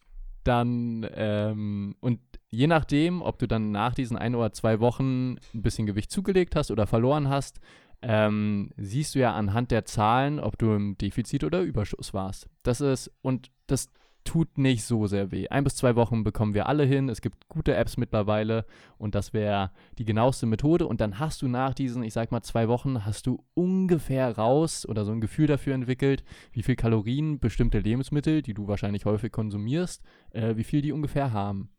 Dann, 0.44 1.08
ähm, 1.16 1.96
und 2.02 2.20
je 2.50 2.68
nachdem, 2.68 3.22
ob 3.22 3.40
du 3.40 3.48
dann 3.48 3.72
nach 3.72 3.94
diesen 3.96 4.18
ein 4.18 4.36
oder 4.36 4.52
zwei 4.52 4.80
Wochen 4.80 5.38
ein 5.54 5.62
bisschen 5.62 5.86
Gewicht 5.88 6.12
zugelegt 6.12 6.56
hast 6.56 6.70
oder 6.70 6.86
verloren 6.86 7.30
hast, 7.30 7.60
ähm, 8.04 8.72
siehst 8.76 9.16
du 9.16 9.20
ja 9.20 9.34
anhand 9.34 9.72
der 9.72 9.86
Zahlen, 9.86 10.40
ob 10.40 10.58
du 10.58 10.74
im 10.74 10.98
Defizit 10.98 11.44
oder 11.44 11.62
Überschuss 11.62 12.14
warst. 12.14 12.50
Das 12.62 12.82
ist, 12.82 13.10
und 13.22 13.50
das 13.68 13.90
tut 14.26 14.58
nicht 14.58 14.84
so 14.84 15.08
sehr 15.08 15.32
weh. 15.32 15.48
Ein 15.48 15.64
bis 15.64 15.76
zwei 15.76 15.96
Wochen 15.96 16.24
bekommen 16.24 16.54
wir 16.54 16.68
alle 16.68 16.84
hin. 16.84 17.10
Es 17.10 17.22
gibt 17.22 17.48
gute 17.48 17.76
Apps 17.76 17.98
mittlerweile 17.98 18.66
und 18.98 19.16
das 19.16 19.34
wäre 19.34 19.72
die 19.98 20.06
genaueste 20.06 20.46
Methode. 20.46 20.86
Und 20.86 21.02
dann 21.02 21.20
hast 21.20 21.42
du 21.42 21.48
nach 21.48 21.74
diesen, 21.74 22.04
ich 22.04 22.14
sag 22.14 22.32
mal, 22.32 22.42
zwei 22.42 22.68
Wochen, 22.68 23.06
hast 23.06 23.26
du 23.26 23.44
ungefähr 23.54 24.38
raus 24.38 24.86
oder 24.86 25.06
so 25.06 25.12
ein 25.12 25.22
Gefühl 25.22 25.48
dafür 25.48 25.74
entwickelt, 25.74 26.24
wie 26.52 26.64
viel 26.64 26.76
Kalorien 26.76 27.40
bestimmte 27.40 27.80
Lebensmittel, 27.80 28.42
die 28.42 28.54
du 28.54 28.68
wahrscheinlich 28.68 29.06
häufig 29.06 29.32
konsumierst, 29.32 30.04
äh, 30.32 30.56
wie 30.56 30.64
viel 30.64 30.82
die 30.82 30.92
ungefähr 30.92 31.32
haben. 31.32 31.70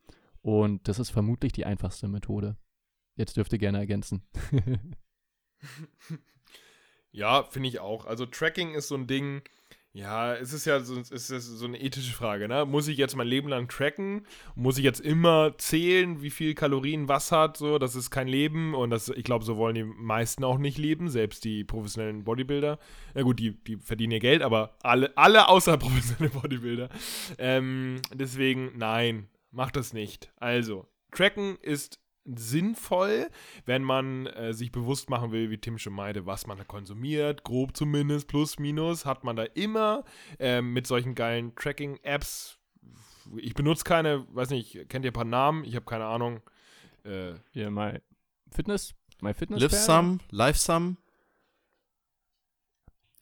Und 0.40 0.88
das 0.88 0.98
ist 0.98 1.10
vermutlich 1.10 1.52
die 1.52 1.66
einfachste 1.66 2.08
Methode. 2.08 2.56
Jetzt 3.16 3.36
dürft 3.36 3.52
ihr 3.52 3.58
gerne 3.58 3.78
ergänzen. 3.78 4.22
Ja, 7.14 7.44
finde 7.44 7.68
ich 7.68 7.78
auch. 7.78 8.06
Also 8.06 8.26
Tracking 8.26 8.74
ist 8.74 8.88
so 8.88 8.96
ein 8.96 9.06
Ding, 9.06 9.42
ja, 9.92 10.34
es 10.34 10.52
ist 10.52 10.64
ja 10.64 10.80
so, 10.80 10.98
es 10.98 11.30
ist 11.30 11.46
so 11.46 11.66
eine 11.66 11.80
ethische 11.80 12.12
Frage, 12.12 12.48
ne? 12.48 12.66
Muss 12.66 12.88
ich 12.88 12.98
jetzt 12.98 13.14
mein 13.14 13.28
Leben 13.28 13.48
lang 13.48 13.68
tracken? 13.68 14.26
Muss 14.56 14.76
ich 14.76 14.82
jetzt 14.82 14.98
immer 14.98 15.56
zählen, 15.56 16.20
wie 16.20 16.30
viel 16.30 16.56
Kalorien 16.56 17.06
was 17.06 17.30
hat? 17.30 17.56
So, 17.56 17.78
das 17.78 17.94
ist 17.94 18.10
kein 18.10 18.26
Leben 18.26 18.74
und 18.74 18.90
das, 18.90 19.08
ich 19.08 19.22
glaube, 19.22 19.44
so 19.44 19.56
wollen 19.56 19.76
die 19.76 19.84
meisten 19.84 20.42
auch 20.42 20.58
nicht 20.58 20.76
leben, 20.76 21.08
selbst 21.08 21.44
die 21.44 21.62
professionellen 21.62 22.24
Bodybuilder. 22.24 22.80
Na 23.14 23.22
gut, 23.22 23.38
die, 23.38 23.52
die 23.52 23.76
verdienen 23.76 24.14
ihr 24.14 24.18
Geld, 24.18 24.42
aber 24.42 24.76
alle, 24.82 25.16
alle 25.16 25.46
außer 25.46 25.76
professionelle 25.78 26.30
Bodybuilder. 26.30 26.88
Ähm, 27.38 28.02
deswegen, 28.12 28.72
nein, 28.76 29.28
macht 29.52 29.76
das 29.76 29.92
nicht. 29.92 30.32
Also, 30.34 30.88
tracken 31.12 31.56
ist 31.62 32.00
sinnvoll, 32.24 33.30
wenn 33.66 33.82
man 33.82 34.26
äh, 34.26 34.52
sich 34.54 34.72
bewusst 34.72 35.10
machen 35.10 35.32
will, 35.32 35.50
wie 35.50 35.58
Tim 35.58 35.78
schon 35.78 35.92
meinte, 35.92 36.26
was 36.26 36.46
man 36.46 36.58
da 36.58 36.64
konsumiert, 36.64 37.44
grob 37.44 37.76
zumindest, 37.76 38.28
plus, 38.28 38.58
minus, 38.58 39.04
hat 39.04 39.24
man 39.24 39.36
da 39.36 39.44
immer 39.44 40.04
ähm, 40.38 40.72
mit 40.72 40.86
solchen 40.86 41.14
geilen 41.14 41.54
Tracking-Apps. 41.54 42.58
Ich 43.36 43.54
benutze 43.54 43.84
keine, 43.84 44.26
weiß 44.34 44.50
nicht, 44.50 44.88
kennt 44.88 45.04
ihr 45.04 45.10
ein 45.10 45.14
paar 45.14 45.24
Namen? 45.24 45.64
Ich 45.64 45.76
habe 45.76 45.86
keine 45.86 46.06
Ahnung. 46.06 46.40
Äh, 47.04 47.34
Hier, 47.52 47.70
my 47.70 48.00
Fitness, 48.50 48.94
my 49.20 49.34
Fitness. 49.34 49.60
Live 49.60 49.72
some, 49.72 50.18
live 50.30 50.56
some. 50.56 50.96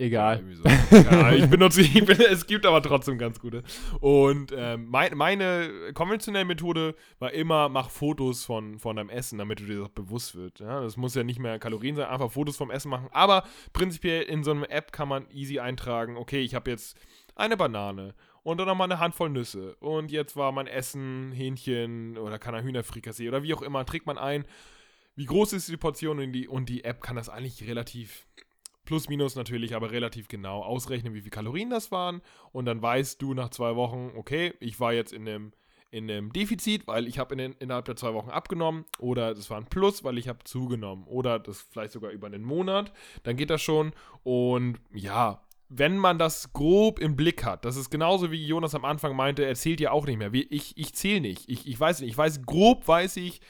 Egal. 0.02 0.42
so. 0.52 0.64
ja, 0.96 1.32
ich 1.32 1.48
benutze, 1.48 1.80
ich 1.80 2.04
bin, 2.04 2.20
es 2.20 2.46
gibt 2.46 2.66
aber 2.66 2.82
trotzdem 2.82 3.18
ganz 3.18 3.38
gute. 3.38 3.62
Und 4.00 4.52
ähm, 4.54 4.88
mein, 4.88 5.16
meine 5.16 5.92
konventionelle 5.94 6.44
Methode 6.44 6.96
war 7.20 7.32
immer, 7.32 7.68
mach 7.68 7.88
Fotos 7.88 8.44
von, 8.44 8.80
von 8.80 8.96
deinem 8.96 9.10
Essen, 9.10 9.38
damit 9.38 9.60
du 9.60 9.64
dir 9.64 9.78
das 9.78 9.90
bewusst 9.90 10.34
wird. 10.34 10.58
Ja, 10.58 10.80
das 10.80 10.96
muss 10.96 11.14
ja 11.14 11.22
nicht 11.22 11.38
mehr 11.38 11.60
Kalorien 11.60 11.94
sein, 11.94 12.06
einfach 12.06 12.32
Fotos 12.32 12.56
vom 12.56 12.72
Essen 12.72 12.88
machen. 12.90 13.10
Aber 13.12 13.44
prinzipiell 13.72 14.22
in 14.22 14.42
so 14.42 14.50
einer 14.50 14.68
App 14.70 14.90
kann 14.90 15.06
man 15.06 15.30
easy 15.30 15.60
eintragen, 15.60 16.16
okay, 16.16 16.40
ich 16.40 16.56
habe 16.56 16.68
jetzt 16.68 16.98
eine 17.36 17.56
Banane 17.56 18.14
und 18.42 18.58
dann 18.58 18.66
nochmal 18.66 18.90
eine 18.90 18.98
Handvoll 18.98 19.30
Nüsse. 19.30 19.76
Und 19.76 20.10
jetzt 20.10 20.34
war 20.34 20.50
mein 20.50 20.66
Essen 20.66 21.30
Hähnchen 21.30 22.18
oder 22.18 22.40
kann 22.40 22.54
er 22.54 22.64
Hühnerfrikassee 22.64 23.28
oder 23.28 23.44
wie 23.44 23.54
auch 23.54 23.62
immer, 23.62 23.84
trägt 23.86 24.06
man 24.06 24.18
ein. 24.18 24.46
Wie 25.14 25.26
groß 25.26 25.52
ist 25.52 25.68
die 25.68 25.76
Portion 25.76 26.18
und 26.18 26.32
die, 26.32 26.48
und 26.48 26.68
die 26.68 26.82
App 26.82 27.02
kann 27.02 27.14
das 27.14 27.28
eigentlich 27.28 27.68
relativ 27.68 28.26
plus 28.92 29.08
minus 29.08 29.36
natürlich, 29.36 29.74
aber 29.74 29.90
relativ 29.90 30.28
genau 30.28 30.60
ausrechnen, 30.60 31.14
wie 31.14 31.22
viel 31.22 31.30
Kalorien 31.30 31.70
das 31.70 31.90
waren. 31.90 32.20
Und 32.52 32.66
dann 32.66 32.82
weißt 32.82 33.22
du 33.22 33.32
nach 33.32 33.48
zwei 33.48 33.74
Wochen, 33.74 34.12
okay, 34.16 34.52
ich 34.60 34.80
war 34.80 34.92
jetzt 34.92 35.14
in 35.14 35.26
einem, 35.26 35.52
in 35.90 36.10
einem 36.10 36.30
Defizit, 36.30 36.86
weil 36.86 37.08
ich 37.08 37.18
habe 37.18 37.34
in 37.34 37.54
innerhalb 37.54 37.86
der 37.86 37.96
zwei 37.96 38.12
Wochen 38.12 38.28
abgenommen. 38.28 38.84
Oder 38.98 39.32
das 39.32 39.48
war 39.48 39.56
ein 39.56 39.64
Plus, 39.64 40.04
weil 40.04 40.18
ich 40.18 40.28
habe 40.28 40.44
zugenommen. 40.44 41.06
Oder 41.06 41.38
das 41.38 41.62
vielleicht 41.62 41.92
sogar 41.92 42.10
über 42.10 42.26
einen 42.26 42.42
Monat. 42.42 42.92
Dann 43.22 43.38
geht 43.38 43.48
das 43.48 43.62
schon. 43.62 43.92
Und 44.24 44.78
ja, 44.92 45.40
wenn 45.70 45.96
man 45.96 46.18
das 46.18 46.52
grob 46.52 46.98
im 46.98 47.16
Blick 47.16 47.46
hat, 47.46 47.64
das 47.64 47.76
ist 47.76 47.88
genauso 47.88 48.30
wie 48.30 48.46
Jonas 48.46 48.74
am 48.74 48.84
Anfang 48.84 49.16
meinte, 49.16 49.46
er 49.46 49.54
zählt 49.54 49.80
ja 49.80 49.90
auch 49.90 50.04
nicht 50.04 50.18
mehr. 50.18 50.34
Ich, 50.34 50.76
ich 50.76 50.94
zähle 50.94 51.22
nicht. 51.22 51.48
Ich, 51.48 51.66
ich 51.66 51.80
weiß 51.80 52.00
nicht. 52.00 52.10
Ich 52.10 52.18
weiß, 52.18 52.44
grob 52.44 52.86
weiß 52.86 53.16
ich, 53.16 53.40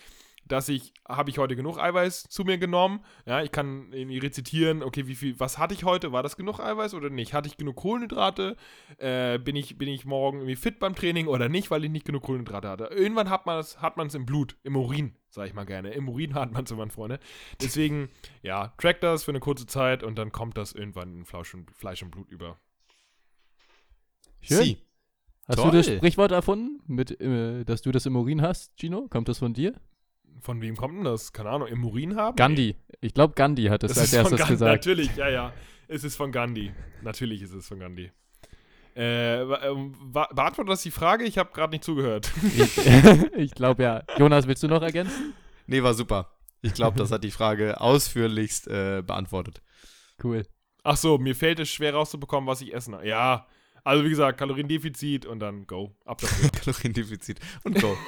dass 0.45 0.68
ich, 0.68 0.93
habe 1.09 1.30
ich 1.30 1.38
heute 1.38 1.57
genug 1.57 1.78
Eiweiß 1.78 2.24
zu 2.24 2.45
mir 2.45 2.59
genommen? 2.59 3.05
Ja, 3.26 3.43
ich 3.43 3.53
kann 3.53 3.93
irgendwie 3.93 4.18
rezitieren, 4.18 4.82
okay, 4.82 5.07
wie 5.07 5.14
viel, 5.14 5.38
was 5.38 5.59
hatte 5.59 5.74
ich 5.74 5.84
heute? 5.84 6.12
War 6.12 6.22
das 6.22 6.36
genug 6.36 6.61
Eiweiß 6.61 6.95
oder 6.95 7.11
nicht? 7.11 7.34
Hatte 7.34 7.49
ich 7.49 7.57
genug 7.57 7.76
Kohlenhydrate? 7.76 8.57
Äh, 8.99 9.38
bin, 9.38 9.57
ich, 9.57 9.78
bin 9.78 9.88
ich 9.88 10.05
morgen 10.05 10.38
irgendwie 10.38 10.57
fit 10.57 10.78
beim 10.78 10.95
Training 10.95 11.26
oder 11.26 11.49
nicht, 11.49 11.70
weil 11.70 11.84
ich 11.84 11.90
nicht 11.90 12.05
genug 12.05 12.24
Kohlenhydrate 12.24 12.68
hatte? 12.68 12.84
Irgendwann 12.84 13.30
hat 13.30 13.47
man 13.47 13.59
es 13.59 13.80
hat 13.80 13.97
man's 13.97 14.14
im 14.14 14.26
Blut, 14.26 14.57
im 14.62 14.76
Urin, 14.76 15.14
sage 15.30 15.49
ich 15.49 15.55
mal 15.55 15.64
gerne. 15.64 15.90
Im 15.90 16.09
Urin 16.09 16.34
hat 16.34 16.53
man 16.53 16.64
es 16.64 16.70
irgendwann, 16.70 16.90
Freunde. 16.90 17.18
Deswegen, 17.61 18.11
ja, 18.43 18.74
track 18.78 19.01
das 19.01 19.24
für 19.24 19.30
eine 19.30 19.40
kurze 19.40 19.66
Zeit 19.66 20.03
und 20.03 20.16
dann 20.16 20.32
kommt 20.32 20.57
das 20.57 20.72
irgendwann 20.72 21.14
in 21.14 21.24
Fleisch 21.24 21.55
und, 21.55 21.70
Fleisch 21.70 22.03
und 22.03 22.11
Blut 22.11 22.28
über. 22.28 22.59
Schön. 24.40 24.62
Sie. 24.62 24.78
Hast 25.47 25.57
Toll. 25.57 25.70
du 25.70 25.76
das 25.78 25.86
Sprichwort 25.86 26.30
erfunden, 26.30 26.80
mit, 26.86 27.20
äh, 27.20 27.64
dass 27.64 27.82
du 27.82 27.90
das 27.90 28.07
im 28.07 28.16
Urin 28.16 28.43
hast, 28.43 28.76
Gino? 28.76 29.09
Kommt 29.09 29.28
das 29.28 29.38
von 29.38 29.55
dir? 29.55 29.74
Von 30.43 30.61
wem 30.61 30.76
kommt 30.76 30.97
denn 30.97 31.05
das? 31.05 31.32
Keine 31.32 31.51
Ahnung, 31.51 31.68
im 31.68 31.84
Urin 31.84 32.16
haben? 32.16 32.34
Gandhi. 32.34 32.74
Ich 33.01 33.14
glaube, 33.14 33.34
Gandhi 33.34 33.66
hat 33.66 33.84
Das 33.84 33.97
als 33.97 34.12
erstes 34.12 34.38
Gandhi, 34.38 34.55
gesagt. 34.55 34.72
natürlich, 34.72 35.14
ja, 35.16 35.28
ja. 35.28 35.53
Es 35.86 36.03
ist 36.03 36.16
von 36.16 36.32
Gandhi. 36.32 36.72
Natürlich 37.03 37.43
ist 37.43 37.53
es 37.53 37.68
von 37.68 37.78
Gandhi. 37.78 38.11
Äh, 38.97 39.43
ähm, 39.43 39.95
beantwortet 40.12 40.68
das 40.68 40.82
die 40.82 40.90
Frage? 40.90 41.24
Ich 41.24 41.38
habe 41.38 41.51
gerade 41.53 41.70
nicht 41.70 41.84
zugehört. 41.84 42.30
Ich, 42.57 42.76
ich 43.36 43.53
glaube 43.53 43.84
ja. 43.84 44.03
Jonas, 44.18 44.47
willst 44.49 44.64
du 44.64 44.68
noch 44.68 44.82
ergänzen? 44.82 45.32
Nee, 45.66 45.82
war 45.82 45.95
super. 45.95 46.32
Ich 46.61 46.74
glaube, 46.74 46.99
das 46.99 47.12
hat 47.12 47.22
die 47.22 47.30
Frage 47.30 47.80
ausführlichst 47.80 48.66
äh, 48.66 49.03
beantwortet. 49.07 49.62
Cool. 50.22 50.45
Ach 50.82 50.97
so, 50.97 51.18
mir 51.18 51.36
fällt 51.36 51.61
es 51.61 51.70
schwer 51.70 51.95
rauszubekommen, 51.95 52.49
was 52.49 52.61
ich 52.61 52.74
essen. 52.74 52.97
Ja, 53.05 53.47
also 53.84 54.05
wie 54.05 54.11
gesagt, 54.11 54.38
Kaloriendefizit 54.38 55.24
und 55.24 55.38
dann 55.38 55.66
go. 55.66 55.97
Ab 56.05 56.20
dafür. 56.20 56.51
Kaloriendefizit. 56.64 57.38
Und 57.62 57.80
go. 57.80 57.97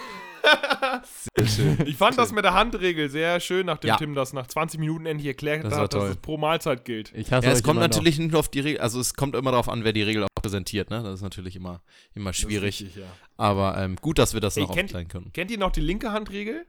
Sehr 1.37 1.47
schön. 1.47 1.87
Ich 1.87 1.97
fand 1.97 2.19
das 2.19 2.33
mit 2.33 2.45
der 2.45 2.55
Handregel 2.55 3.09
sehr 3.09 3.41
schön, 3.41 3.67
nachdem 3.67 3.89
Ja. 3.89 3.97
Tim 3.97 4.15
das 4.15 4.33
nach 4.33 4.47
20 4.47 4.79
Minuten 4.81 5.07
endlich 5.07 5.27
erklärt 5.27 5.65
Das 5.65 5.75
hat, 5.75 5.95
dass 5.95 6.11
es 6.11 6.17
pro 6.17 6.37
Mahlzeit 6.37 6.85
gilt. 6.85 7.13
Ich 7.15 7.33
hasse 7.33 7.47
Ja, 7.47 7.53
es 7.53 7.63
kommt 7.63 7.81
natürlich 7.81 8.19
nicht 8.19 8.31
nur 8.31 8.41
auf 8.41 8.49
die 8.49 8.61
Regel, 8.61 8.81
also 8.81 9.01
es 9.01 9.15
kommt 9.15 9.35
immer 9.35 9.51
darauf 9.51 9.69
an, 9.69 9.85
wer 9.85 9.93
die 9.93 10.03
Regel 10.03 10.25
auch 10.25 10.29
präsentiert, 10.41 10.91
ne? 10.91 11.03
Das 11.03 11.15
ist 11.15 11.23
natürlich 11.23 11.57
immer, 11.57 11.81
immer 12.15 12.33
schwierig. 12.33 12.81
richtig, 12.83 12.97
ja. 12.97 13.07
Aber 13.37 13.79
ähm, 13.79 13.97
gut, 13.97 14.19
dass 14.19 14.35
wir 14.35 14.41
das 14.41 14.57
Ey, 14.57 14.65
noch 14.65 14.75
kennt- 14.75 14.91
aufklären 14.91 15.09
können. 15.09 15.33
Kennt 15.33 15.51
ihr 15.51 15.59
noch 15.59 15.73
die 15.73 15.81
linke 15.81 16.13
Handregel 16.13 16.67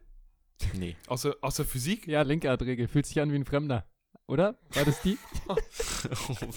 Nee. 0.74 0.96
aus 1.08 1.24
der, 1.24 1.36
aus 1.42 1.56
der 1.58 1.66
Physik? 1.66 2.08
Ja, 2.08 2.22
linke 2.22 2.50
Handregel. 2.50 2.88
Fühlt 2.88 3.06
sich 3.06 3.20
an 3.20 3.32
wie 3.32 3.36
ein 3.36 3.46
Fremder. 3.46 3.86
Oder? 4.28 4.56
War 4.74 4.86
das 4.86 5.02
die? 5.02 5.18
oh, 5.48 5.56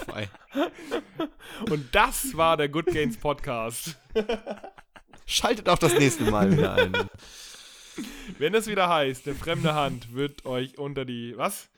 wei. 0.07 0.29
Und 1.69 1.95
das 1.95 2.37
war 2.37 2.57
der 2.57 2.69
Good 2.69 2.87
Gains 2.87 3.17
Podcast. 3.19 3.99
Schaltet 5.29 5.69
auch 5.69 5.79
das 5.79 5.93
nächste 5.99 6.25
Mal 6.25 6.51
wieder 6.51 6.73
ein. 6.73 6.93
Wenn 8.39 8.55
es 8.55 8.67
wieder 8.67 8.89
heißt, 8.89 9.27
eine 9.27 9.37
fremde 9.37 9.75
Hand 9.75 10.15
wird 10.15 10.47
euch 10.47 10.79
unter 10.79 11.05
die. 11.05 11.35
Was? 11.37 11.69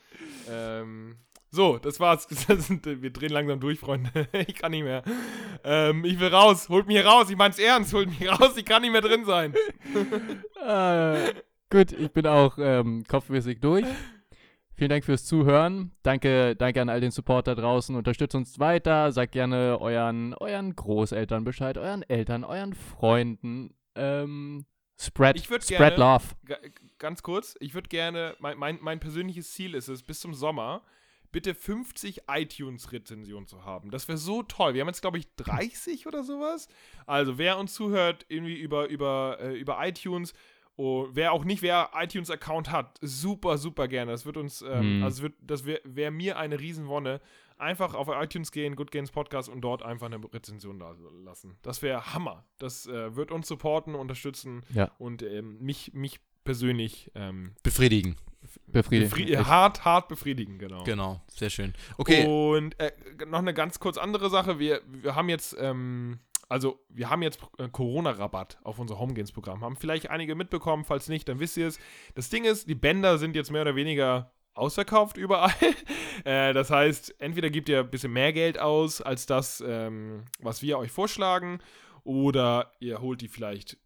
Ähm. 0.49 1.17
So, 1.51 1.77
das 1.79 1.99
war's. 1.99 2.29
Das 2.47 2.69
sind, 2.69 2.87
wir 2.87 3.11
drehen 3.11 3.33
langsam 3.33 3.59
durch, 3.59 3.81
Freunde. 3.81 4.29
Ich 4.47 4.55
kann 4.55 4.71
nicht 4.71 4.85
mehr. 4.85 5.03
Ähm, 5.65 6.05
ich 6.05 6.21
will 6.21 6.29
raus. 6.29 6.69
Holt 6.69 6.87
mich 6.87 6.97
hier 6.97 7.07
raus. 7.07 7.29
Ich 7.29 7.37
mein's 7.37 7.59
ernst. 7.59 7.93
Holt 7.93 8.09
mich 8.09 8.31
raus. 8.41 8.53
Ich 8.57 8.65
kann 8.65 8.83
nicht 8.83 8.93
mehr 8.93 9.01
drin 9.01 9.25
sein. 9.25 9.53
äh, 10.65 11.35
gut, 11.71 11.91
ich 11.91 12.13
bin 12.13 12.29
auch 12.29 12.57
ähm, 12.57 13.03
kopfmäßig 13.09 13.59
durch. 13.61 13.85
Vielen 14.81 14.89
Dank 14.89 15.05
fürs 15.05 15.27
Zuhören. 15.27 15.93
Danke, 16.03 16.57
danke 16.57 16.81
an 16.81 16.89
all 16.89 17.03
den 17.03 17.11
Support 17.11 17.47
da 17.49 17.55
draußen. 17.55 17.95
Unterstützt 17.95 18.35
uns 18.35 18.59
weiter. 18.59 19.13
Sagt 19.13 19.33
gerne 19.33 19.77
euren, 19.79 20.33
euren 20.33 20.75
Großeltern 20.75 21.45
Bescheid, 21.45 21.77
euren 21.77 22.01
Eltern, 22.03 22.45
euren 22.45 22.73
Freunden. 22.73 23.75
Ähm, 23.95 24.65
spread, 24.99 25.39
spread 25.39 25.67
gerne- 25.69 25.97
love. 25.97 26.25
Ga- 26.47 26.57
Ganz 26.97 27.23
kurz. 27.23 27.57
Ich 27.61 27.75
würde 27.75 27.91
gerne. 27.91 28.35
Mein, 28.39 28.57
mein, 28.57 28.79
mein 28.81 29.01
persönliches 29.01 29.53
Ziel 29.53 29.75
ist 29.75 29.89
es, 29.89 30.03
bis 30.03 30.19
zum 30.21 30.33
Sommer 30.33 30.81
bitte 31.31 31.55
50 31.55 32.23
iTunes-Rezensionen 32.31 33.47
zu 33.47 33.67
haben. 33.67 33.91
Das 33.91 34.09
wäre 34.09 34.17
so 34.17 34.43
toll. 34.43 34.73
Wir 34.73 34.81
haben 34.81 34.89
jetzt, 34.89 35.03
glaube 35.03 35.19
ich, 35.19 35.27
30 35.37 36.07
oder 36.07 36.25
sowas. 36.25 36.69
Also, 37.07 37.37
wer 37.37 37.59
uns 37.59 37.75
zuhört, 37.75 38.25
irgendwie 38.31 38.59
über, 38.59 38.89
über, 38.89 39.37
äh, 39.43 39.59
über 39.61 39.77
iTunes, 39.87 40.33
oh, 40.77 41.09
wer 41.13 41.33
auch 41.33 41.45
nicht, 41.45 41.63
wer 41.63 41.91
iTunes-Account 41.95 42.71
hat, 42.71 42.99
super, 43.03 43.59
super 43.59 43.87
gerne. 43.89 44.13
Das 44.13 44.25
wird 44.27 44.37
uns, 44.37 44.63
ähm, 44.63 44.81
Hm. 44.99 45.03
also 45.05 45.23
wird, 45.23 45.35
das 45.41 45.65
wäre 45.67 45.81
wär 45.85 46.11
mir 46.11 46.39
eine 46.39 46.59
Riesenwonne. 46.59 47.21
Einfach 47.59 47.93
auf 47.93 48.09
iTunes 48.09 48.53
gehen, 48.53 48.75
Good 48.75 48.91
Games 48.91 49.11
Podcast 49.11 49.51
und 49.51 49.61
dort 49.61 49.83
einfach 49.83 50.07
eine 50.07 50.19
Rezension 50.33 50.79
da 50.79 50.95
lassen. 51.25 51.59
Das 51.61 51.83
wäre 51.83 52.15
Hammer. 52.15 52.45
Das 52.57 52.87
äh, 52.87 53.15
wird 53.15 53.31
uns 53.31 53.47
supporten, 53.49 53.95
unterstützen 53.95 54.63
Ja. 54.73 54.91
und 54.99 55.23
ähm, 55.23 55.59
mich, 55.61 55.93
mich 55.93 56.21
persönlich 56.45 57.11
ähm, 57.15 57.53
Befriedigen. 57.63 58.17
Befriedigt. 58.67 59.11
befri 59.15 59.35
hart, 59.45 59.85
hart 59.85 60.09
befriedigen, 60.09 60.59
genau. 60.59 60.83
Genau, 60.85 61.21
sehr 61.29 61.51
schön. 61.51 61.75
Okay, 61.99 62.25
Und 62.25 62.81
äh, 62.81 62.93
noch 63.27 63.41
eine 63.41 63.53
ganz 63.53 63.79
kurz 63.79 63.99
andere 63.99 64.31
Sache. 64.31 64.59
Wir, 64.59 64.81
wir 64.87 65.15
haben 65.15 65.29
jetzt, 65.29 65.55
ähm, 65.61 66.19
also 66.51 66.81
wir 66.89 67.09
haben 67.09 67.23
jetzt 67.23 67.41
äh, 67.59 67.69
Corona-Rabatt 67.69 68.59
auf 68.65 68.79
unser 68.81 68.99
Homegames-Programm. 68.99 69.63
Haben 69.63 69.77
vielleicht 69.77 70.11
einige 70.11 70.35
mitbekommen, 70.35 70.85
falls 70.85 71.09
nicht, 71.09 71.29
dann 71.29 71.39
wisst 71.39 71.57
ihr 71.57 71.69
es. 71.69 71.79
Das 72.15 72.29
Ding 72.29 72.45
ist, 72.45 72.69
die 72.69 72.75
Bänder 72.75 73.19
sind 73.19 73.37
jetzt 73.37 73.53
mehr 73.53 73.63
oder 73.63 73.77
weniger 73.77 74.33
ausverkauft 74.55 75.17
überall. 75.17 75.55
äh, 76.25 76.53
das 76.53 76.71
heißt, 76.71 77.21
entweder 77.21 77.51
gebt 77.51 77.69
ihr 77.69 77.81
ein 77.81 77.91
bisschen 77.91 78.13
mehr 78.13 78.33
Geld 78.33 78.59
aus 78.59 79.01
als 79.01 79.27
das, 79.27 79.63
ähm, 79.65 80.25
was 80.41 80.61
wir 80.61 80.77
euch 80.79 80.91
vorschlagen, 80.91 81.61
oder 82.03 82.73
ihr 82.81 83.01
holt 83.01 83.21
die 83.21 83.29
vielleicht 83.29 83.79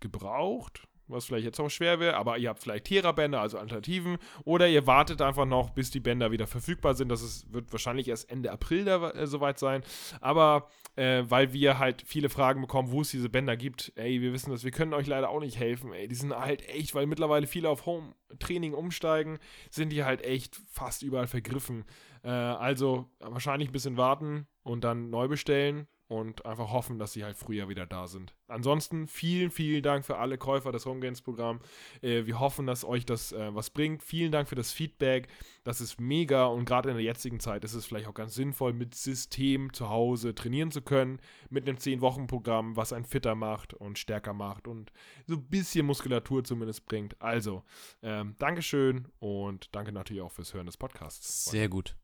gebraucht, 0.00 0.87
was 1.08 1.24
vielleicht 1.24 1.44
jetzt 1.44 1.60
auch 1.60 1.68
schwer 1.68 2.00
wäre, 2.00 2.16
aber 2.16 2.38
ihr 2.38 2.48
habt 2.48 2.62
vielleicht 2.62 2.84
Tera-Bänder, 2.84 3.40
also 3.40 3.58
Alternativen, 3.58 4.18
oder 4.44 4.68
ihr 4.68 4.86
wartet 4.86 5.20
einfach 5.22 5.46
noch, 5.46 5.70
bis 5.70 5.90
die 5.90 6.00
Bänder 6.00 6.30
wieder 6.30 6.46
verfügbar 6.46 6.94
sind. 6.94 7.08
Das 7.08 7.22
ist, 7.22 7.52
wird 7.52 7.72
wahrscheinlich 7.72 8.08
erst 8.08 8.30
Ende 8.30 8.52
April 8.52 8.84
da, 8.84 9.10
äh, 9.10 9.26
soweit 9.26 9.58
sein. 9.58 9.82
Aber 10.20 10.68
äh, 10.96 11.24
weil 11.28 11.52
wir 11.52 11.78
halt 11.78 12.02
viele 12.06 12.28
Fragen 12.28 12.60
bekommen, 12.60 12.90
wo 12.90 13.00
es 13.00 13.10
diese 13.10 13.28
Bänder 13.28 13.56
gibt, 13.56 13.92
ey, 13.96 14.20
wir 14.20 14.32
wissen 14.32 14.50
das, 14.50 14.64
wir 14.64 14.70
können 14.70 14.94
euch 14.94 15.06
leider 15.06 15.30
auch 15.30 15.40
nicht 15.40 15.58
helfen, 15.58 15.92
ey. 15.92 16.08
Die 16.08 16.14
sind 16.14 16.34
halt 16.34 16.68
echt, 16.68 16.94
weil 16.94 17.06
mittlerweile 17.06 17.46
viele 17.46 17.68
auf 17.68 17.86
Home-Training 17.86 18.74
umsteigen, 18.74 19.38
sind 19.70 19.90
die 19.90 20.04
halt 20.04 20.22
echt 20.22 20.60
fast 20.70 21.02
überall 21.02 21.26
vergriffen. 21.26 21.84
Äh, 22.22 22.28
also 22.28 23.10
wahrscheinlich 23.20 23.70
ein 23.70 23.72
bisschen 23.72 23.96
warten 23.96 24.46
und 24.62 24.84
dann 24.84 25.10
neu 25.10 25.28
bestellen 25.28 25.86
und 26.08 26.46
einfach 26.46 26.72
hoffen, 26.72 26.98
dass 26.98 27.12
sie 27.12 27.22
halt 27.22 27.36
früher 27.36 27.68
wieder 27.68 27.86
da 27.86 28.06
sind. 28.06 28.34
Ansonsten 28.48 29.06
vielen, 29.06 29.50
vielen 29.50 29.82
Dank 29.82 30.06
für 30.06 30.16
alle 30.16 30.38
Käufer 30.38 30.72
des 30.72 30.86
Homegames-Programms. 30.86 31.62
Äh, 32.00 32.24
wir 32.24 32.40
hoffen, 32.40 32.66
dass 32.66 32.84
euch 32.84 33.04
das 33.04 33.32
äh, 33.32 33.54
was 33.54 33.68
bringt. 33.68 34.02
Vielen 34.02 34.32
Dank 34.32 34.48
für 34.48 34.54
das 34.54 34.72
Feedback. 34.72 35.28
Das 35.64 35.82
ist 35.82 36.00
mega 36.00 36.46
und 36.46 36.64
gerade 36.64 36.88
in 36.88 36.96
der 36.96 37.04
jetzigen 37.04 37.40
Zeit 37.40 37.62
ist 37.62 37.74
es 37.74 37.84
vielleicht 37.84 38.08
auch 38.08 38.14
ganz 38.14 38.34
sinnvoll, 38.34 38.72
mit 38.72 38.94
System 38.94 39.72
zu 39.74 39.90
Hause 39.90 40.34
trainieren 40.34 40.70
zu 40.70 40.80
können. 40.80 41.20
Mit 41.50 41.68
einem 41.68 41.76
10-Wochen-Programm, 41.76 42.74
was 42.74 42.94
einen 42.94 43.04
fitter 43.04 43.34
macht 43.34 43.74
und 43.74 43.98
stärker 43.98 44.32
macht 44.32 44.66
und 44.66 44.90
so 45.26 45.34
ein 45.34 45.44
bisschen 45.44 45.84
Muskulatur 45.84 46.42
zumindest 46.42 46.86
bringt. 46.86 47.20
Also, 47.20 47.64
ähm, 48.02 48.34
Dankeschön 48.38 49.08
und 49.18 49.74
danke 49.74 49.92
natürlich 49.92 50.22
auch 50.22 50.32
fürs 50.32 50.54
Hören 50.54 50.66
des 50.66 50.78
Podcasts. 50.78 51.44
sehr 51.44 51.68
gut. 51.68 51.96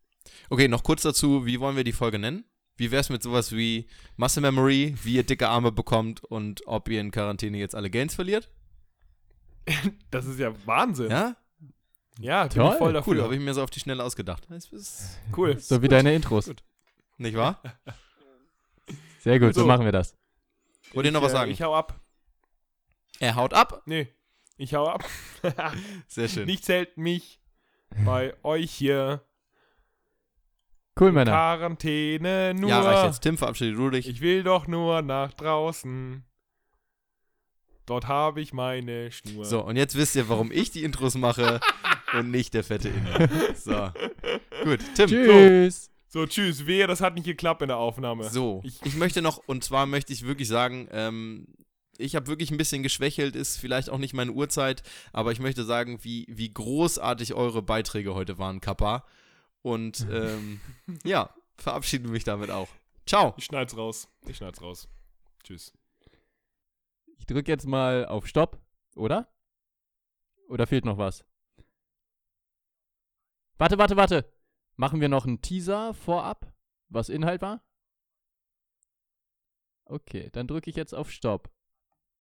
Okay, 0.51 0.69
noch 0.69 0.83
kurz 0.83 1.03
dazu, 1.03 1.47
wie 1.47 1.61
wollen 1.61 1.77
wir 1.77 1.85
die 1.85 1.93
Folge 1.93 2.19
nennen? 2.19 2.45
Wie 2.77 2.91
wär's 2.91 3.09
mit 3.09 3.23
sowas 3.23 3.53
wie 3.53 3.87
Muscle 4.17 4.43
Memory, 4.43 4.97
wie 5.03 5.15
ihr 5.15 5.23
dicke 5.23 5.49
Arme 5.49 5.71
bekommt 5.73 6.25
und 6.25 6.63
ob 6.67 6.89
ihr 6.89 7.01
in 7.01 7.11
Quarantäne 7.11 7.59
jetzt 7.59 7.75
alle 7.75 7.91
Gains 7.91 8.15
verliert? 8.15 8.51
Das 10.11 10.27
ist 10.27 10.39
ja 10.39 10.53
Wahnsinn. 10.67 11.11
Ja? 11.11 11.37
Ja, 12.19 12.43
bin 12.47 12.57
Toll, 12.57 12.73
ich 12.73 12.79
voll 12.79 12.93
dafür. 12.93 13.13
Cool, 13.15 13.23
habe 13.23 13.35
ich 13.35 13.41
mir 13.41 13.55
so 13.55 13.63
auf 13.63 13.71
die 13.71 13.81
Schnelle 13.81 14.05
ausgedacht. 14.05 14.47
Das 14.49 14.67
ist 14.67 15.19
cool. 15.37 15.59
So 15.59 15.83
wie 15.83 15.89
deine 15.89 16.15
Intros. 16.15 16.47
Gut. 16.47 16.63
nicht 17.19 17.37
wahr? 17.37 17.61
Sehr 19.21 19.41
gut, 19.41 19.55
so, 19.55 19.63
So. 19.63 19.67
machen 19.67 19.85
wir 19.85 19.93
das. 19.93 20.17
Wollt 20.93 21.07
ihr 21.07 21.13
noch 21.13 21.23
was 21.23 21.33
äh, 21.33 21.37
sagen? 21.37 21.51
Ich 21.51 21.63
hau 21.63 21.75
ab. 21.75 22.01
Er 23.21 23.35
haut 23.37 23.55
ab. 23.55 23.83
Nee, 23.87 24.09
ich 24.57 24.75
hau 24.75 24.87
ab. 24.87 25.05
Sehr 26.09 26.29
schön. 26.29 26.47
Nichts 26.47 26.69
hält 26.69 26.97
mich 26.99 27.41
bei 28.05 28.35
euch 28.45 28.71
hier. 28.71 29.25
Cool, 30.99 31.11
Männer. 31.13 31.33
Quarantäne 31.33 32.55
nur. 32.55 32.71
ja, 32.71 32.81
reicht 32.81 33.05
jetzt. 33.07 33.21
Tim, 33.23 33.37
verabschiede 33.37 33.73
du 33.77 33.91
dich. 33.91 34.09
Ich 34.09 34.21
will 34.21 34.43
doch 34.45 34.67
nur 34.69 35.03
nach 35.03 35.33
draußen. 35.33 36.25
Dort 37.87 38.07
habe 38.09 38.41
ich 38.41 38.53
meine 38.53 39.11
Schnur. 39.13 39.45
So, 39.45 39.63
und 39.63 39.77
jetzt 39.77 39.97
wisst 39.97 40.17
ihr, 40.17 40.29
warum 40.29 40.51
ich 40.51 40.71
die 40.71 40.85
Intros 40.85 41.17
mache 41.17 41.61
und 42.19 42.31
nicht 42.31 42.55
der 42.55 42.65
fette 42.65 42.89
Inge. 42.89 43.29
So. 43.57 43.91
Gut, 44.65 44.81
Tim. 44.95 45.09
Tschüss. 45.09 45.91
So, 46.09 46.27
tschüss. 46.27 46.65
Wehe, 46.67 46.87
das 46.87 47.01
hat 47.01 47.15
nicht 47.15 47.25
geklappt 47.27 47.61
in 47.63 47.69
der 47.69 47.77
Aufnahme. 47.77 48.25
So, 48.31 48.63
Ich- 48.65 48.81
ich, 48.85 48.95
möchte 48.95 49.21
noch, 49.21 49.39
und 49.47 49.65
zwar 49.65 49.85
möchte 49.87 50.13
ich 50.13 50.25
wirklich 50.25 50.49
sagen, 50.49 50.89
ähm, 50.93 51.47
ich 51.99 52.15
habe 52.17 52.27
wirklich 52.29 52.51
ein 52.53 52.57
bisschen 52.57 52.83
geschwächelt, 52.83 53.37
ist 53.37 53.59
vielleicht 53.59 53.91
auch 53.91 53.99
nicht 53.99 54.15
meine 54.15 54.31
Uhrzeit, 54.33 54.83
aber 55.13 55.33
ich 55.33 55.41
möchte 55.41 55.65
sagen, 55.65 55.99
wie, 56.03 56.27
wie 56.29 56.53
großartig 56.55 57.35
eure 57.35 57.63
Beiträge 57.63 58.15
heute 58.15 58.39
waren, 58.39 58.61
Kappa. 58.61 59.05
Und 59.65 60.07
ähm, 60.11 60.61
ja, 61.05 61.35
verabschiede 61.57 62.09
mich 62.09 62.25
damit 62.25 62.51
auch. 62.51 62.69
Ciao. 63.07 63.35
Ich 63.39 63.47
schneid's 63.47 63.77
raus. 63.77 64.09
Ich 64.27 64.37
schneid's 64.37 64.61
raus. 64.61 64.89
Tschüss. 65.43 65.73
Ich 67.19 67.27
drücke 67.27 67.51
jetzt 67.51 67.67
mal 67.67 68.05
auf 68.07 68.27
Stopp, 68.27 68.61
oder? 68.95 69.33
Oder 70.49 70.67
fehlt 70.67 70.85
noch 70.85 70.99
was? 70.99 71.25
Warte, 73.57 73.79
warte, 73.79 73.97
warte. 73.97 74.31
Machen 74.77 75.01
wir 75.01 75.09
noch 75.09 75.25
einen 75.25 75.41
Teaser 75.41 75.95
vorab, 75.95 76.53
was 76.89 77.09
Inhalt 77.09 77.41
war? 77.41 77.65
Okay, 79.87 80.29
dann 80.33 80.47
drücke 80.47 80.69
ich 80.69 80.77
jetzt 80.77 80.95
auf 80.95 81.11
Stopp. 81.11 81.51